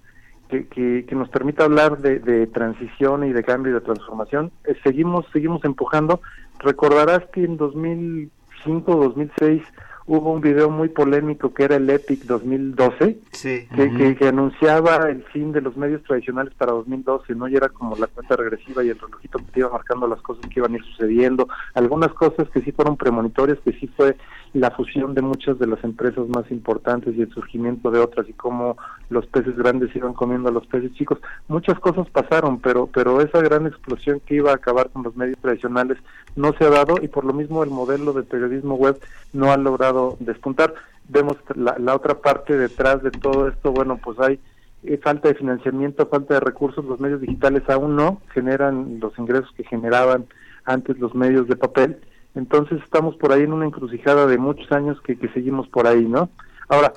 que, 0.51 1.05
que, 1.07 1.15
nos 1.15 1.29
permita 1.29 1.63
hablar 1.63 1.99
de, 1.99 2.19
de, 2.19 2.45
transición 2.47 3.23
y 3.23 3.31
de 3.31 3.43
cambio 3.43 3.71
y 3.71 3.75
de 3.75 3.81
transformación. 3.81 4.51
Eh, 4.65 4.75
seguimos, 4.83 5.25
seguimos 5.31 5.63
empujando. 5.63 6.21
Recordarás 6.59 7.25
que 7.31 7.45
en 7.45 7.55
2005, 7.57 8.95
2006 8.95 9.63
hubo 10.05 10.31
un 10.31 10.41
video 10.41 10.69
muy 10.69 10.89
polémico 10.89 11.53
que 11.53 11.63
era 11.63 11.75
el 11.75 11.89
Epic 11.89 12.23
2012, 12.23 13.19
que, 13.41 14.15
que, 14.17 14.27
anunciaba 14.27 15.09
el 15.09 15.23
fin 15.25 15.51
de 15.51 15.61
los 15.61 15.77
medios 15.77 16.03
tradicionales 16.03 16.53
para 16.55 16.71
2012, 16.73 17.35
¿no? 17.35 17.47
Y 17.47 17.55
era 17.55 17.69
como 17.69 17.95
la 17.95 18.07
cuenta 18.07 18.35
regresiva 18.35 18.83
y 18.83 18.89
el 18.89 18.99
relojito 18.99 19.39
que 19.39 19.45
te 19.45 19.59
iba 19.59 19.69
marcando 19.69 20.07
las 20.07 20.21
cosas 20.21 20.45
que 20.47 20.59
iban 20.59 20.73
a 20.73 20.77
ir 20.77 20.83
sucediendo, 20.83 21.47
algunas 21.73 22.13
cosas 22.13 22.49
que 22.49 22.61
sí 22.61 22.71
fueron 22.71 22.97
premonitorias, 22.97 23.59
que 23.59 23.73
sí 23.73 23.87
fue 23.87 24.17
la 24.53 24.71
fusión 24.71 25.13
de 25.13 25.21
muchas 25.21 25.57
de 25.59 25.67
las 25.67 25.81
empresas 25.83 26.27
más 26.27 26.49
importantes 26.51 27.15
y 27.15 27.21
el 27.21 27.33
surgimiento 27.33 27.89
de 27.89 27.99
otras 27.99 28.27
y 28.27 28.33
cómo 28.33 28.75
los 29.09 29.25
peces 29.27 29.55
grandes 29.55 29.95
iban 29.95 30.13
comiendo 30.13 30.49
a 30.49 30.51
los 30.51 30.67
peces 30.67 30.93
chicos. 30.93 31.19
Muchas 31.47 31.79
cosas 31.79 32.09
pasaron, 32.09 32.59
pero 32.59 32.87
pero 32.87 33.21
esa 33.21 33.39
gran 33.41 33.65
explosión 33.67 34.19
que 34.25 34.35
iba 34.35 34.51
a 34.51 34.55
acabar 34.55 34.89
con 34.89 35.03
los 35.03 35.15
medios 35.15 35.37
tradicionales 35.39 35.97
no 36.35 36.53
se 36.53 36.65
ha 36.65 36.69
dado 36.69 36.95
y 37.01 37.07
por 37.07 37.25
lo 37.25 37.33
mismo 37.33 37.63
el 37.63 37.69
modelo 37.69 38.13
de 38.13 38.23
periodismo 38.23 38.75
web 38.75 38.99
no 39.33 39.51
ha 39.51 39.57
logrado 39.57 40.00
despuntar. 40.19 40.73
Vemos 41.07 41.37
la, 41.55 41.77
la 41.79 41.95
otra 41.95 42.15
parte 42.15 42.57
detrás 42.57 43.01
de 43.03 43.11
todo 43.11 43.47
esto, 43.47 43.71
bueno, 43.71 43.99
pues 44.03 44.19
hay 44.19 44.39
eh, 44.83 44.97
falta 44.97 45.27
de 45.27 45.35
financiamiento, 45.35 46.07
falta 46.07 46.35
de 46.35 46.39
recursos, 46.39 46.85
los 46.85 46.99
medios 46.99 47.21
digitales 47.21 47.63
aún 47.69 47.95
no 47.95 48.21
generan 48.33 48.99
los 48.99 49.17
ingresos 49.19 49.51
que 49.55 49.63
generaban 49.63 50.25
antes 50.65 50.99
los 50.99 51.15
medios 51.15 51.47
de 51.47 51.55
papel 51.55 51.99
entonces 52.35 52.81
estamos 52.83 53.15
por 53.17 53.33
ahí 53.33 53.43
en 53.43 53.53
una 53.53 53.65
encrucijada 53.65 54.25
de 54.25 54.37
muchos 54.37 54.71
años 54.71 54.99
que, 55.01 55.17
seguimos 55.33 55.67
por 55.67 55.87
ahí, 55.87 56.05
¿no? 56.05 56.29
Ahora, 56.69 56.93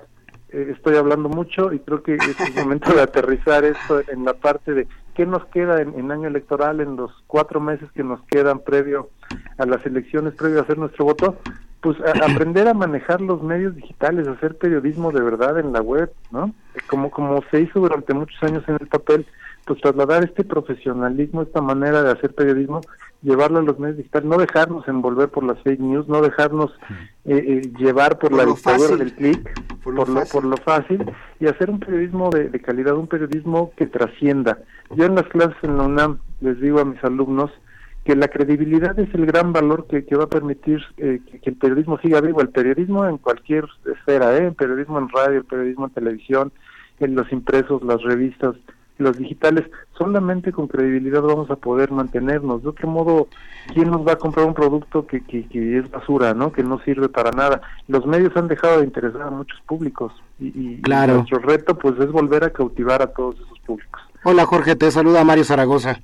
eh, 0.51 0.73
estoy 0.75 0.97
hablando 0.97 1.29
mucho 1.29 1.73
y 1.73 1.81
creo 1.81 2.03
que 2.03 2.15
es 2.15 2.41
el 2.41 2.55
momento 2.55 2.93
de 2.93 3.03
aterrizar 3.03 3.65
esto 3.65 4.01
en 4.09 4.25
la 4.25 4.35
parte 4.35 4.73
de 4.73 4.87
qué 5.15 5.27
nos 5.27 5.45
queda 5.47 5.83
en, 5.83 6.11
año 6.11 6.29
electoral, 6.29 6.81
en 6.81 6.97
los 6.97 7.11
cuatro 7.27 7.61
meses 7.61 7.91
que 7.93 8.05
nos 8.05 8.23
quedan 8.25 8.61
previo 8.61 9.11
a 9.59 9.67
las 9.67 9.85
elecciones, 9.87 10.35
previo 10.35 10.61
a 10.61 10.63
hacer 10.63 10.79
nuestro 10.79 11.05
voto, 11.05 11.37
pues 11.85 11.99
aprender 12.23 12.67
a 12.67 12.73
manejar 12.73 13.21
los 13.21 13.43
medios 13.43 13.77
digitales, 13.77 14.27
hacer 14.27 14.57
periodismo 14.57 15.13
de 15.13 15.21
verdad 15.21 15.59
en 15.59 15.71
la 15.75 15.83
web, 15.83 16.11
¿no? 16.31 16.55
Como, 16.87 17.11
como 17.11 17.43
se 17.51 17.61
hizo 17.61 17.79
durante 17.79 18.15
muchos 18.15 18.43
años 18.43 18.65
en 18.69 18.79
el 18.81 18.87
papel, 18.87 19.27
pues 19.67 19.83
trasladar 19.83 20.25
este 20.25 20.45
profesionalismo, 20.45 21.43
esta 21.43 21.61
manera 21.61 22.03
de 22.03 22.13
hacer 22.13 22.35
periodismo 22.35 22.81
llevarlo 23.21 23.59
a 23.59 23.63
los 23.63 23.79
medios 23.79 23.99
digitales, 23.99 24.27
no 24.27 24.39
dejarnos 24.39 24.89
envolver 24.89 25.29
por 25.29 25.45
las 25.45 25.59
fake 25.63 25.81
news, 25.81 26.09
no 26.09 26.23
dejarnos 26.23 26.71
eh, 27.27 27.37
eh, 27.37 27.73
llevar 27.79 28.19
por, 28.19 28.33
la 28.33 28.47
dictadura 28.47 28.97
del 28.97 29.15
clic, 29.15 29.83
por, 29.83 29.93
lo, 29.93 30.07
por, 30.25 30.45
lo, 30.45 30.57
fácil, 30.57 31.05
y 31.39 31.47
hacer 31.47 31.69
un 31.69 31.81
periodismo 31.81 32.31
de, 32.31 32.51
calidad, 32.63 32.97
un 32.97 33.09
periodismo 33.09 33.73
que 33.77 33.87
trascienda. 33.87 34.59
Yo 34.97 35.05
en 35.05 35.17
las 35.17 35.27
clases 35.29 35.57
en 35.63 35.77
la 35.77 35.83
UNAM 35.83 36.19
les 36.41 36.59
digo 36.61 36.81
a 36.81 36.87
mis 36.87 37.05
alumnos 37.05 37.51
que 38.05 38.15
la 38.15 38.29
credibilidad 38.29 38.99
es 38.99 39.13
el 39.15 39.25
gran 39.27 39.53
valor 39.53 39.87
que, 39.87 40.05
va 40.15 40.25
a 40.25 40.29
permitir 40.29 40.83
eh, 40.99 41.21
que, 41.43 41.51
el 41.51 41.57
periodismo 41.57 41.99
siga 41.99 42.21
vivo, 42.21 42.43
el 42.43 42.51
periodismo 42.51 43.07
en 43.07 43.17
cualquier 43.17 43.65
esfera, 43.91 44.37
¿eh? 44.37 44.49
el 44.49 44.55
periodismo 44.55 44.99
en 44.99 45.09
radio, 45.09 45.39
el 45.39 45.45
periodismo 45.45 45.87
en 45.87 45.93
televisión, 45.93 46.53
en 47.01 47.15
los 47.15 47.33
impresos, 47.33 47.83
las 47.83 48.03
revistas, 48.03 48.55
los 48.99 49.19
digitales, 49.19 49.65
solamente 49.97 50.53
con 50.53 50.69
credibilidad 50.69 51.23
vamos 51.23 51.51
a 51.51 51.57
poder 51.57 51.91
mantenernos. 51.91 52.63
De 52.63 52.69
otro 52.69 52.89
modo, 52.89 53.29
¿quién 53.73 53.91
nos 53.91 54.07
va 54.07 54.13
a 54.13 54.19
comprar 54.19 54.47
un 54.47 54.55
producto 54.55 55.07
que, 55.07 55.23
que, 55.23 55.47
es 55.79 55.91
basura, 55.91 56.35
¿no? 56.35 56.53
que 56.53 56.63
no 56.63 56.79
sirve 56.81 57.09
para 57.09 57.31
nada? 57.31 57.63
Los 57.89 58.07
medios 58.07 58.37
han 58.37 58.49
dejado 58.49 58.81
de 58.81 58.85
interesar 58.85 59.23
a 59.23 59.31
muchos 59.31 59.61
públicos 59.63 60.13
y, 60.39 60.81
claro. 60.83 61.15
nuestro 61.15 61.39
reto 61.39 61.77
pues 61.77 61.99
es 61.99 62.11
volver 62.13 62.45
a 62.45 62.51
cautivar 62.51 63.03
a 63.03 63.07
todos 63.07 63.37
esos 63.37 63.59
públicos. 63.61 64.01
Hola 64.23 64.47
Jorge, 64.47 64.77
te 64.77 64.91
saluda 64.91 65.25
Mario 65.25 65.45
Zaragoza. 65.45 66.01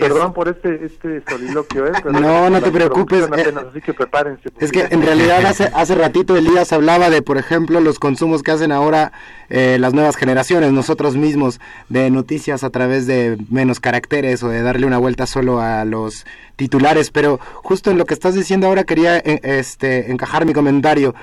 Perdón 0.00 0.32
por 0.32 0.48
este, 0.48 0.84
este 0.84 1.22
soliloquio, 1.28 1.86
¿eh? 1.86 1.92
no, 2.10 2.48
no 2.48 2.60
te 2.60 2.70
preocupes. 2.70 3.24
Eh, 3.36 3.54
así 3.68 3.80
que 3.80 3.94
prepárense. 3.94 4.50
Es 4.58 4.72
que 4.72 4.86
en 4.90 5.02
realidad 5.02 5.44
hace, 5.44 5.70
hace 5.74 5.94
ratito 5.94 6.36
Elías 6.36 6.72
hablaba 6.72 7.10
de, 7.10 7.22
por 7.22 7.38
ejemplo, 7.38 7.80
los 7.80 7.98
consumos 7.98 8.42
que 8.42 8.50
hacen 8.50 8.72
ahora 8.72 9.12
eh, 9.50 9.76
las 9.78 9.92
nuevas 9.92 10.16
generaciones, 10.16 10.72
nosotros 10.72 11.16
mismos, 11.16 11.60
de 11.88 12.10
noticias 12.10 12.64
a 12.64 12.70
través 12.70 13.06
de 13.06 13.38
menos 13.50 13.80
caracteres 13.80 14.42
o 14.42 14.48
de 14.48 14.62
darle 14.62 14.86
una 14.86 14.98
vuelta 14.98 15.26
solo 15.26 15.60
a 15.60 15.84
los 15.84 16.24
titulares. 16.56 17.10
Pero 17.10 17.38
justo 17.62 17.90
en 17.90 17.98
lo 17.98 18.06
que 18.06 18.14
estás 18.14 18.34
diciendo 18.34 18.66
ahora 18.66 18.84
quería 18.84 19.18
eh, 19.18 19.40
este, 19.42 20.10
encajar 20.10 20.46
mi 20.46 20.52
comentario. 20.52 21.14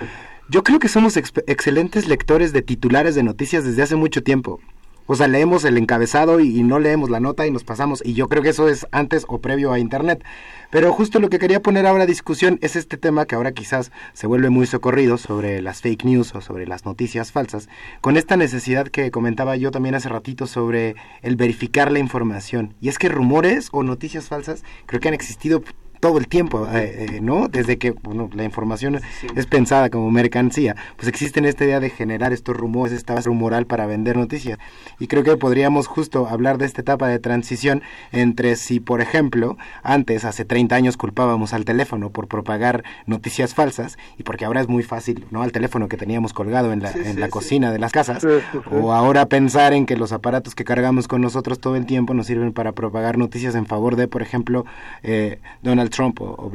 Yo 0.49 0.63
creo 0.63 0.79
que 0.79 0.87
somos 0.87 1.17
excelentes 1.17 2.07
lectores 2.07 2.53
de 2.53 2.61
titulares 2.61 3.15
de 3.15 3.23
noticias 3.23 3.65
desde 3.65 3.81
hace 3.83 3.95
mucho 3.95 4.23
tiempo. 4.23 4.61
O 5.07 5.15
sea, 5.15 5.27
leemos 5.27 5.63
el 5.63 5.77
encabezado 5.77 6.39
y, 6.39 6.63
no 6.63 6.79
leemos 6.79 7.09
la 7.09 7.19
nota 7.19 7.47
y 7.47 7.51
nos 7.51 7.63
pasamos. 7.63 8.03
Y 8.05 8.13
yo 8.13 8.27
creo 8.27 8.43
que 8.43 8.49
eso 8.49 8.67
es 8.67 8.85
antes 8.91 9.25
o 9.27 9.39
previo 9.39 9.71
a 9.71 9.79
Internet. 9.79 10.23
Pero 10.69 10.91
justo 10.91 11.19
lo 11.19 11.29
que 11.29 11.39
quería 11.39 11.61
poner 11.61 11.87
ahora 11.87 12.03
a 12.03 12.07
discusión 12.07 12.59
es 12.61 12.75
este 12.75 12.97
tema 12.97 13.25
que 13.25 13.35
ahora 13.35 13.53
quizás 13.53 13.91
se 14.11 14.27
vuelve 14.27 14.49
muy 14.49 14.67
socorrido 14.67 15.17
sobre 15.17 15.61
las 15.61 15.81
fake 15.81 16.03
news 16.03 16.35
o 16.35 16.41
sobre 16.41 16.67
las 16.67 16.85
noticias 16.85 17.31
falsas, 17.31 17.69
con 18.01 18.17
esta 18.17 18.35
necesidad 18.35 18.89
que 18.89 19.09
comentaba 19.09 19.55
yo 19.55 19.71
también 19.71 19.95
hace 19.95 20.09
ratito 20.09 20.45
sobre 20.45 20.95
el 21.21 21.37
verificar 21.37 21.89
la 21.91 21.99
información. 21.99 22.75
Y 22.81 22.89
es 22.89 22.99
que 22.99 23.07
rumores 23.07 23.69
o 23.71 23.83
noticias 23.83 24.27
falsas 24.27 24.63
creo 24.85 24.99
que 24.99 25.07
han 25.07 25.13
existido 25.13 25.63
todo 25.99 26.17
el 26.17 26.27
tiempo, 26.27 26.67
eh, 26.71 27.07
eh, 27.09 27.19
¿no? 27.21 27.47
Desde 27.47 27.77
que 27.77 27.91
bueno, 27.91 28.29
la 28.33 28.43
información 28.43 28.99
es 29.35 29.45
pensada 29.45 29.89
como 29.89 30.11
mercancía, 30.11 30.75
pues 30.95 31.07
existe 31.07 31.37
esta 31.47 31.65
idea 31.65 31.79
de 31.79 31.89
generar 31.89 32.33
estos 32.33 32.55
rumores, 32.55 32.93
esta 32.93 33.13
base 33.13 33.29
rumoral 33.29 33.65
para 33.65 33.85
vender 33.85 34.17
noticias. 34.17 34.57
Y 34.99 35.07
creo 35.07 35.23
que 35.23 35.37
podríamos 35.37 35.87
justo 35.87 36.27
hablar 36.27 36.57
de 36.57 36.65
esta 36.65 36.81
etapa 36.81 37.07
de 37.07 37.19
transición 37.19 37.81
entre 38.11 38.55
si, 38.55 38.79
por 38.79 39.01
ejemplo, 39.01 39.57
antes, 39.83 40.25
hace 40.25 40.45
30 40.45 40.75
años, 40.75 40.97
culpábamos 40.97 41.53
al 41.53 41.65
teléfono 41.65 42.09
por 42.09 42.27
propagar 42.27 42.83
noticias 43.05 43.53
falsas 43.53 43.97
y 44.17 44.23
porque 44.23 44.45
ahora 44.45 44.61
es 44.61 44.67
muy 44.67 44.83
fácil, 44.83 45.25
¿no? 45.31 45.43
Al 45.43 45.51
teléfono 45.51 45.87
que 45.87 45.97
teníamos 45.97 46.33
colgado 46.33 46.73
en 46.73 46.81
la, 46.81 46.91
en 46.91 47.19
la 47.19 47.29
cocina 47.29 47.71
de 47.71 47.79
las 47.79 47.91
casas, 47.91 48.25
o 48.71 48.93
ahora 48.93 49.27
pensar 49.27 49.73
en 49.73 49.85
que 49.85 49.95
los 49.95 50.11
aparatos 50.11 50.55
que 50.55 50.63
cargamos 50.63 51.07
con 51.07 51.21
nosotros 51.21 51.59
todo 51.59 51.75
el 51.75 51.85
tiempo 51.85 52.13
nos 52.13 52.27
sirven 52.27 52.53
para 52.53 52.71
propagar 52.71 53.17
noticias 53.17 53.55
en 53.55 53.65
favor 53.65 53.95
de, 53.95 54.07
por 54.07 54.21
ejemplo, 54.21 54.65
eh, 55.03 55.39
Donald 55.61 55.86
Trump 55.89 56.21
o, 56.21 56.51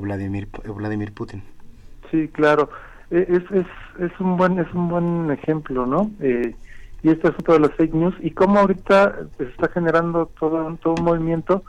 Vladimir, 0.00 0.48
Vladimir 0.64 1.12
Putin. 1.12 1.42
Sí, 2.10 2.28
claro. 2.28 2.68
E, 3.10 3.26
es, 3.28 3.42
es, 3.50 3.66
es, 3.98 4.20
un 4.20 4.36
buen 4.36 4.58
es 4.58 4.72
un 4.72 4.88
buen 4.88 5.30
ejemplo, 5.30 5.86
¿no? 5.86 6.10
Eh, 6.20 6.54
y 7.02 7.10
este 7.10 7.28
asunto 7.28 7.52
de 7.52 7.60
las 7.60 7.72
fake 7.72 7.94
news 7.94 8.14
y 8.20 8.30
cómo 8.30 8.60
ahorita 8.60 9.26
se 9.36 9.44
está 9.44 9.68
generando 9.68 10.30
todo 10.40 10.66
un, 10.66 10.78
todo 10.78 10.94
un 10.94 11.04
movimiento 11.04 11.62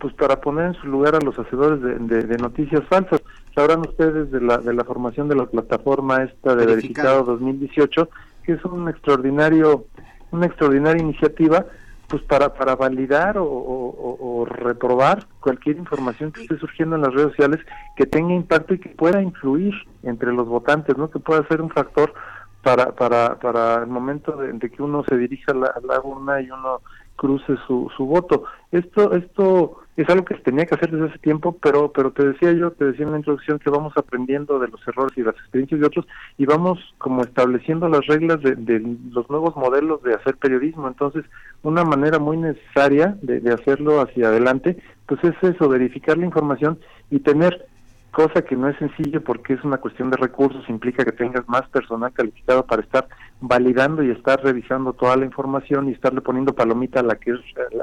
pues 0.00 0.12
para 0.14 0.40
poner 0.40 0.66
en 0.66 0.74
su 0.74 0.88
lugar 0.88 1.14
a 1.14 1.20
los 1.20 1.38
hacedores 1.38 1.80
de, 1.80 2.38
noticias 2.38 2.82
falsas. 2.88 3.22
Sabrán 3.54 3.80
ustedes 3.80 4.30
de 4.30 4.40
la, 4.40 4.58
de 4.58 4.72
la 4.72 4.84
formación 4.84 5.28
de 5.28 5.36
la 5.36 5.46
plataforma 5.46 6.24
esta 6.24 6.56
de 6.56 6.66
Verificado 6.66 7.22
2018, 7.24 8.08
que 8.42 8.52
es 8.52 8.64
un 8.64 8.88
extraordinario, 8.88 9.84
una 10.32 10.46
extraordinaria 10.46 11.02
iniciativa 11.02 11.66
pues 12.10 12.22
para, 12.24 12.52
para 12.52 12.74
validar 12.74 13.36
o, 13.38 14.44
reprobar 14.46 15.26
cualquier 15.38 15.76
información 15.76 16.32
que 16.32 16.42
esté 16.42 16.58
surgiendo 16.58 16.96
en 16.96 17.02
las 17.02 17.14
redes 17.14 17.30
sociales 17.30 17.60
que 17.96 18.04
tenga 18.04 18.34
impacto 18.34 18.74
y 18.74 18.80
que 18.80 18.88
pueda 18.88 19.22
influir 19.22 19.72
entre 20.02 20.32
los 20.32 20.48
votantes, 20.48 20.96
¿no? 20.96 21.08
Que 21.08 21.20
pueda 21.20 21.46
ser 21.46 21.62
un 21.62 21.70
factor 21.70 22.12
para, 22.62 22.92
para, 22.92 23.38
para 23.38 23.82
el 23.82 23.86
momento 23.86 24.32
de, 24.32 24.58
que 24.58 24.82
uno 24.82 25.04
se 25.08 25.16
dirija 25.16 25.52
a 25.52 25.54
la, 25.54 25.68
a 25.68 26.00
urna 26.00 26.40
y 26.40 26.50
uno 26.50 26.80
cruce 27.16 27.54
su, 27.66 27.90
su 27.96 28.06
voto. 28.06 28.44
Esto, 28.72 29.14
esto 29.14 29.79
es 29.96 30.08
algo 30.08 30.24
que 30.24 30.36
se 30.36 30.42
tenía 30.42 30.66
que 30.66 30.74
hacer 30.74 30.90
desde 30.90 31.08
hace 31.08 31.18
tiempo, 31.18 31.56
pero, 31.60 31.92
pero 31.92 32.12
te 32.12 32.26
decía 32.26 32.52
yo, 32.52 32.70
te 32.70 32.86
decía 32.86 33.04
en 33.04 33.12
la 33.12 33.18
introducción 33.18 33.58
que 33.58 33.70
vamos 33.70 33.92
aprendiendo 33.96 34.58
de 34.58 34.68
los 34.68 34.80
errores 34.86 35.16
y 35.16 35.22
las 35.22 35.34
experiencias 35.34 35.80
de 35.80 35.86
otros 35.86 36.06
y 36.38 36.46
vamos 36.46 36.78
como 36.98 37.22
estableciendo 37.22 37.88
las 37.88 38.06
reglas 38.06 38.40
de, 38.42 38.54
de 38.54 38.80
los 39.12 39.28
nuevos 39.28 39.56
modelos 39.56 40.02
de 40.02 40.14
hacer 40.14 40.36
periodismo. 40.36 40.88
Entonces, 40.88 41.24
una 41.62 41.84
manera 41.84 42.18
muy 42.18 42.36
necesaria 42.36 43.18
de, 43.20 43.40
de 43.40 43.52
hacerlo 43.52 44.00
hacia 44.00 44.28
adelante, 44.28 44.76
pues 45.06 45.22
es 45.24 45.34
eso, 45.42 45.68
verificar 45.68 46.16
la 46.16 46.26
información 46.26 46.78
y 47.10 47.20
tener 47.20 47.66
cosa 48.10 48.42
que 48.42 48.56
no 48.56 48.68
es 48.68 48.76
sencillo 48.78 49.22
porque 49.22 49.54
es 49.54 49.64
una 49.64 49.78
cuestión 49.78 50.10
de 50.10 50.16
recursos, 50.16 50.68
implica 50.68 51.04
que 51.04 51.12
tengas 51.12 51.48
más 51.48 51.68
personal 51.68 52.12
calificado 52.12 52.66
para 52.66 52.82
estar 52.82 53.08
validando 53.40 54.02
y 54.02 54.10
estar 54.10 54.42
revisando 54.42 54.92
toda 54.92 55.16
la 55.16 55.24
información 55.24 55.88
y 55.88 55.92
estarle 55.92 56.20
poniendo 56.20 56.54
palomita 56.54 57.00
a 57.00 57.04
la 57.04 57.16
que 57.16 57.32
es 57.32 57.40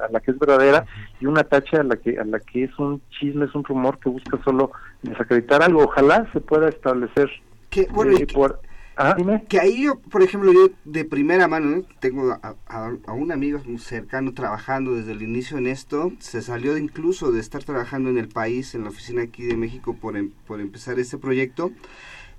a 0.08 0.12
la 0.12 0.20
que 0.20 0.32
es 0.32 0.40
verdadera 0.40 0.86
y 1.20 1.26
una 1.26 1.44
tacha 1.44 1.82
a 1.82 1.84
la 1.84 1.96
que 1.96 2.20
a 2.20 2.26
la 2.26 2.40
que 2.40 2.66
es 2.66 2.80
un 2.80 3.02
chisme, 3.10 3.46
es 3.46 3.56
un 3.56 3.64
rumor 3.64 4.00
que 4.00 4.10
busca 4.10 4.40
solo 4.44 4.72
desacreditar 5.02 5.64
algo. 5.64 5.84
Ojalá 5.84 6.30
se 6.34 6.42
pueda 6.42 6.70
establecer 6.70 7.30
que, 7.70 7.88
bueno, 7.92 8.18
eh, 8.18 8.28
por, 8.34 8.60
Ah, 9.00 9.16
que 9.48 9.60
ahí 9.60 9.84
yo, 9.84 10.00
por 10.00 10.24
ejemplo, 10.24 10.52
yo 10.52 10.70
de 10.84 11.06
primera 11.06 11.48
mano, 11.48 11.84
tengo 12.00 12.36
a, 12.42 13.14
un 13.14 13.32
amigo 13.32 13.62
muy 13.64 13.78
cercano 13.78 14.34
trabajando 14.34 14.96
desde 14.96 15.12
el 15.12 15.22
inicio 15.22 15.60
en 15.60 15.68
esto, 15.68 16.14
se 16.18 16.42
salió 16.42 16.74
de 16.74 16.82
incluso 16.82 17.32
de 17.32 17.40
estar 17.40 17.64
trabajando 17.64 18.10
en 18.10 18.18
el 18.18 18.28
país, 18.28 18.74
en 18.74 18.84
la 18.84 18.90
oficina 18.90 19.22
aquí 19.22 19.44
de 19.44 19.56
México 19.56 19.94
por, 19.94 20.18
em, 20.18 20.32
por 20.48 20.62
empezar 20.62 20.98
este 20.98 21.20
proyecto, 21.20 21.72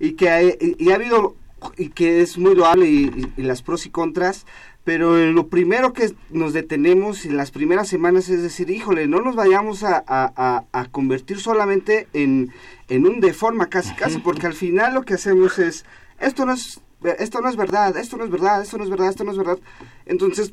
y 0.00 0.14
que 0.14 0.30
ha, 0.30 0.42
y, 0.42 0.90
ha 0.90 0.96
habido, 0.96 1.36
y 1.76 1.90
que 1.90 2.22
es 2.22 2.36
muy 2.38 2.56
loable 2.56 2.86
y, 2.88 3.32
las 3.36 3.62
pros 3.62 3.86
y 3.86 3.90
contras, 3.90 4.44
pero 4.82 5.16
lo 5.16 5.46
primero 5.46 5.92
que 5.92 6.12
nos 6.30 6.54
detenemos 6.54 7.24
en 7.24 7.36
las 7.36 7.52
primeras 7.52 7.88
semanas 7.88 8.28
es 8.30 8.42
decir, 8.42 8.68
híjole, 8.70 9.06
no 9.06 9.20
nos 9.20 9.36
vayamos 9.36 9.84
a, 9.84 10.02
a, 10.08 10.64
a 10.72 10.84
convertir 10.86 11.38
solamente 11.38 12.08
en, 12.14 12.50
en 12.88 13.06
un 13.06 13.20
de 13.20 13.32
forma 13.32 13.68
casi 13.68 13.94
casi, 13.94 14.18
porque 14.18 14.48
al 14.48 14.54
final 14.54 14.94
lo 14.94 15.02
que 15.02 15.14
hacemos 15.14 15.60
es 15.60 15.84
esto 16.20 16.46
no 16.46 16.52
es, 16.52 16.80
esto 17.18 17.40
no 17.40 17.48
es 17.48 17.56
verdad, 17.56 17.96
esto 17.96 18.16
no 18.16 18.24
es 18.24 18.30
verdad, 18.30 18.62
esto 18.62 18.78
no 18.78 18.84
es 18.84 18.90
verdad, 18.90 19.08
esto 19.08 19.24
no 19.24 19.32
es 19.32 19.38
verdad. 19.38 19.58
Entonces, 20.06 20.52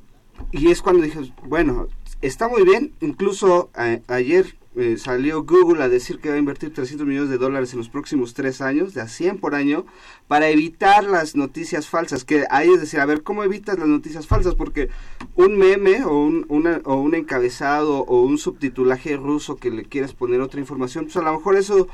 y 0.52 0.70
es 0.70 0.82
cuando 0.82 1.04
dije, 1.04 1.34
bueno, 1.46 1.88
está 2.22 2.48
muy 2.48 2.64
bien, 2.64 2.94
incluso 3.02 3.70
ayer 4.08 4.56
eh, 4.78 4.98
salió 4.98 5.44
Google 5.44 5.82
a 5.84 5.88
decir 5.88 6.20
que 6.20 6.28
va 6.28 6.36
a 6.36 6.38
invertir 6.38 6.74
300 6.74 7.08
millones 7.08 7.30
de 7.30 7.38
dólares 7.38 7.72
en 7.72 7.80
los 7.80 7.88
próximos 7.88 8.34
tres 8.34 8.60
años, 8.60 8.94
de 8.94 9.00
a 9.00 9.08
100 9.08 9.40
por 9.40 9.56
año, 9.56 9.86
para 10.28 10.50
evitar 10.50 11.06
las 11.06 11.36
noticias 11.36 11.88
falsas. 11.88 12.26
Que 12.26 12.46
ahí 12.50 12.70
es 12.70 12.82
decir, 12.82 13.00
a 13.00 13.06
ver, 13.06 13.24
¿cómo 13.24 13.46
evitas 13.46 13.80
las 13.80 13.88
noticias 13.88 14.28
falsas? 14.28 14.54
Porque 14.56 14.90
un 15.36 15.58
meme 15.58 16.04
o 16.04 16.18
un, 16.18 16.46
o 16.84 16.96
un 16.96 17.16
encabezado 17.16 18.00
o 18.00 18.22
un 18.24 18.38
subtitulaje 18.38 19.16
ruso 19.16 19.56
que 19.56 19.72
le 19.72 19.86
quieres 19.86 20.14
poner 20.14 20.42
otra 20.42 20.60
información, 20.60 21.06
pues 21.06 21.16
a 21.16 21.22
lo 21.22 21.34
mejor 21.34 21.56
eso 21.56 21.88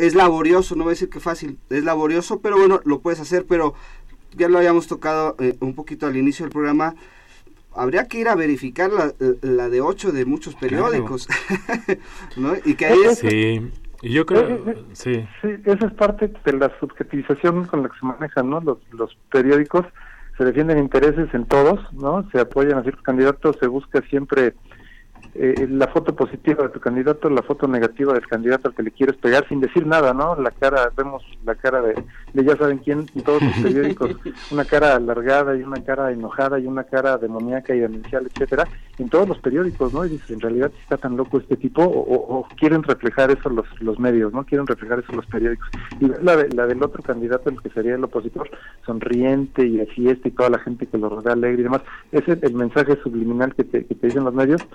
es 0.00 0.14
laborioso, 0.14 0.74
no 0.74 0.84
voy 0.84 0.92
a 0.92 0.94
decir 0.94 1.10
que 1.10 1.20
fácil, 1.20 1.58
es 1.68 1.84
laborioso, 1.84 2.40
pero 2.40 2.56
bueno, 2.56 2.80
lo 2.84 3.00
puedes 3.00 3.20
hacer, 3.20 3.46
pero 3.48 3.74
ya 4.36 4.48
lo 4.48 4.58
habíamos 4.58 4.86
tocado 4.86 5.36
eh, 5.38 5.56
un 5.60 5.74
poquito 5.74 6.06
al 6.06 6.16
inicio 6.16 6.44
del 6.44 6.52
programa, 6.52 6.94
habría 7.74 8.06
que 8.08 8.18
ir 8.18 8.28
a 8.28 8.34
verificar 8.34 8.90
la, 8.90 9.12
la 9.42 9.68
de 9.68 9.80
8 9.80 10.12
de 10.12 10.24
muchos 10.24 10.54
periódicos, 10.54 11.28
¿no? 12.36 12.54
Y 12.64 12.74
que 12.74 12.86
ahí 12.86 12.98
es... 13.04 13.18
Sí. 13.18 13.70
yo 14.02 14.26
creo, 14.26 14.48
eh, 14.48 14.62
eh, 14.66 14.84
sí. 14.92 15.28
Sí, 15.42 15.48
esa 15.64 15.86
es 15.86 15.92
parte 15.92 16.32
de 16.44 16.52
la 16.54 16.72
subjetivización 16.80 17.66
con 17.66 17.82
la 17.82 17.88
que 17.88 17.98
se 17.98 18.06
manejan, 18.06 18.50
¿no? 18.50 18.60
Los, 18.60 18.78
los 18.92 19.16
periódicos 19.30 19.86
se 20.36 20.44
defienden 20.44 20.78
intereses 20.78 21.32
en 21.34 21.44
todos, 21.44 21.80
¿no? 21.92 22.28
Se 22.30 22.40
apoyan 22.40 22.78
a 22.78 22.82
ciertos 22.82 23.04
candidatos, 23.04 23.56
se 23.60 23.66
busca 23.66 24.00
siempre 24.08 24.54
eh, 25.34 25.68
la 25.70 25.86
foto 25.86 26.14
positiva 26.16 26.64
de 26.64 26.70
tu 26.70 26.80
candidato, 26.80 27.30
la 27.30 27.42
foto 27.42 27.68
negativa 27.68 28.12
del 28.12 28.26
candidato 28.26 28.68
al 28.68 28.74
que 28.74 28.82
le 28.82 28.90
quieres 28.90 29.16
pegar 29.16 29.46
sin 29.48 29.60
decir 29.60 29.86
nada, 29.86 30.12
¿no? 30.12 30.34
La 30.34 30.50
cara, 30.50 30.90
vemos 30.96 31.22
la 31.44 31.54
cara 31.54 31.80
de, 31.82 31.94
ya 32.34 32.56
saben 32.56 32.78
quién 32.78 33.06
en 33.14 33.22
todos 33.22 33.40
los 33.40 33.52
periódicos, 33.58 34.16
una 34.50 34.64
cara 34.64 34.96
alargada 34.96 35.56
y 35.56 35.62
una 35.62 35.82
cara 35.84 36.10
enojada 36.10 36.58
y 36.58 36.66
una 36.66 36.82
cara 36.82 37.16
demoníaca 37.16 37.72
y 37.74 37.78
demencial, 37.78 38.26
etcétera, 38.26 38.66
en 38.98 39.08
todos 39.08 39.28
los 39.28 39.38
periódicos, 39.38 39.94
¿no? 39.94 40.04
Y 40.04 40.10
dices, 40.10 40.30
en 40.30 40.40
realidad 40.40 40.72
está 40.82 40.96
tan 40.96 41.16
loco 41.16 41.38
este 41.38 41.56
tipo 41.56 41.84
o, 41.84 42.46
quieren 42.58 42.82
reflejar 42.82 43.30
eso 43.30 43.50
los, 43.50 43.66
los 43.80 44.00
medios, 44.00 44.32
¿no? 44.32 44.44
Quieren 44.44 44.66
reflejar 44.66 44.98
eso 44.98 45.12
los 45.12 45.26
periódicos. 45.26 45.68
Y 46.00 46.06
la, 46.22 46.44
la 46.52 46.66
del 46.66 46.82
otro 46.82 47.02
candidato, 47.04 47.50
el 47.50 47.62
que 47.62 47.70
sería 47.70 47.94
el 47.94 48.02
opositor, 48.02 48.50
sonriente 48.84 49.64
y 49.64 49.76
de 49.76 49.86
fiesta 49.86 50.26
y 50.26 50.32
toda 50.32 50.50
la 50.50 50.58
gente 50.58 50.86
que 50.86 50.98
lo 50.98 51.08
rodea 51.08 51.34
alegre 51.34 51.60
y 51.60 51.64
demás, 51.64 51.82
ese 52.10 52.32
es 52.32 52.42
el 52.42 52.54
mensaje 52.54 52.96
subliminal 53.00 53.54
que 53.54 53.62
te, 53.62 53.86
que 53.86 53.94
te 53.94 54.08
dicen 54.08 54.24
los 54.24 54.34
medios 54.34 54.66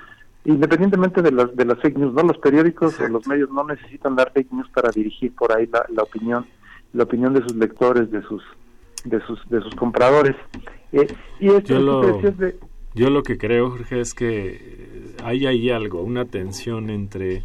independientemente 0.46 1.22
de 1.22 1.32
las 1.32 1.56
de 1.56 1.66
las 1.66 1.80
fake 1.80 1.98
news, 1.98 2.14
no 2.14 2.24
los 2.24 2.38
periódicos 2.38 3.00
o 3.00 3.08
los 3.08 3.28
medios 3.28 3.50
no 3.50 3.64
necesitan 3.64 4.16
dar 4.16 4.32
fake 4.32 4.52
news 4.52 4.70
para 4.70 4.91
dirigir 4.91 5.34
por 5.34 5.52
ahí 5.52 5.68
la, 5.68 5.86
la 5.89 6.04
opinión, 6.04 6.46
la 6.93 7.04
opinión 7.04 7.34
de 7.34 7.41
sus 7.41 7.56
lectores, 7.56 8.10
de 8.12 8.22
sus 8.24 8.43
de 9.04 9.20
sus 9.22 9.39
de 9.50 9.62
sus 9.62 9.76
compradores. 9.76 10.36
Eh, 10.91 11.08
y 11.39 11.50
esto 11.50 11.74
yo, 11.74 11.80
lo, 11.80 12.22
yo 12.93 13.10
lo 13.10 13.24
que 13.24 13.38
creo, 13.38 13.72
Jorge, 13.72 14.00
es 14.00 14.14
que 14.14 15.16
hay 15.24 15.46
ahí 15.46 15.70
algo, 15.70 16.02
una 16.02 16.26
tensión 16.26 16.89
entre 16.89 17.43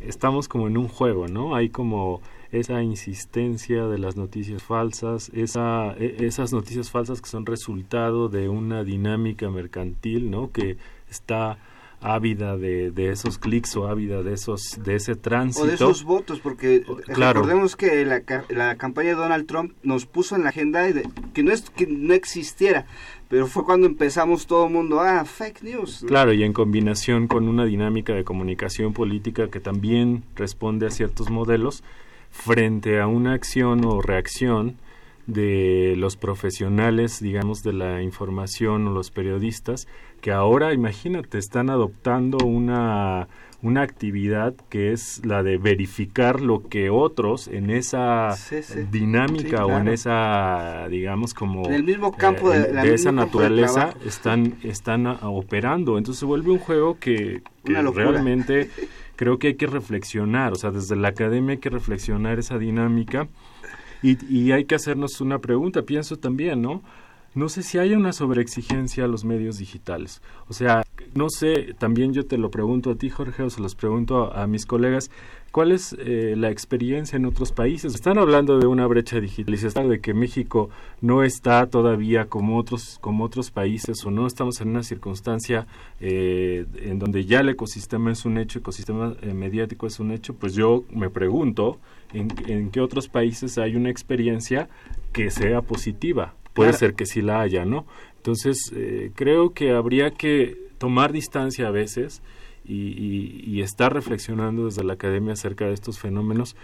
estamos 0.00 0.48
como 0.48 0.66
en 0.66 0.76
un 0.76 0.88
juego, 0.88 1.28
¿no? 1.28 1.54
Hay 1.54 1.68
como 1.68 2.20
esa 2.50 2.82
insistencia 2.82 3.86
de 3.86 3.98
las 3.98 4.16
noticias 4.16 4.62
falsas, 4.62 5.30
esa, 5.34 5.94
e, 5.98 6.26
esas 6.26 6.52
noticias 6.52 6.90
falsas 6.90 7.22
que 7.22 7.28
son 7.28 7.46
resultado 7.46 8.28
de 8.28 8.48
una 8.48 8.84
dinámica 8.84 9.48
mercantil, 9.50 10.30
¿no? 10.30 10.50
Que 10.52 10.76
está 11.08 11.58
ávida 12.02 12.56
de, 12.56 12.90
de 12.90 13.10
esos 13.10 13.38
clics 13.38 13.76
o 13.76 13.88
ávida 13.88 14.22
de 14.22 14.34
esos 14.34 14.78
de 14.82 14.96
ese 14.96 15.14
tránsito. 15.14 15.64
O 15.64 15.66
de 15.66 15.74
esos 15.74 16.04
votos, 16.04 16.40
porque 16.40 16.84
recordemos 17.06 17.76
que 17.76 18.04
la, 18.04 18.22
la, 18.48 18.76
campaña 18.76 19.10
de 19.10 19.14
Donald 19.16 19.46
Trump 19.46 19.72
nos 19.82 20.06
puso 20.06 20.36
en 20.36 20.42
la 20.42 20.50
agenda 20.50 20.82
de, 20.82 21.08
que 21.32 21.42
no 21.42 21.52
es 21.52 21.70
que 21.70 21.86
no 21.86 22.12
existiera, 22.14 22.86
pero 23.28 23.46
fue 23.46 23.64
cuando 23.64 23.86
empezamos 23.86 24.46
todo 24.46 24.66
el 24.66 24.72
mundo, 24.72 25.00
ah, 25.00 25.24
fake 25.24 25.62
news. 25.62 26.04
Claro, 26.06 26.32
y 26.32 26.42
en 26.42 26.52
combinación 26.52 27.28
con 27.28 27.48
una 27.48 27.64
dinámica 27.64 28.12
de 28.12 28.24
comunicación 28.24 28.92
política 28.92 29.48
que 29.48 29.60
también 29.60 30.24
responde 30.34 30.86
a 30.86 30.90
ciertos 30.90 31.30
modelos 31.30 31.82
frente 32.30 33.00
a 33.00 33.06
una 33.06 33.34
acción 33.34 33.84
o 33.84 34.00
reacción 34.00 34.76
de 35.26 35.94
los 35.96 36.16
profesionales, 36.16 37.20
digamos, 37.20 37.62
de 37.62 37.72
la 37.72 38.02
información 38.02 38.88
o 38.88 38.92
los 38.92 39.10
periodistas, 39.10 39.86
que 40.20 40.32
ahora, 40.32 40.72
imagínate, 40.72 41.38
están 41.38 41.70
adoptando 41.70 42.38
una, 42.44 43.28
una 43.62 43.82
actividad 43.82 44.54
que 44.68 44.92
es 44.92 45.24
la 45.24 45.42
de 45.42 45.58
verificar 45.58 46.40
lo 46.40 46.68
que 46.68 46.90
otros 46.90 47.48
en 47.48 47.70
esa 47.70 48.36
dinámica 48.90 49.64
o 49.64 49.78
en 49.78 49.88
esa, 49.88 50.88
digamos, 50.88 51.34
como... 51.34 51.66
En 51.66 51.74
el 51.74 51.84
mismo 51.84 52.12
campo 52.12 52.50
de, 52.50 52.94
esa 52.94 53.12
naturaleza 53.12 53.94
están, 54.04 54.56
están 54.64 55.06
operando. 55.06 55.98
Entonces 55.98 56.20
se 56.20 56.26
vuelve 56.26 56.50
un 56.50 56.58
juego 56.58 56.98
que, 56.98 57.42
que 57.64 57.82
realmente 57.82 58.70
creo 59.16 59.38
que 59.38 59.48
hay 59.48 59.54
que 59.54 59.68
reflexionar, 59.68 60.52
o 60.52 60.56
sea, 60.56 60.72
desde 60.72 60.96
la 60.96 61.08
academia 61.08 61.52
hay 61.52 61.58
que 61.58 61.70
reflexionar 61.70 62.40
esa 62.40 62.58
dinámica 62.58 63.28
y, 64.02 64.50
hay 64.52 64.64
que 64.64 64.74
hacernos 64.74 65.20
una 65.20 65.38
pregunta, 65.38 65.82
pienso 65.82 66.16
también, 66.16 66.60
¿no? 66.60 66.82
No 67.34 67.48
sé 67.48 67.62
si 67.62 67.78
hay 67.78 67.94
una 67.94 68.12
sobreexigencia 68.12 69.04
a 69.04 69.08
los 69.08 69.24
medios 69.24 69.56
digitales. 69.56 70.20
O 70.48 70.52
sea, 70.52 70.84
no 71.14 71.30
sé, 71.30 71.74
también 71.78 72.12
yo 72.12 72.26
te 72.26 72.36
lo 72.36 72.50
pregunto 72.50 72.90
a 72.90 72.94
ti, 72.94 73.08
Jorge, 73.08 73.42
o 73.42 73.48
se 73.48 73.62
los 73.62 73.74
pregunto 73.74 74.34
a, 74.34 74.46
mis 74.46 74.66
colegas, 74.66 75.10
¿cuál 75.50 75.72
es 75.72 75.96
eh, 75.98 76.34
la 76.36 76.50
experiencia 76.50 77.16
en 77.16 77.24
otros 77.24 77.52
países? 77.52 77.94
Están 77.94 78.18
hablando 78.18 78.58
de 78.58 78.66
una 78.66 78.86
brecha 78.86 79.18
digital 79.18 79.54
y 79.54 79.58
se 79.58 79.68
está 79.68 79.82
de 79.82 80.00
que 80.00 80.12
México 80.12 80.68
no 81.00 81.22
está 81.22 81.66
todavía 81.68 82.26
como 82.26 82.58
otros, 82.58 82.98
como 83.00 83.24
otros 83.24 83.50
países 83.50 84.04
o 84.04 84.10
no 84.10 84.26
estamos 84.26 84.60
en 84.60 84.68
una 84.68 84.82
circunstancia 84.82 85.66
eh, 86.00 86.66
en 86.82 86.98
donde 86.98 87.24
ya 87.24 87.40
el 87.40 87.48
ecosistema 87.48 88.12
es 88.12 88.26
un 88.26 88.36
hecho, 88.36 88.58
el 88.58 88.62
ecosistema 88.62 89.14
eh, 89.22 89.32
mediático 89.32 89.86
es 89.86 90.00
un 90.00 90.10
hecho, 90.10 90.34
pues 90.34 90.54
yo 90.54 90.84
me 90.90 91.08
pregunto 91.08 91.78
en, 92.12 92.28
en 92.46 92.70
qué 92.70 92.80
otros 92.80 93.08
países 93.08 93.58
hay 93.58 93.76
una 93.76 93.90
experiencia 93.90 94.68
que 95.12 95.30
sea 95.30 95.62
positiva 95.62 96.34
puede 96.52 96.72
ser 96.72 96.94
que 96.94 97.06
sí 97.06 97.22
la 97.22 97.40
haya, 97.40 97.64
¿no? 97.64 97.86
Entonces, 98.16 98.72
eh, 98.74 99.10
creo 99.14 99.52
que 99.52 99.72
habría 99.72 100.12
que 100.12 100.56
tomar 100.78 101.12
distancia 101.12 101.68
a 101.68 101.70
veces 101.70 102.22
y, 102.64 103.42
y, 103.44 103.62
estar 103.62 103.92
reflexionando 103.92 104.66
desde 104.66 104.84
la 104.84 104.92
academia 104.92 105.32
acerca 105.32 105.66
de 105.66 105.74
estos 105.74 105.98
fenómenos 105.98 106.56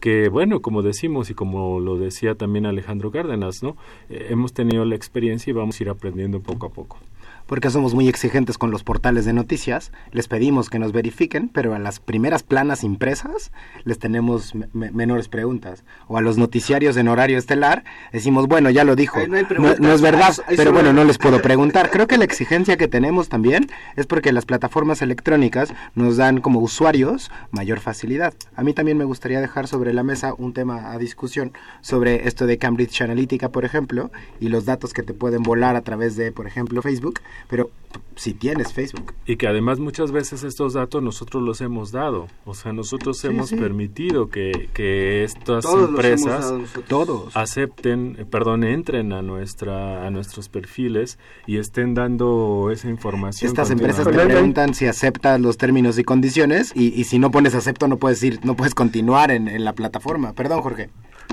que 0.00 0.28
bueno, 0.28 0.60
como 0.60 0.82
decimos 0.82 1.30
y 1.30 1.34
como 1.34 1.78
lo 1.78 1.96
decía 1.96 2.34
también 2.34 2.66
Alejandro 2.66 3.10
Cárdenas, 3.10 3.62
¿no? 3.62 3.76
Eh, 4.10 4.26
hemos 4.30 4.52
tenido 4.52 4.84
la 4.84 4.96
experiencia 4.96 5.50
y 5.50 5.54
vamos 5.54 5.78
a 5.78 5.82
ir 5.84 5.88
aprendiendo 5.88 6.40
poco 6.40 6.66
a 6.66 6.70
poco 6.70 6.98
porque 7.46 7.70
somos 7.70 7.94
muy 7.94 8.08
exigentes 8.08 8.58
con 8.58 8.70
los 8.70 8.84
portales 8.84 9.24
de 9.24 9.32
noticias, 9.32 9.92
les 10.12 10.28
pedimos 10.28 10.70
que 10.70 10.78
nos 10.78 10.92
verifiquen, 10.92 11.48
pero 11.48 11.74
a 11.74 11.78
las 11.78 12.00
primeras 12.00 12.42
planas 12.42 12.84
impresas 12.84 13.52
les 13.84 13.98
tenemos 13.98 14.52
menores 14.72 15.28
preguntas. 15.28 15.84
O 16.08 16.16
a 16.16 16.20
los 16.20 16.38
noticiarios 16.38 16.96
en 16.96 17.08
horario 17.08 17.38
estelar 17.38 17.84
decimos, 18.12 18.46
bueno, 18.48 18.70
ya 18.70 18.84
lo 18.84 18.96
dijo, 18.96 19.18
no, 19.26 19.92
es 19.92 20.00
verdad, 20.00 20.34
pero 20.56 20.72
bueno, 20.72 20.92
no 20.92 21.04
les 21.04 21.18
puedo 21.18 21.42
preguntar. 21.42 21.90
Creo 21.90 22.06
que 22.06 22.18
la 22.18 22.24
exigencia 22.24 22.76
que 22.76 22.88
tenemos 22.88 23.28
también 23.28 23.68
es 23.96 24.06
porque 24.06 24.32
las 24.32 24.46
plataformas 24.46 25.02
electrónicas 25.02 25.72
nos 25.94 26.16
dan 26.16 26.40
como 26.40 26.60
usuarios 26.60 27.30
mayor 27.50 27.80
facilidad. 27.80 28.34
A 28.56 28.62
mí 28.62 28.72
también 28.72 28.98
me 28.98 29.04
gustaría 29.04 29.40
dejar 29.40 29.68
sobre 29.68 29.92
la 29.92 30.02
mesa 30.02 30.34
un 30.36 30.52
tema 30.52 30.92
a 30.92 30.98
discusión 30.98 31.52
sobre 31.80 32.26
esto 32.26 32.46
de 32.46 32.58
Cambridge 32.58 33.02
Analytica, 33.02 33.50
por 33.50 33.64
ejemplo, 33.64 34.10
y 34.40 34.48
los 34.48 34.64
datos 34.64 34.92
que 34.92 35.02
te 35.02 35.14
pueden 35.14 35.42
volar 35.42 35.76
a 35.76 35.82
través 35.82 36.16
de, 36.16 36.32
por 36.32 36.46
ejemplo, 36.46 36.82
Facebook 36.82 37.20
pero 37.48 37.70
si 38.16 38.34
tienes 38.34 38.72
Facebook. 38.72 39.14
Y 39.26 39.36
que 39.36 39.46
además 39.46 39.78
muchas 39.78 40.12
veces 40.12 40.44
estos 40.44 40.74
datos 40.74 41.02
nosotros 41.02 41.42
los 41.42 41.60
hemos 41.60 41.92
dado. 41.92 42.28
O 42.44 42.54
sea, 42.54 42.72
nosotros 42.72 43.24
hemos 43.24 43.52
permitido 43.52 44.28
que, 44.28 44.68
que 44.72 45.24
estas 45.24 45.64
empresas 45.64 46.54
todos 46.88 47.36
acepten, 47.36 48.16
eh, 48.18 48.24
perdón, 48.24 48.64
entren 48.64 49.12
a 49.12 49.22
nuestra 49.22 50.06
a 50.06 50.10
nuestros 50.10 50.48
perfiles 50.48 51.18
y 51.46 51.58
estén 51.58 51.94
dando 51.94 52.70
esa 52.72 52.88
información. 52.88 53.48
Estas 53.48 53.70
empresas 53.70 54.06
te 54.06 54.12
preguntan 54.12 54.74
si 54.74 54.86
aceptas 54.86 55.40
los 55.40 55.56
términos 55.58 55.98
y 55.98 56.04
condiciones 56.04 56.72
y, 56.74 56.88
y, 56.98 57.04
si 57.04 57.18
no 57.18 57.30
pones 57.30 57.54
acepto 57.54 57.88
no 57.88 57.98
puedes 57.98 58.22
ir, 58.22 58.40
no 58.44 58.56
puedes 58.56 58.74
continuar 58.74 59.30
en, 59.30 59.48
en 59.48 59.64
la 59.64 59.72
plataforma. 59.72 60.32
Perdón, 60.32 60.62
Jorge. 60.62 60.90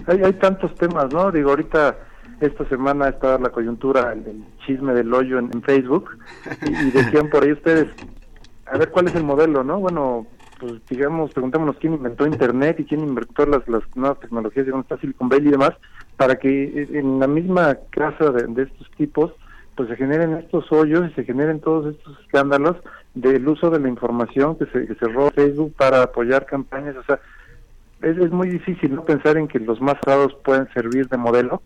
Hay, 0.07 0.21
hay 0.23 0.33
tantos 0.33 0.73
temas, 0.75 1.11
¿no? 1.13 1.31
Digo, 1.31 1.49
ahorita 1.49 1.97
esta 2.41 2.67
semana 2.67 3.09
está 3.09 3.37
la 3.37 3.49
coyuntura, 3.49 4.13
el, 4.13 4.43
chisme 4.65 4.93
del 4.93 5.13
hoyo 5.13 5.37
en, 5.37 5.61
Facebook, 5.61 6.17
y, 6.65 6.91
decían 6.91 7.29
por 7.29 7.43
ahí 7.43 7.51
ustedes, 7.51 7.87
a 8.65 8.77
ver 8.77 8.89
cuál 8.89 9.07
es 9.07 9.15
el 9.15 9.23
modelo, 9.23 9.63
¿no? 9.63 9.79
Bueno, 9.79 10.25
pues 10.59 10.73
digamos, 10.89 11.31
preguntémonos 11.31 11.77
quién 11.77 11.93
inventó 11.93 12.25
Internet 12.25 12.79
y 12.79 12.85
quién 12.85 13.01
inventó 13.01 13.45
las, 13.45 13.67
las 13.67 13.83
nuevas 13.95 14.19
tecnologías, 14.19 14.65
digamos, 14.65 14.85
está 14.85 14.97
Silicon 14.97 15.29
Valley 15.29 15.47
y 15.47 15.51
demás, 15.51 15.71
para 16.17 16.35
que 16.35 16.87
en 16.91 17.19
la 17.19 17.27
misma 17.27 17.77
casa 17.91 18.31
de, 18.31 18.63
estos 18.63 18.89
tipos, 18.97 19.31
pues 19.75 19.89
se 19.89 19.95
generen 19.95 20.33
estos 20.33 20.71
hoyos 20.71 21.09
y 21.09 21.13
se 21.13 21.23
generen 21.23 21.59
todos 21.59 21.95
estos 21.95 22.19
escándalos 22.21 22.77
del 23.13 23.47
uso 23.47 23.69
de 23.69 23.79
la 23.79 23.87
información 23.87 24.57
que 24.57 24.65
se, 24.65 24.87
que 24.87 24.95
se 24.95 25.07
roba 25.07 25.31
Facebook 25.31 25.73
para 25.77 26.03
apoyar 26.03 26.45
campañas, 26.45 26.95
o 26.95 27.03
sea, 27.03 27.19
es, 28.01 28.17
es 28.17 28.31
muy 28.31 28.49
difícil 28.49 28.95
no 28.95 29.05
pensar 29.05 29.37
en 29.37 29.47
que 29.47 29.59
los 29.59 29.79
más 29.79 29.95
raros 30.01 30.35
pueden 30.43 30.67
servir 30.73 31.07
de 31.07 31.17
modelo, 31.17 31.61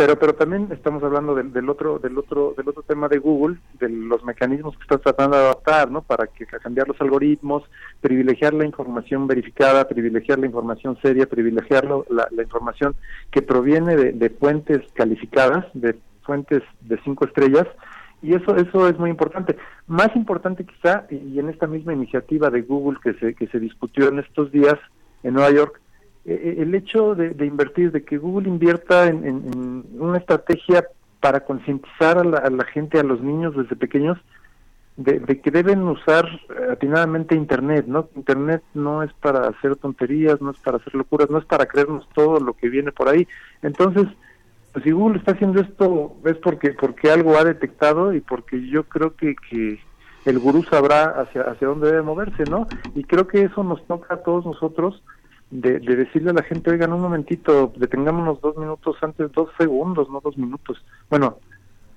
pero 0.00 0.18
pero 0.18 0.34
también 0.34 0.66
estamos 0.72 1.02
hablando 1.02 1.34
del, 1.34 1.52
del, 1.52 1.68
otro 1.68 1.98
del 1.98 2.16
otro 2.16 2.54
del 2.56 2.66
otro 2.66 2.82
tema 2.82 3.06
de 3.06 3.18
Google 3.18 3.58
de 3.78 3.90
los 3.90 4.24
mecanismos 4.24 4.74
que 4.74 4.82
está 4.84 4.96
tratando 4.96 5.36
de 5.36 5.42
adaptar 5.42 5.90
no 5.90 6.00
para 6.00 6.26
que 6.26 6.46
cambiar 6.46 6.88
los 6.88 6.98
algoritmos 7.02 7.64
privilegiar 8.00 8.54
la 8.54 8.64
información 8.64 9.26
verificada 9.26 9.86
privilegiar 9.86 10.38
la 10.38 10.46
información 10.46 10.96
seria 11.02 11.26
privilegiar 11.26 11.86
la, 12.08 12.42
información 12.42 12.96
que 13.30 13.42
proviene 13.42 13.94
de, 13.94 14.12
de, 14.12 14.30
fuentes 14.30 14.80
calificadas 14.94 15.66
de 15.74 15.98
fuentes 16.22 16.62
de 16.80 16.98
cinco 17.04 17.26
estrellas. 17.26 17.66
Y 18.22 18.34
eso 18.34 18.56
eso 18.56 18.88
es 18.88 18.98
muy 18.98 19.10
importante. 19.10 19.58
Más 19.86 20.16
importante 20.16 20.64
quizá 20.64 21.04
y 21.10 21.38
en 21.38 21.50
esta 21.50 21.66
misma 21.66 21.92
iniciativa 21.92 22.48
de 22.48 22.62
Google 22.62 22.98
que 23.02 23.12
se 23.14 23.34
que 23.34 23.48
se 23.48 23.60
discutió 23.60 24.08
en 24.08 24.20
estos 24.20 24.50
días 24.50 24.78
en 25.22 25.34
Nueva 25.34 25.50
York 25.50 25.78
eh, 26.26 26.32
eh, 26.32 26.62
el 26.62 26.74
hecho 26.74 27.14
de, 27.14 27.46
invertir, 27.46 27.92
de 27.92 28.04
que 28.04 28.18
Google 28.18 28.48
invierta 28.48 29.06
en, 29.06 29.84
una 29.98 30.18
estrategia 30.18 30.84
para 31.18 31.40
concientizar 31.40 32.18
a 32.18 32.24
la, 32.24 32.64
gente, 32.64 32.98
a 32.98 33.02
los 33.02 33.20
niños 33.20 33.56
desde 33.56 33.76
pequeños, 33.76 34.18
de, 34.96 35.40
que 35.40 35.50
deben 35.50 35.82
usar 35.82 36.26
atinadamente 36.70 37.34
Internet, 37.34 37.86
¿no? 37.86 38.08
Internet 38.16 38.62
no 38.74 39.02
es 39.02 39.12
para 39.14 39.48
hacer 39.48 39.76
tonterías, 39.76 40.40
no 40.42 40.50
es 40.50 40.58
para 40.58 40.76
hacer 40.76 40.94
locuras, 40.94 41.30
no 41.30 41.38
es 41.38 41.44
para 41.46 41.66
creernos 41.66 42.06
todo 42.14 42.38
lo 42.38 42.52
que 42.54 42.68
viene 42.68 42.92
por 42.92 43.08
ahí. 43.08 43.26
Entonces, 43.62 44.06
pues 44.72 44.84
si 44.84 44.90
Google 44.90 45.18
está 45.18 45.32
haciendo 45.32 45.60
esto 45.60 46.16
es 46.24 46.36
porque 46.36 46.72
porque 46.72 47.10
algo 47.10 47.36
ha 47.36 47.44
detectado 47.44 48.14
y 48.14 48.20
porque 48.20 48.68
yo 48.68 48.84
creo 48.84 49.16
que, 49.16 49.34
que 49.48 49.80
el 50.26 50.38
gurú 50.38 50.62
sabrá 50.64 51.04
hacia 51.04 51.42
hacia 51.42 51.68
dónde 51.68 51.88
debe 51.88 52.02
moverse, 52.02 52.44
¿no? 52.44 52.66
Y 52.94 53.04
creo 53.04 53.26
que 53.26 53.42
eso 53.42 53.64
nos 53.64 53.84
toca 53.86 54.14
a 54.14 54.22
todos 54.22 54.44
nosotros 54.44 55.02
de, 55.50 55.80
decirle 55.80 56.30
a 56.30 56.34
la 56.34 56.42
gente, 56.42 56.70
oigan, 56.70 56.92
un 56.92 57.00
momentito, 57.00 57.72
detengámonos 57.76 58.40
dos 58.40 58.56
minutos 58.56 58.96
antes, 59.02 59.32
dos 59.32 59.50
segundos, 59.58 60.08
no 60.08 60.20
dos 60.20 60.36
minutos. 60.38 60.82
Bueno, 61.08 61.38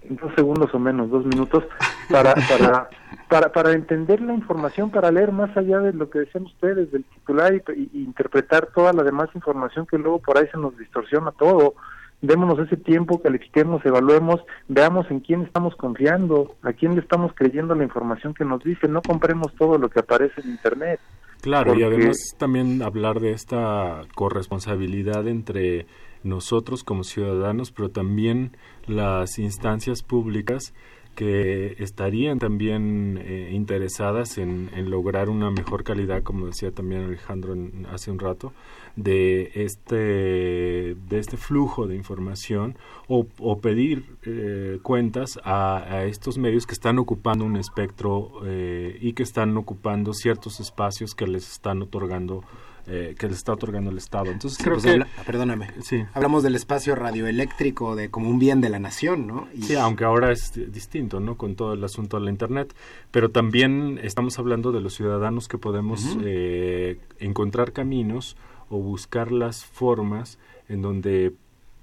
dos 0.09 0.33
segundos 0.35 0.73
o 0.73 0.79
menos, 0.79 1.09
dos 1.09 1.25
minutos, 1.25 1.63
para, 2.09 2.33
para, 2.49 2.89
para, 3.29 3.51
para 3.51 3.71
entender 3.73 4.21
la 4.21 4.33
información, 4.33 4.89
para 4.89 5.11
leer 5.11 5.31
más 5.31 5.55
allá 5.55 5.79
de 5.79 5.93
lo 5.93 6.09
que 6.09 6.19
decían 6.19 6.45
ustedes, 6.45 6.91
del 6.91 7.03
titular 7.03 7.53
y, 7.53 7.89
interpretar 7.93 8.67
toda 8.67 8.91
la 8.91 9.03
demás 9.03 9.29
información 9.35 9.85
que 9.85 9.97
luego 9.97 10.19
por 10.19 10.37
ahí 10.37 10.47
se 10.51 10.57
nos 10.57 10.77
distorsiona 10.77 11.31
todo. 11.31 11.75
Démonos 12.21 12.57
ese 12.59 12.77
tiempo, 12.77 13.21
califiquemos, 13.21 13.85
evaluemos, 13.85 14.41
veamos 14.69 15.11
en 15.11 15.19
quién 15.19 15.41
estamos 15.41 15.75
confiando, 15.75 16.55
a 16.63 16.71
quién 16.71 16.95
le 16.95 17.01
estamos 17.01 17.33
creyendo 17.35 17.75
la 17.75 17.83
información 17.83 18.33
que 18.33 18.45
nos 18.45 18.63
dice, 18.63 18.87
no 18.87 19.01
compremos 19.01 19.53
todo 19.55 19.77
lo 19.77 19.89
que 19.89 19.99
aparece 19.99 20.39
en 20.41 20.51
Internet. 20.51 21.01
Claro, 21.43 21.77
y 21.77 21.83
además 21.83 22.17
también 22.37 22.81
hablar 22.81 23.19
de 23.19 23.33
esta 23.33 24.03
corresponsabilidad 24.15 25.27
entre 25.27 25.87
nosotros 26.23 26.85
como 26.85 27.03
ciudadanos, 27.03 27.73
pero 27.73 27.89
también 27.89 28.55
las 28.87 29.37
instancias 29.39 30.03
públicas 30.03 30.73
que 31.15 31.75
estarían 31.79 32.39
también 32.39 33.19
eh, 33.23 33.49
interesadas 33.53 34.37
en, 34.37 34.69
lograr 34.89 35.29
una 35.29 35.49
mejor 35.51 35.83
calidad, 35.83 36.23
como 36.23 36.47
decía 36.47 36.71
también 36.71 37.03
Alejandro 37.03 37.55
hace 37.91 38.11
un 38.11 38.19
rato, 38.19 38.53
de 38.95 39.51
este, 39.55 39.95
de 39.95 41.19
este 41.19 41.37
flujo 41.37 41.87
de 41.87 41.95
información 41.95 42.77
o, 43.07 43.25
pedir 43.59 44.05
eh, 44.23 44.79
cuentas 44.81 45.39
a, 45.43 46.03
estos 46.05 46.37
medios 46.37 46.65
que 46.67 46.73
están 46.73 46.99
ocupando 46.99 47.45
un 47.45 47.57
espectro 47.57 48.41
eh, 48.45 48.97
y 49.01 49.13
que 49.13 49.23
están 49.23 49.55
ocupando 49.57 50.13
ciertos 50.13 50.59
espacios 50.59 51.15
que 51.15 51.27
les 51.27 51.51
están 51.51 51.81
otorgando 51.81 52.43
eh, 52.85 53.15
que 53.17 53.29
les 53.29 53.37
está 53.37 53.53
otorgando 53.53 53.91
el 53.91 53.97
Estado. 53.97 54.29
Entonces 54.29 54.61
creo 54.61 54.77
pues 54.77 54.83
que... 54.83 55.05
perdóname. 55.25 55.69
Sí. 55.81 56.03
Hablamos 56.13 56.43
del 56.43 56.55
espacio 56.55 56.95
radioeléctrico 56.95 57.95
de 57.95 58.09
como 58.09 58.29
un 58.29 58.39
bien 58.39 58.59
de 58.59 58.67
la 58.67 58.77
nación, 58.77 59.25
¿no? 59.25 59.47
Sí, 59.61 59.75
aunque 59.75 60.03
ahora 60.03 60.33
es 60.33 60.51
distinto, 60.69 61.21
¿no? 61.21 61.37
Con 61.37 61.55
todo 61.55 61.73
el 61.73 61.83
asunto 61.85 62.19
de 62.19 62.25
la 62.25 62.31
Internet. 62.31 62.75
Pero 63.09 63.31
también 63.31 64.01
estamos 64.03 64.37
hablando 64.37 64.73
de 64.73 64.81
los 64.81 64.95
ciudadanos 64.95 65.47
que 65.47 65.57
podemos 65.57 66.17
eh, 66.25 66.99
encontrar 67.19 67.71
caminos 67.71 68.35
o 68.69 68.79
buscar 68.79 69.31
las 69.31 69.63
formas 69.63 70.37
en 70.67 70.81
donde 70.81 71.31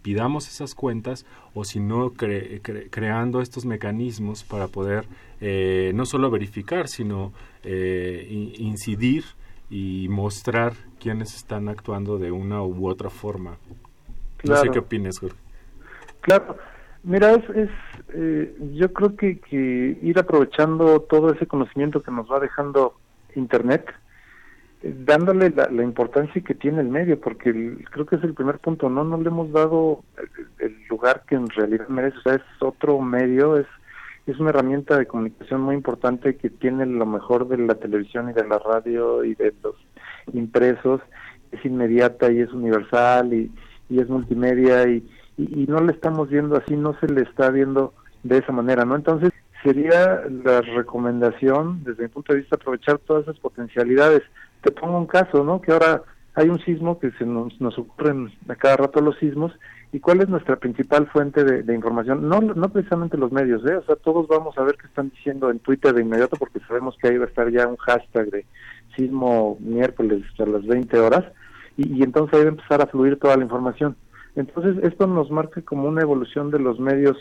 pidamos 0.03 0.49
esas 0.49 0.75
cuentas 0.75 1.25
o 1.55 1.65
si 1.65 1.81
no 1.81 2.13
creando 2.13 3.41
estos 3.41 3.65
mecanismos 3.65 4.45
para 4.45 4.69
poder 4.69 5.07
eh, 5.41 5.93
no 5.95 6.05
solo 6.07 6.31
verificar 6.31 6.89
sino 6.89 7.33
incidir 7.63 9.25
y 9.71 10.09
mostrar 10.11 10.73
quiénes 10.99 11.35
están 11.35 11.69
actuando 11.69 12.19
de 12.19 12.33
una 12.33 12.63
u 12.63 12.89
otra 12.89 13.09
forma. 13.09 13.57
No 14.45 14.57
sé 14.57 14.69
qué 14.71 14.81
opinas, 14.81 15.19
Jorge. 15.19 15.37
Claro, 16.23 16.57
mira, 17.03 17.33
es, 17.33 17.49
es 17.51 17.71
eh, 18.15 18.57
yo 18.75 18.93
creo 18.93 19.17
que, 19.17 19.39
que 19.39 19.99
ir 20.03 20.19
aprovechando 20.19 21.01
todo 21.03 21.33
ese 21.33 21.47
conocimiento 21.47 22.03
que 22.03 22.11
nos 22.11 22.31
va 22.31 22.41
dejando 22.41 22.95
Internet, 23.37 23.87
eh, 24.83 24.95
dándole 25.05 25.51
la, 25.51 25.83
importancia 25.83 26.43
que 26.43 26.55
tiene 26.55 26.81
el 26.81 26.89
medio, 26.89 27.21
porque 27.21 27.77
creo 27.91 28.07
que 28.07 28.17
es 28.17 28.25
el 28.25 28.35
primer 28.35 28.59
punto, 28.59 28.91
no, 28.91 29.05
no 29.05 29.19
le 29.19 29.29
hemos 29.29 29.53
dado 29.53 30.03
el, 30.19 30.67
el, 30.67 30.77
lugar 30.89 31.23
que 31.29 31.37
en 31.37 31.49
realidad 31.49 31.89
merece, 31.89 32.19
o 32.19 32.23
sea, 32.23 32.35
es 32.35 32.43
otro 32.61 33.01
medio, 33.01 33.57
es 33.57 33.67
es 34.27 34.39
una 34.39 34.51
herramienta 34.51 34.97
de 34.97 35.07
comunicación 35.07 35.61
muy 35.63 35.75
importante 35.75 36.37
que 36.37 36.51
tiene 36.51 36.87
lo 36.87 37.07
mejor 37.07 37.49
de 37.49 37.59
la 37.59 37.75
televisión 37.75 38.31
y 38.31 38.33
de 38.33 38.47
la 38.47 38.59
radio 38.59 39.25
y 39.25 39.35
de 39.35 39.55
los 39.63 39.75
impresos, 40.33 41.01
es 41.53 41.65
inmediata 41.65 42.31
y 42.31 42.41
es 42.41 42.53
universal 42.53 43.33
y, 43.33 43.51
es 43.91 44.09
multimedia 44.09 44.89
y, 44.89 45.05
y, 45.37 45.67
no 45.67 45.81
le 45.81 45.93
estamos 45.93 46.29
viendo 46.29 46.57
así, 46.57 46.77
no 46.77 46.97
se 47.01 47.09
le 47.09 47.23
está 47.23 47.51
viendo 47.51 47.93
de 48.23 48.39
esa 48.39 48.53
manera, 48.53 48.85
¿no? 48.85 48.95
Entonces 48.95 49.33
sería 49.65 50.23
la 50.45 50.61
recomendación, 50.61 51.83
desde 51.83 52.05
mi 52.05 52.09
punto 52.09 52.33
de 52.33 52.41
vista, 52.41 52.55
aprovechar 52.55 52.99
todas 52.99 53.25
esas 53.25 53.39
potencialidades. 53.41 54.23
Te 54.63 54.71
pongo 54.71 54.97
un 54.97 55.07
caso, 55.07 55.43
¿no? 55.43 55.61
Que 55.61 55.73
ahora 55.73 56.03
hay 56.35 56.49
un 56.49 56.61
sismo 56.61 57.01
que 57.01 57.11
se 57.13 57.27
nos, 57.27 57.61
nos 57.61 57.77
ocurren 57.79 58.31
a 58.49 58.55
cada 58.55 58.77
rato 58.77 59.01
los 59.01 59.19
sismos 59.19 59.53
¿Y 59.93 59.99
cuál 59.99 60.21
es 60.21 60.29
nuestra 60.29 60.57
principal 60.57 61.09
fuente 61.09 61.43
de, 61.43 61.75
información? 61.75 62.29
No, 62.29 62.41
no 62.41 62.69
precisamente 62.69 63.17
los 63.17 63.33
medios, 63.33 63.65
¿eh? 63.67 63.75
O 63.75 63.83
sea, 63.83 63.97
todos 63.97 64.29
vamos 64.29 64.57
a 64.57 64.63
ver 64.63 64.77
qué 64.77 64.87
están 64.87 65.11
diciendo 65.11 65.51
en 65.51 65.59
Twitter 65.59 65.93
de 65.93 66.03
inmediato 66.03 66.37
porque 66.37 66.61
sabemos 66.61 66.97
que 67.01 67.09
ahí 67.09 67.19
va 67.19 67.25
a 67.25 67.29
estar 67.29 67.51
ya 67.51 67.67
un 67.67 67.77
hashtag 67.77 68.31
de 68.31 68.47
sismo 68.95 69.59
miércoles 69.59 70.23
a 70.39 70.47
las 70.47 70.65
20 70.65 70.97
horas 70.99 71.25
y, 71.77 72.05
entonces 72.05 72.35
ahí 72.35 72.45
va 72.45 72.51
a 72.51 72.53
empezar 72.53 72.83
a 72.83 72.87
fluir 72.87 73.19
toda 73.19 73.37
la 73.37 73.43
información. 73.43 73.97
Entonces, 74.37 74.77
esto 74.85 75.09
nos 75.09 75.29
marca 75.31 75.61
como 75.63 75.89
una 75.89 76.03
evolución 76.03 76.53
de 76.53 76.61
los 76.61 76.79
medios 76.79 77.17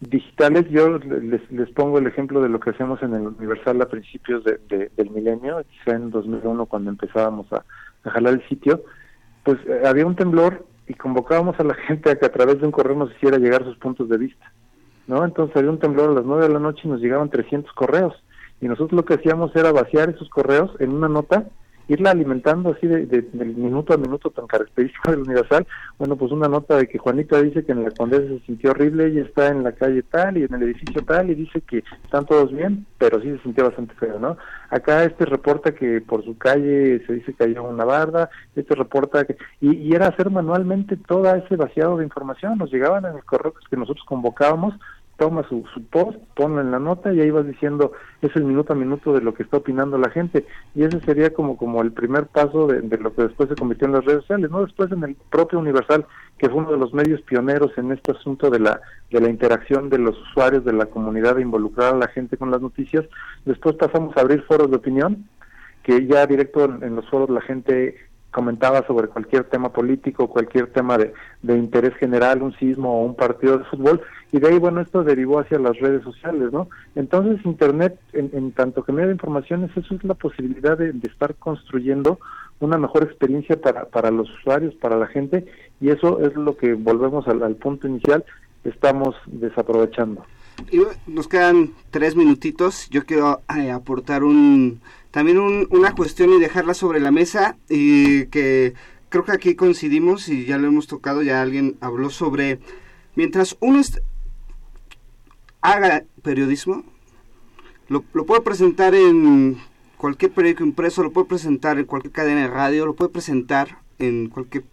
digitales. 0.00 0.68
Yo 0.68 0.98
les, 0.98 1.50
les 1.50 1.70
pongo 1.70 1.98
el 1.98 2.06
ejemplo 2.06 2.42
de 2.42 2.50
lo 2.50 2.60
que 2.60 2.70
hacemos 2.70 3.02
en 3.02 3.14
el 3.14 3.28
Universal 3.28 3.80
a 3.80 3.88
principios 3.88 4.44
de, 4.44 4.90
del 4.94 5.10
milenio, 5.10 5.64
quizá 5.70 5.96
en 5.96 6.10
2001 6.10 6.66
cuando 6.66 6.90
empezábamos 6.90 7.50
a, 7.54 7.64
a 8.04 8.10
jalar 8.10 8.34
el 8.34 8.48
sitio. 8.48 8.82
Pues 9.44 9.58
eh, 9.66 9.82
había 9.86 10.04
un 10.04 10.16
temblor 10.16 10.66
y 10.88 10.94
convocábamos 10.94 11.58
a 11.58 11.64
la 11.64 11.74
gente 11.86 12.10
a 12.10 12.16
que 12.16 12.26
a 12.26 12.32
través 12.32 12.60
de 12.60 12.66
un 12.66 12.72
correo 12.72 12.96
nos 12.96 13.12
hiciera 13.16 13.38
llegar 13.38 13.64
sus 13.64 13.76
puntos 13.78 14.08
de 14.08 14.18
vista. 14.18 14.52
¿no? 15.06 15.24
Entonces 15.24 15.56
había 15.56 15.70
un 15.70 15.78
temblor 15.78 16.10
a 16.10 16.14
las 16.14 16.24
nueve 16.24 16.46
de 16.46 16.52
la 16.52 16.60
noche 16.60 16.82
y 16.84 16.88
nos 16.88 17.00
llegaban 17.00 17.30
300 17.30 17.72
correos. 17.72 18.14
Y 18.60 18.66
nosotros 18.66 18.92
lo 18.92 19.04
que 19.04 19.14
hacíamos 19.14 19.54
era 19.56 19.72
vaciar 19.72 20.10
esos 20.10 20.28
correos 20.28 20.70
en 20.78 20.92
una 20.92 21.08
nota 21.08 21.46
irla 21.88 22.10
alimentando 22.10 22.70
así 22.70 22.86
de, 22.86 23.06
del 23.06 23.56
minuto 23.56 23.92
a 23.92 23.96
minuto 23.96 24.30
tan 24.30 24.46
característico 24.46 25.10
del 25.10 25.20
Universal. 25.20 25.66
Bueno, 25.98 26.16
pues 26.16 26.32
una 26.32 26.48
nota 26.48 26.76
de 26.76 26.86
que 26.88 26.98
Juanita 26.98 27.40
dice 27.42 27.64
que 27.64 27.72
en 27.72 27.84
la 27.84 27.90
Condesa 27.90 28.26
se 28.26 28.40
sintió 28.46 28.70
horrible 28.70 29.10
y 29.10 29.18
está 29.18 29.48
en 29.48 29.62
la 29.62 29.72
calle 29.72 30.02
tal 30.02 30.38
y 30.38 30.44
en 30.44 30.54
el 30.54 30.62
edificio 30.62 31.02
tal 31.02 31.30
y 31.30 31.34
dice 31.34 31.60
que 31.62 31.84
están 32.04 32.26
todos 32.26 32.52
bien, 32.52 32.86
pero 32.98 33.20
sí 33.20 33.30
se 33.30 33.42
sintió 33.42 33.64
bastante 33.64 33.94
feo, 33.94 34.18
¿no? 34.18 34.36
Acá 34.70 35.04
este 35.04 35.26
reporta 35.26 35.74
que 35.74 36.00
por 36.00 36.24
su 36.24 36.38
calle 36.38 37.04
se 37.06 37.12
dice 37.14 37.34
que 37.34 37.44
hay 37.44 37.52
una 37.52 37.84
barda, 37.84 38.30
este 38.56 38.74
reporta 38.74 39.24
que... 39.24 39.36
Y, 39.60 39.76
y 39.76 39.92
era 39.94 40.08
hacer 40.08 40.30
manualmente 40.30 40.96
todo 40.96 41.34
ese 41.34 41.56
vaciado 41.56 41.98
de 41.98 42.04
información, 42.04 42.58
nos 42.58 42.72
llegaban 42.72 43.04
en 43.04 43.16
el 43.16 43.24
correo 43.24 43.54
que 43.70 43.76
nosotros 43.76 44.04
convocábamos 44.06 44.74
toma 45.16 45.46
su, 45.48 45.64
su 45.72 45.84
post, 45.84 46.18
ponlo 46.34 46.60
en 46.60 46.70
la 46.70 46.78
nota 46.78 47.12
y 47.12 47.20
ahí 47.20 47.30
vas 47.30 47.46
diciendo, 47.46 47.92
es 48.20 48.34
el 48.34 48.44
minuto 48.44 48.72
a 48.72 48.76
minuto 48.76 49.12
de 49.12 49.20
lo 49.20 49.34
que 49.34 49.42
está 49.42 49.58
opinando 49.58 49.98
la 49.98 50.10
gente. 50.10 50.46
Y 50.74 50.84
ese 50.84 51.00
sería 51.00 51.32
como, 51.32 51.56
como 51.56 51.82
el 51.82 51.92
primer 51.92 52.26
paso 52.26 52.66
de, 52.66 52.82
lo 52.98 53.14
que 53.14 53.22
después 53.22 53.48
se 53.48 53.54
convirtió 53.54 53.86
en 53.86 53.92
las 53.92 54.04
redes 54.04 54.22
sociales, 54.22 54.50
¿no? 54.50 54.64
Después 54.64 54.90
en 54.90 55.04
el 55.04 55.16
propio 55.30 55.58
Universal, 55.58 56.06
que 56.38 56.48
fue 56.48 56.58
uno 56.58 56.72
de 56.72 56.78
los 56.78 56.92
medios 56.92 57.20
pioneros 57.22 57.76
en 57.76 57.92
este 57.92 58.12
asunto 58.12 58.50
de 58.50 58.60
la, 58.60 58.80
de 59.10 59.20
la 59.20 59.28
interacción 59.28 59.90
de 59.90 59.98
los 59.98 60.18
usuarios, 60.20 60.64
de 60.64 60.72
la 60.72 60.86
comunidad, 60.86 61.36
de 61.36 61.42
involucrar 61.42 61.94
a 61.94 61.98
la 61.98 62.08
gente 62.08 62.36
con 62.36 62.50
las 62.50 62.60
noticias. 62.60 63.04
Después 63.44 63.76
pasamos 63.76 64.16
a 64.16 64.20
abrir 64.20 64.42
foros 64.42 64.70
de 64.70 64.76
opinión, 64.76 65.28
que 65.82 66.06
ya 66.06 66.26
directo 66.26 66.64
en 66.64 66.96
los 66.96 67.08
foros 67.10 67.28
la 67.30 67.40
gente 67.40 67.96
comentaba 68.32 68.84
sobre 68.86 69.08
cualquier 69.08 69.44
tema 69.44 69.72
político, 69.72 70.26
cualquier 70.26 70.72
tema 70.72 70.98
de, 70.98 71.12
de, 71.42 71.56
interés 71.56 71.94
general, 71.96 72.42
un 72.42 72.52
sismo 72.54 73.00
o 73.00 73.04
un 73.04 73.14
partido 73.14 73.58
de 73.58 73.64
fútbol, 73.64 74.00
y 74.32 74.40
de 74.40 74.48
ahí, 74.48 74.58
bueno, 74.58 74.80
esto 74.80 75.04
derivó 75.04 75.38
hacia 75.38 75.58
las 75.58 75.78
redes 75.78 76.02
sociales, 76.02 76.50
¿no? 76.50 76.68
Entonces, 76.96 77.44
Internet, 77.44 78.00
en, 78.14 78.50
tanto 78.52 78.82
que 78.82 78.92
medio 78.92 79.08
de 79.08 79.14
informaciones, 79.14 79.70
eso 79.76 79.94
es 79.94 80.02
la 80.02 80.14
posibilidad 80.14 80.76
de, 80.76 80.94
estar 81.06 81.34
construyendo 81.34 82.18
una 82.58 82.78
mejor 82.78 83.04
experiencia 83.04 83.60
para, 83.60 83.84
para 83.84 84.10
los 84.10 84.30
usuarios, 84.38 84.74
para 84.76 84.96
la 84.96 85.06
gente, 85.06 85.44
y 85.80 85.90
eso 85.90 86.20
es 86.20 86.34
lo 86.34 86.56
que 86.56 86.72
volvemos 86.72 87.28
al 87.28 87.54
punto 87.56 87.86
inicial, 87.86 88.24
estamos 88.64 89.14
desaprovechando. 89.26 90.24
Nos 91.06 91.28
quedan 91.28 91.72
tres 91.90 92.16
minutitos. 92.16 92.88
Yo 92.90 93.04
quiero 93.04 93.40
eh, 93.56 93.70
aportar 93.70 94.24
un 94.24 94.80
también 95.10 95.38
una 95.70 95.94
cuestión 95.94 96.32
y 96.32 96.40
dejarla 96.40 96.74
sobre 96.74 96.98
la 96.98 97.10
mesa 97.10 97.56
y 97.68 98.26
que 98.26 98.74
creo 99.10 99.24
que 99.24 99.32
aquí 99.32 99.54
coincidimos 99.54 100.28
y 100.28 100.46
ya 100.46 100.56
lo 100.56 100.68
hemos 100.68 100.86
tocado, 100.86 101.22
ya 101.22 101.42
alguien 101.42 101.76
habló 101.80 102.08
sobre 102.08 102.60
mientras 103.14 103.56
uno 103.60 103.82
haga 105.60 106.04
periodismo, 106.22 106.82
lo 107.88 108.24
puede 108.24 108.40
presentar 108.40 108.94
en 108.94 109.58
cualquier 110.02 110.32
periódico 110.32 110.64
impreso, 110.64 111.04
lo 111.04 111.12
puede 111.12 111.28
presentar 111.28 111.78
en 111.78 111.84
cualquier 111.84 112.12
cadena 112.12 112.40
de 112.40 112.48
radio, 112.48 112.86
lo 112.86 112.96
puede 112.96 113.10
presentar 113.10 113.78
en 114.00 114.28
cualquier 114.28 114.64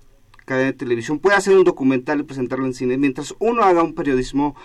cadena 0.46 0.72
de 0.72 0.74
televisión, 0.74 1.20
puede 1.20 1.36
hacer 1.36 1.56
un 1.56 1.64
documental 1.64 2.20
y 2.20 2.24
presentarlo 2.24 2.66
en 2.66 2.74
cine. 2.74 2.98
Mientras 2.98 3.36
uno 3.38 3.62
haga 3.62 3.84
un 3.84 3.94
periodismo 3.94 4.56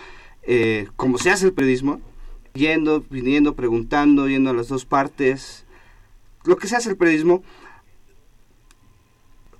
eh, 0.47 0.87
como 0.95 1.17
se 1.17 1.31
hace 1.31 1.45
el 1.45 1.53
periodismo, 1.53 1.99
yendo, 2.53 3.03
viniendo, 3.09 3.55
preguntando, 3.55 4.27
yendo 4.27 4.49
a 4.49 4.53
las 4.53 4.67
dos 4.67 4.85
partes, 4.85 5.65
lo 6.43 6.57
que 6.57 6.67
se 6.67 6.75
hace 6.75 6.89
el 6.89 6.97
periodismo, 6.97 7.43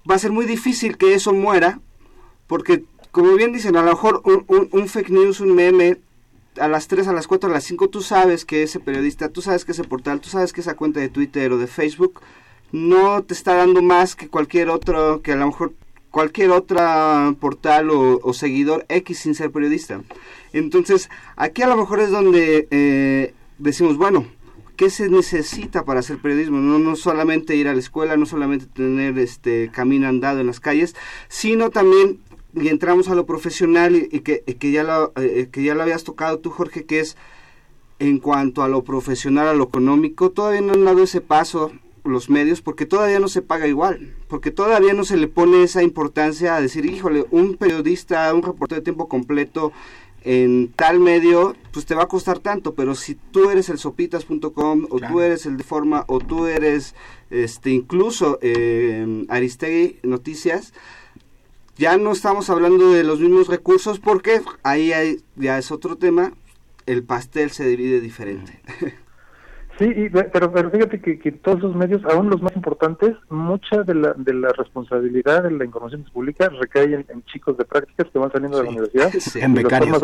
va 0.10 0.16
a 0.16 0.20
ser 0.20 0.32
muy 0.32 0.46
difícil 0.46 0.98
que 0.98 1.14
eso 1.14 1.34
muera, 1.34 1.80
porque 2.48 2.84
como 3.12 3.34
bien 3.36 3.54
dicen, 3.54 3.76
a 3.78 3.82
lo 3.82 3.92
mejor 3.92 4.22
un, 4.26 4.88
fake 4.88 5.10
news, 5.10 5.40
un 5.40 5.56
meme, 5.56 5.98
a 6.60 6.68
las 6.68 6.88
3, 6.88 7.08
a 7.08 7.14
las 7.14 7.28
4, 7.28 7.50
a 7.50 7.54
las 7.54 7.64
5, 7.64 7.90
tú 7.90 8.02
sabes 8.02 8.46
que 8.46 8.64
ese 8.64 8.80
periodista, 8.80 9.30
tú 9.30 9.42
sabes 9.42 9.66
que 9.66 9.72
ese 9.72 9.84
portal, 9.84 10.22
tú 10.22 10.30
sabes 10.30 10.54
que 10.54 10.62
esa 10.62 10.76
cuenta 10.76 11.00
de 11.00 11.10
Twitter 11.10 11.52
o 11.52 11.58
de 11.58 11.68
Facebook 11.68 12.22
no 12.72 13.24
te 13.24 13.34
está 13.34 13.56
dando 13.56 13.82
más 13.82 14.16
que 14.16 14.28
cualquier 14.28 14.70
otro, 14.70 15.22
que 15.22 15.32
a 15.32 15.38
lo 15.38 15.48
mejor 15.48 15.74
cualquier 16.16 16.52
otro 16.52 16.80
portal 17.42 17.90
o, 17.90 18.34
seguidor 18.34 18.86
X 18.88 19.20
sin 19.20 19.36
ser 19.36 19.52
periodista. 19.52 20.02
Entonces, 20.54 21.10
aquí 21.36 21.62
a 21.62 21.68
lo 21.68 21.76
mejor 21.76 22.00
es 22.00 22.10
donde 22.10 22.70
eh, 22.72 23.34
decimos, 23.58 23.98
bueno, 23.98 24.26
¿qué 24.78 24.90
se 24.90 25.10
necesita 25.10 25.84
para 25.84 26.00
hacer 26.00 26.20
periodismo? 26.20 26.60
No, 26.60 26.80
no 26.80 26.96
solamente 26.96 27.58
ir 27.58 27.68
a 27.68 27.74
la 27.74 27.80
escuela, 27.80 28.16
no 28.16 28.26
solamente 28.26 28.66
tener 28.66 29.20
este 29.20 29.70
camino 29.74 30.08
andado 30.08 30.40
en 30.40 30.48
las 30.48 30.62
calles, 30.62 30.96
sino 31.28 31.70
también, 31.70 32.22
y 32.54 32.70
entramos 32.70 33.10
a 33.10 33.16
lo 33.16 33.26
profesional 33.26 33.94
y, 33.94 34.22
que, 34.22 34.40
que, 34.40 34.72
ya 34.72 34.86
lo, 34.86 35.12
eh, 35.18 35.50
que 35.52 35.64
ya 35.64 35.76
lo 35.76 35.82
habías 35.82 36.06
tocado 36.06 36.40
tú, 36.40 36.50
Jorge, 36.50 36.86
que 36.86 37.02
es 37.02 37.18
en 38.00 38.20
cuanto 38.20 38.64
a 38.64 38.70
lo 38.70 38.86
profesional, 38.86 39.50
a 39.50 39.54
lo 39.54 39.66
económico, 39.66 40.30
todavía 40.30 40.62
no 40.62 40.72
han 40.72 40.86
dado 40.86 41.04
ese 41.04 41.20
paso 41.20 41.74
los 42.08 42.30
medios 42.30 42.62
porque 42.62 42.86
todavía 42.86 43.20
no 43.20 43.28
se 43.28 43.42
paga 43.42 43.68
igual, 43.68 44.14
porque 44.28 44.52
todavía 44.52 44.94
no 44.94 45.04
se 45.04 45.18
le 45.18 45.28
pone 45.28 45.64
esa 45.64 45.84
importancia 45.84 46.56
a 46.56 46.62
decir, 46.62 46.86
híjole, 46.86 47.26
un 47.32 47.56
periodista, 47.56 48.34
un 48.34 48.44
reportero 48.44 48.82
de 48.82 48.84
tiempo 48.84 49.08
completo 49.08 49.72
en 50.26 50.74
tal 50.76 51.00
medio, 51.00 51.56
pues 51.72 51.86
te 51.86 51.94
va 51.94 52.04
a 52.04 52.08
costar 52.08 52.40
tanto, 52.40 52.74
pero 52.74 52.96
si 52.96 53.14
tú 53.14 53.52
eres 53.52 53.70
el 53.70 53.78
sopitas.com 53.78 54.88
o 54.90 55.00
tú 55.00 55.22
eres 55.22 55.46
el 55.46 55.56
de 55.56 55.64
forma 55.64 56.04
o 56.08 56.20
tú 56.20 56.48
eres 56.48 56.96
este 57.30 57.70
incluso 57.70 58.40
eh, 58.42 59.26
Aristegui 59.30 60.00
Noticias, 60.02 60.74
ya 61.78 61.98
no 61.98 62.12
estamos 62.12 62.50
hablando 62.50 62.92
de 62.92 63.04
los 63.04 63.20
mismos 63.20 63.48
recursos 63.48 64.00
porque 64.00 64.42
ahí 64.64 64.94
hay, 64.94 65.22
ya 65.36 65.60
es 65.60 65.72
otro 65.72 65.96
tema, 65.96 66.34
el 66.88 67.04
pastel 67.04 67.52
se 67.52 67.68
divide 67.68 68.02
diferente. 68.02 68.60
Sí, 69.78 70.10
pero, 70.32 70.52
pero 70.54 70.72
fíjate 70.72 71.02
que, 71.02 71.32
todos 71.34 71.58
esos 71.58 71.76
medios, 71.76 72.02
aún 72.06 72.30
los 72.30 72.42
más 72.42 72.56
importantes, 72.56 73.14
mucha 73.30 73.84
de 73.84 73.94
la, 73.94 74.14
de 74.14 74.34
la 74.34 74.50
responsabilidad 74.54 75.44
de 75.44 75.52
la 75.52 75.66
información 75.66 76.06
pública 76.14 76.50
recae 76.50 76.94
en, 76.94 77.24
chicos 77.26 77.58
de 77.58 77.66
prácticas 77.66 78.08
que 78.12 78.20
van 78.20 78.32
saliendo 78.32 78.58
de 78.58 78.64
la 78.64 78.70
universidad. 78.70 79.12
en 79.36 79.54
becarios. 79.54 80.02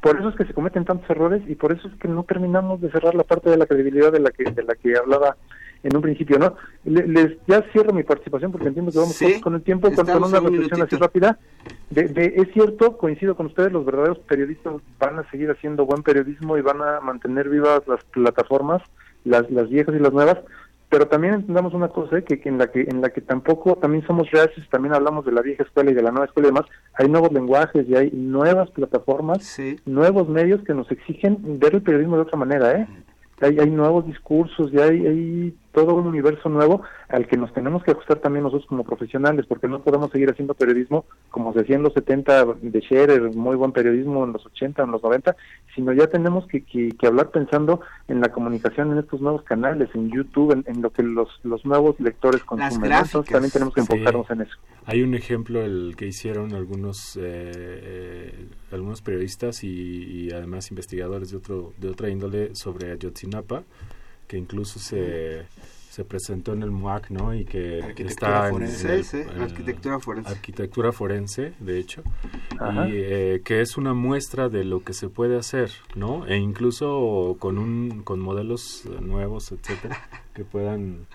Por 0.00 0.18
eso 0.18 0.30
es 0.30 0.34
que 0.34 0.44
se 0.44 0.52
cometen 0.52 0.84
tantos 0.84 1.08
errores 1.08 1.42
y 1.46 1.54
por 1.54 1.70
eso 1.70 1.86
es 1.86 1.94
que 2.00 2.08
no 2.08 2.24
terminamos 2.24 2.80
de 2.80 2.90
cerrar 2.90 3.14
la 3.14 3.22
parte 3.22 3.48
de 3.48 3.56
la 3.56 3.66
credibilidad 3.66 4.10
de 4.10 4.18
la 4.18 4.32
que, 4.32 4.50
de 4.50 4.64
la 4.64 4.74
que 4.74 4.96
hablaba 4.96 5.36
en 5.84 5.94
un 5.94 6.02
principio, 6.02 6.40
¿no? 6.40 6.56
Les, 6.84 7.36
ya 7.46 7.62
cierro 7.72 7.92
mi 7.92 8.02
participación 8.02 8.50
porque 8.50 8.66
entiendo 8.66 8.90
que 8.90 8.98
vamos 8.98 9.16
con 9.40 9.54
el 9.54 9.62
tiempo, 9.62 9.92
con, 9.92 10.08
una 10.10 10.40
reflexión 10.40 10.82
así 10.82 10.96
rápida. 10.96 11.38
De, 11.90 12.34
es 12.36 12.52
cierto, 12.52 12.98
coincido 12.98 13.36
con 13.36 13.46
ustedes, 13.46 13.70
los 13.70 13.84
verdaderos 13.84 14.18
periodistas 14.20 14.74
van 14.98 15.20
a 15.20 15.30
seguir 15.30 15.52
haciendo 15.52 15.86
buen 15.86 16.02
periodismo 16.02 16.58
y 16.58 16.62
van 16.62 16.82
a 16.82 16.98
mantener 17.00 17.48
vivas 17.48 17.82
las 17.86 18.02
plataformas 18.06 18.82
las, 19.24 19.50
las 19.50 19.68
viejas 19.68 19.94
y 19.94 19.98
las 19.98 20.12
nuevas, 20.12 20.38
pero 20.88 21.08
también 21.08 21.34
entendamos 21.34 21.74
una 21.74 21.88
cosa 21.88 22.18
¿eh? 22.18 22.24
que, 22.24 22.40
en 22.44 22.58
la 22.58 22.66
que 22.70 22.82
en 22.82 23.00
la 23.00 23.10
que 23.10 23.22
tampoco 23.22 23.76
también 23.76 24.06
somos 24.06 24.30
reales 24.30 24.52
también 24.70 24.94
hablamos 24.94 25.24
de 25.24 25.32
la 25.32 25.40
vieja 25.40 25.62
escuela 25.62 25.90
y 25.90 25.94
de 25.94 26.02
la 26.02 26.10
nueva 26.10 26.26
escuela 26.26 26.48
y 26.48 26.52
demás 26.52 26.70
hay 26.94 27.08
nuevos 27.08 27.32
lenguajes 27.32 27.88
y 27.88 27.96
hay 27.96 28.10
nuevas 28.10 28.70
plataformas 28.72 29.58
nuevos 29.86 30.28
medios 30.28 30.62
que 30.64 30.74
nos 30.74 30.90
exigen 30.90 31.58
ver 31.58 31.76
el 31.76 31.82
periodismo 31.82 32.16
de 32.16 32.22
otra 32.22 32.36
manera 32.36 32.72
eh 32.72 32.86
hay, 33.42 33.58
hay 33.58 33.70
nuevos 33.70 34.06
discursos 34.06 34.72
y 34.72 34.78
hay, 34.78 35.06
hay 35.06 35.54
todo 35.72 35.94
un 35.94 36.06
universo 36.06 36.48
nuevo 36.48 36.82
al 37.08 37.26
que 37.26 37.36
nos 37.36 37.52
tenemos 37.52 37.82
que 37.82 37.92
ajustar 37.92 38.18
también 38.18 38.44
nosotros 38.44 38.68
como 38.68 38.84
profesionales, 38.84 39.46
porque 39.46 39.68
no 39.68 39.80
podemos 39.82 40.10
seguir 40.10 40.30
haciendo 40.30 40.54
periodismo 40.54 41.04
como 41.30 41.52
se 41.52 41.60
hacía 41.60 41.76
en 41.76 41.82
los 41.82 41.94
70 41.94 42.44
de 42.60 42.80
Scherer, 42.80 43.34
muy 43.34 43.56
buen 43.56 43.72
periodismo 43.72 44.24
en 44.24 44.32
los 44.32 44.44
80, 44.46 44.82
en 44.82 44.90
los 44.90 45.02
90, 45.02 45.34
sino 45.74 45.92
ya 45.92 46.06
tenemos 46.06 46.46
que, 46.46 46.62
que, 46.62 47.06
hablar 47.06 47.30
pensando 47.30 47.80
en 48.08 48.20
la 48.20 48.30
comunicación 48.30 48.92
en 48.92 48.98
estos 48.98 49.20
nuevos 49.20 49.42
canales, 49.42 49.88
en 49.94 50.10
YouTube, 50.10 50.62
en, 50.66 50.82
lo 50.82 50.90
que 50.90 51.02
los, 51.02 51.28
los 51.42 51.64
nuevos 51.64 51.98
lectores 52.00 52.44
consumen. 52.44 52.92
Entonces 52.92 53.32
también 53.32 53.50
tenemos 53.50 53.74
que 53.74 53.80
enfocarnos 53.80 54.30
en 54.30 54.42
eso. 54.42 54.56
Hay 54.86 55.02
un 55.02 55.14
ejemplo 55.14 55.62
el 55.62 55.94
que 55.96 56.06
hicieron 56.06 56.54
algunos 56.54 57.16
eh, 57.16 57.20
eh, 57.22 58.46
algunos 58.70 59.00
periodistas 59.00 59.64
y, 59.64 60.30
además 60.32 60.70
investigadores 60.70 61.30
de 61.30 61.36
otro 61.36 61.72
de 61.78 61.88
otra 61.88 62.08
índole 62.08 62.54
sobre 62.54 62.92
Ayotzinapa 62.92 63.62
que 64.32 64.38
incluso 64.38 64.78
se 64.78 65.44
se 65.90 66.06
presentó 66.06 66.54
en 66.54 66.62
el 66.62 66.70
MUAC, 66.70 67.10
¿no? 67.10 67.34
Y 67.34 67.44
que 67.44 67.94
está 67.98 68.48
en 68.48 68.54
forense, 68.54 69.26
arquitectura 69.38 70.00
forense. 70.00 70.30
Arquitectura 70.30 70.90
forense, 70.90 71.52
de 71.60 71.78
hecho, 71.78 72.02
y 72.52 72.92
eh, 72.94 73.42
que 73.44 73.60
es 73.60 73.76
una 73.76 73.92
muestra 73.92 74.48
de 74.48 74.64
lo 74.64 74.82
que 74.82 74.94
se 74.94 75.10
puede 75.10 75.36
hacer, 75.36 75.70
¿no? 75.94 76.26
E 76.26 76.38
incluso 76.38 77.36
con 77.38 77.58
un 77.58 78.00
con 78.04 78.20
modelos 78.20 78.84
nuevos, 79.02 79.52
etcétera, 79.52 80.00
que 80.34 80.46
puedan 80.46 81.06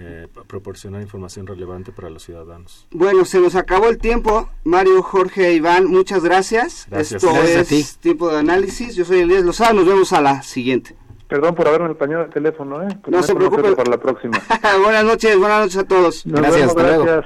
eh, 0.00 0.26
proporcionar 0.48 1.00
información 1.00 1.46
relevante 1.46 1.92
para 1.92 2.10
los 2.10 2.24
ciudadanos. 2.24 2.88
Bueno, 2.90 3.24
se 3.24 3.38
nos 3.38 3.54
acabó 3.54 3.88
el 3.88 3.98
tiempo. 3.98 4.48
Mario, 4.64 5.00
Jorge, 5.04 5.52
Iván, 5.52 5.86
muchas 5.86 6.24
gracias. 6.24 6.88
Esto 6.90 7.40
es 7.40 7.98
tiempo 7.98 8.30
de 8.30 8.38
análisis. 8.38 8.96
Yo 8.96 9.04
soy 9.04 9.20
Elías 9.20 9.44
Lozada. 9.44 9.74
Nos 9.74 9.86
vemos 9.86 10.12
a 10.12 10.20
la 10.20 10.42
siguiente. 10.42 10.96
Perdón 11.28 11.54
por 11.54 11.66
haberme 11.66 11.90
español 11.90 12.26
el 12.26 12.30
teléfono, 12.30 12.82
¿eh? 12.82 12.88
no 13.06 13.22
se 13.22 13.34
preocupe. 13.34 13.72
Para 13.74 13.90
la 13.90 13.98
próxima. 13.98 14.38
buenas 14.82 15.04
noches, 15.04 15.38
buenas 15.38 15.60
noches 15.60 15.76
a 15.78 15.84
todos. 15.84 16.22
gracias, 16.24 16.68
hasta 16.68 16.82
luego. 16.82 17.22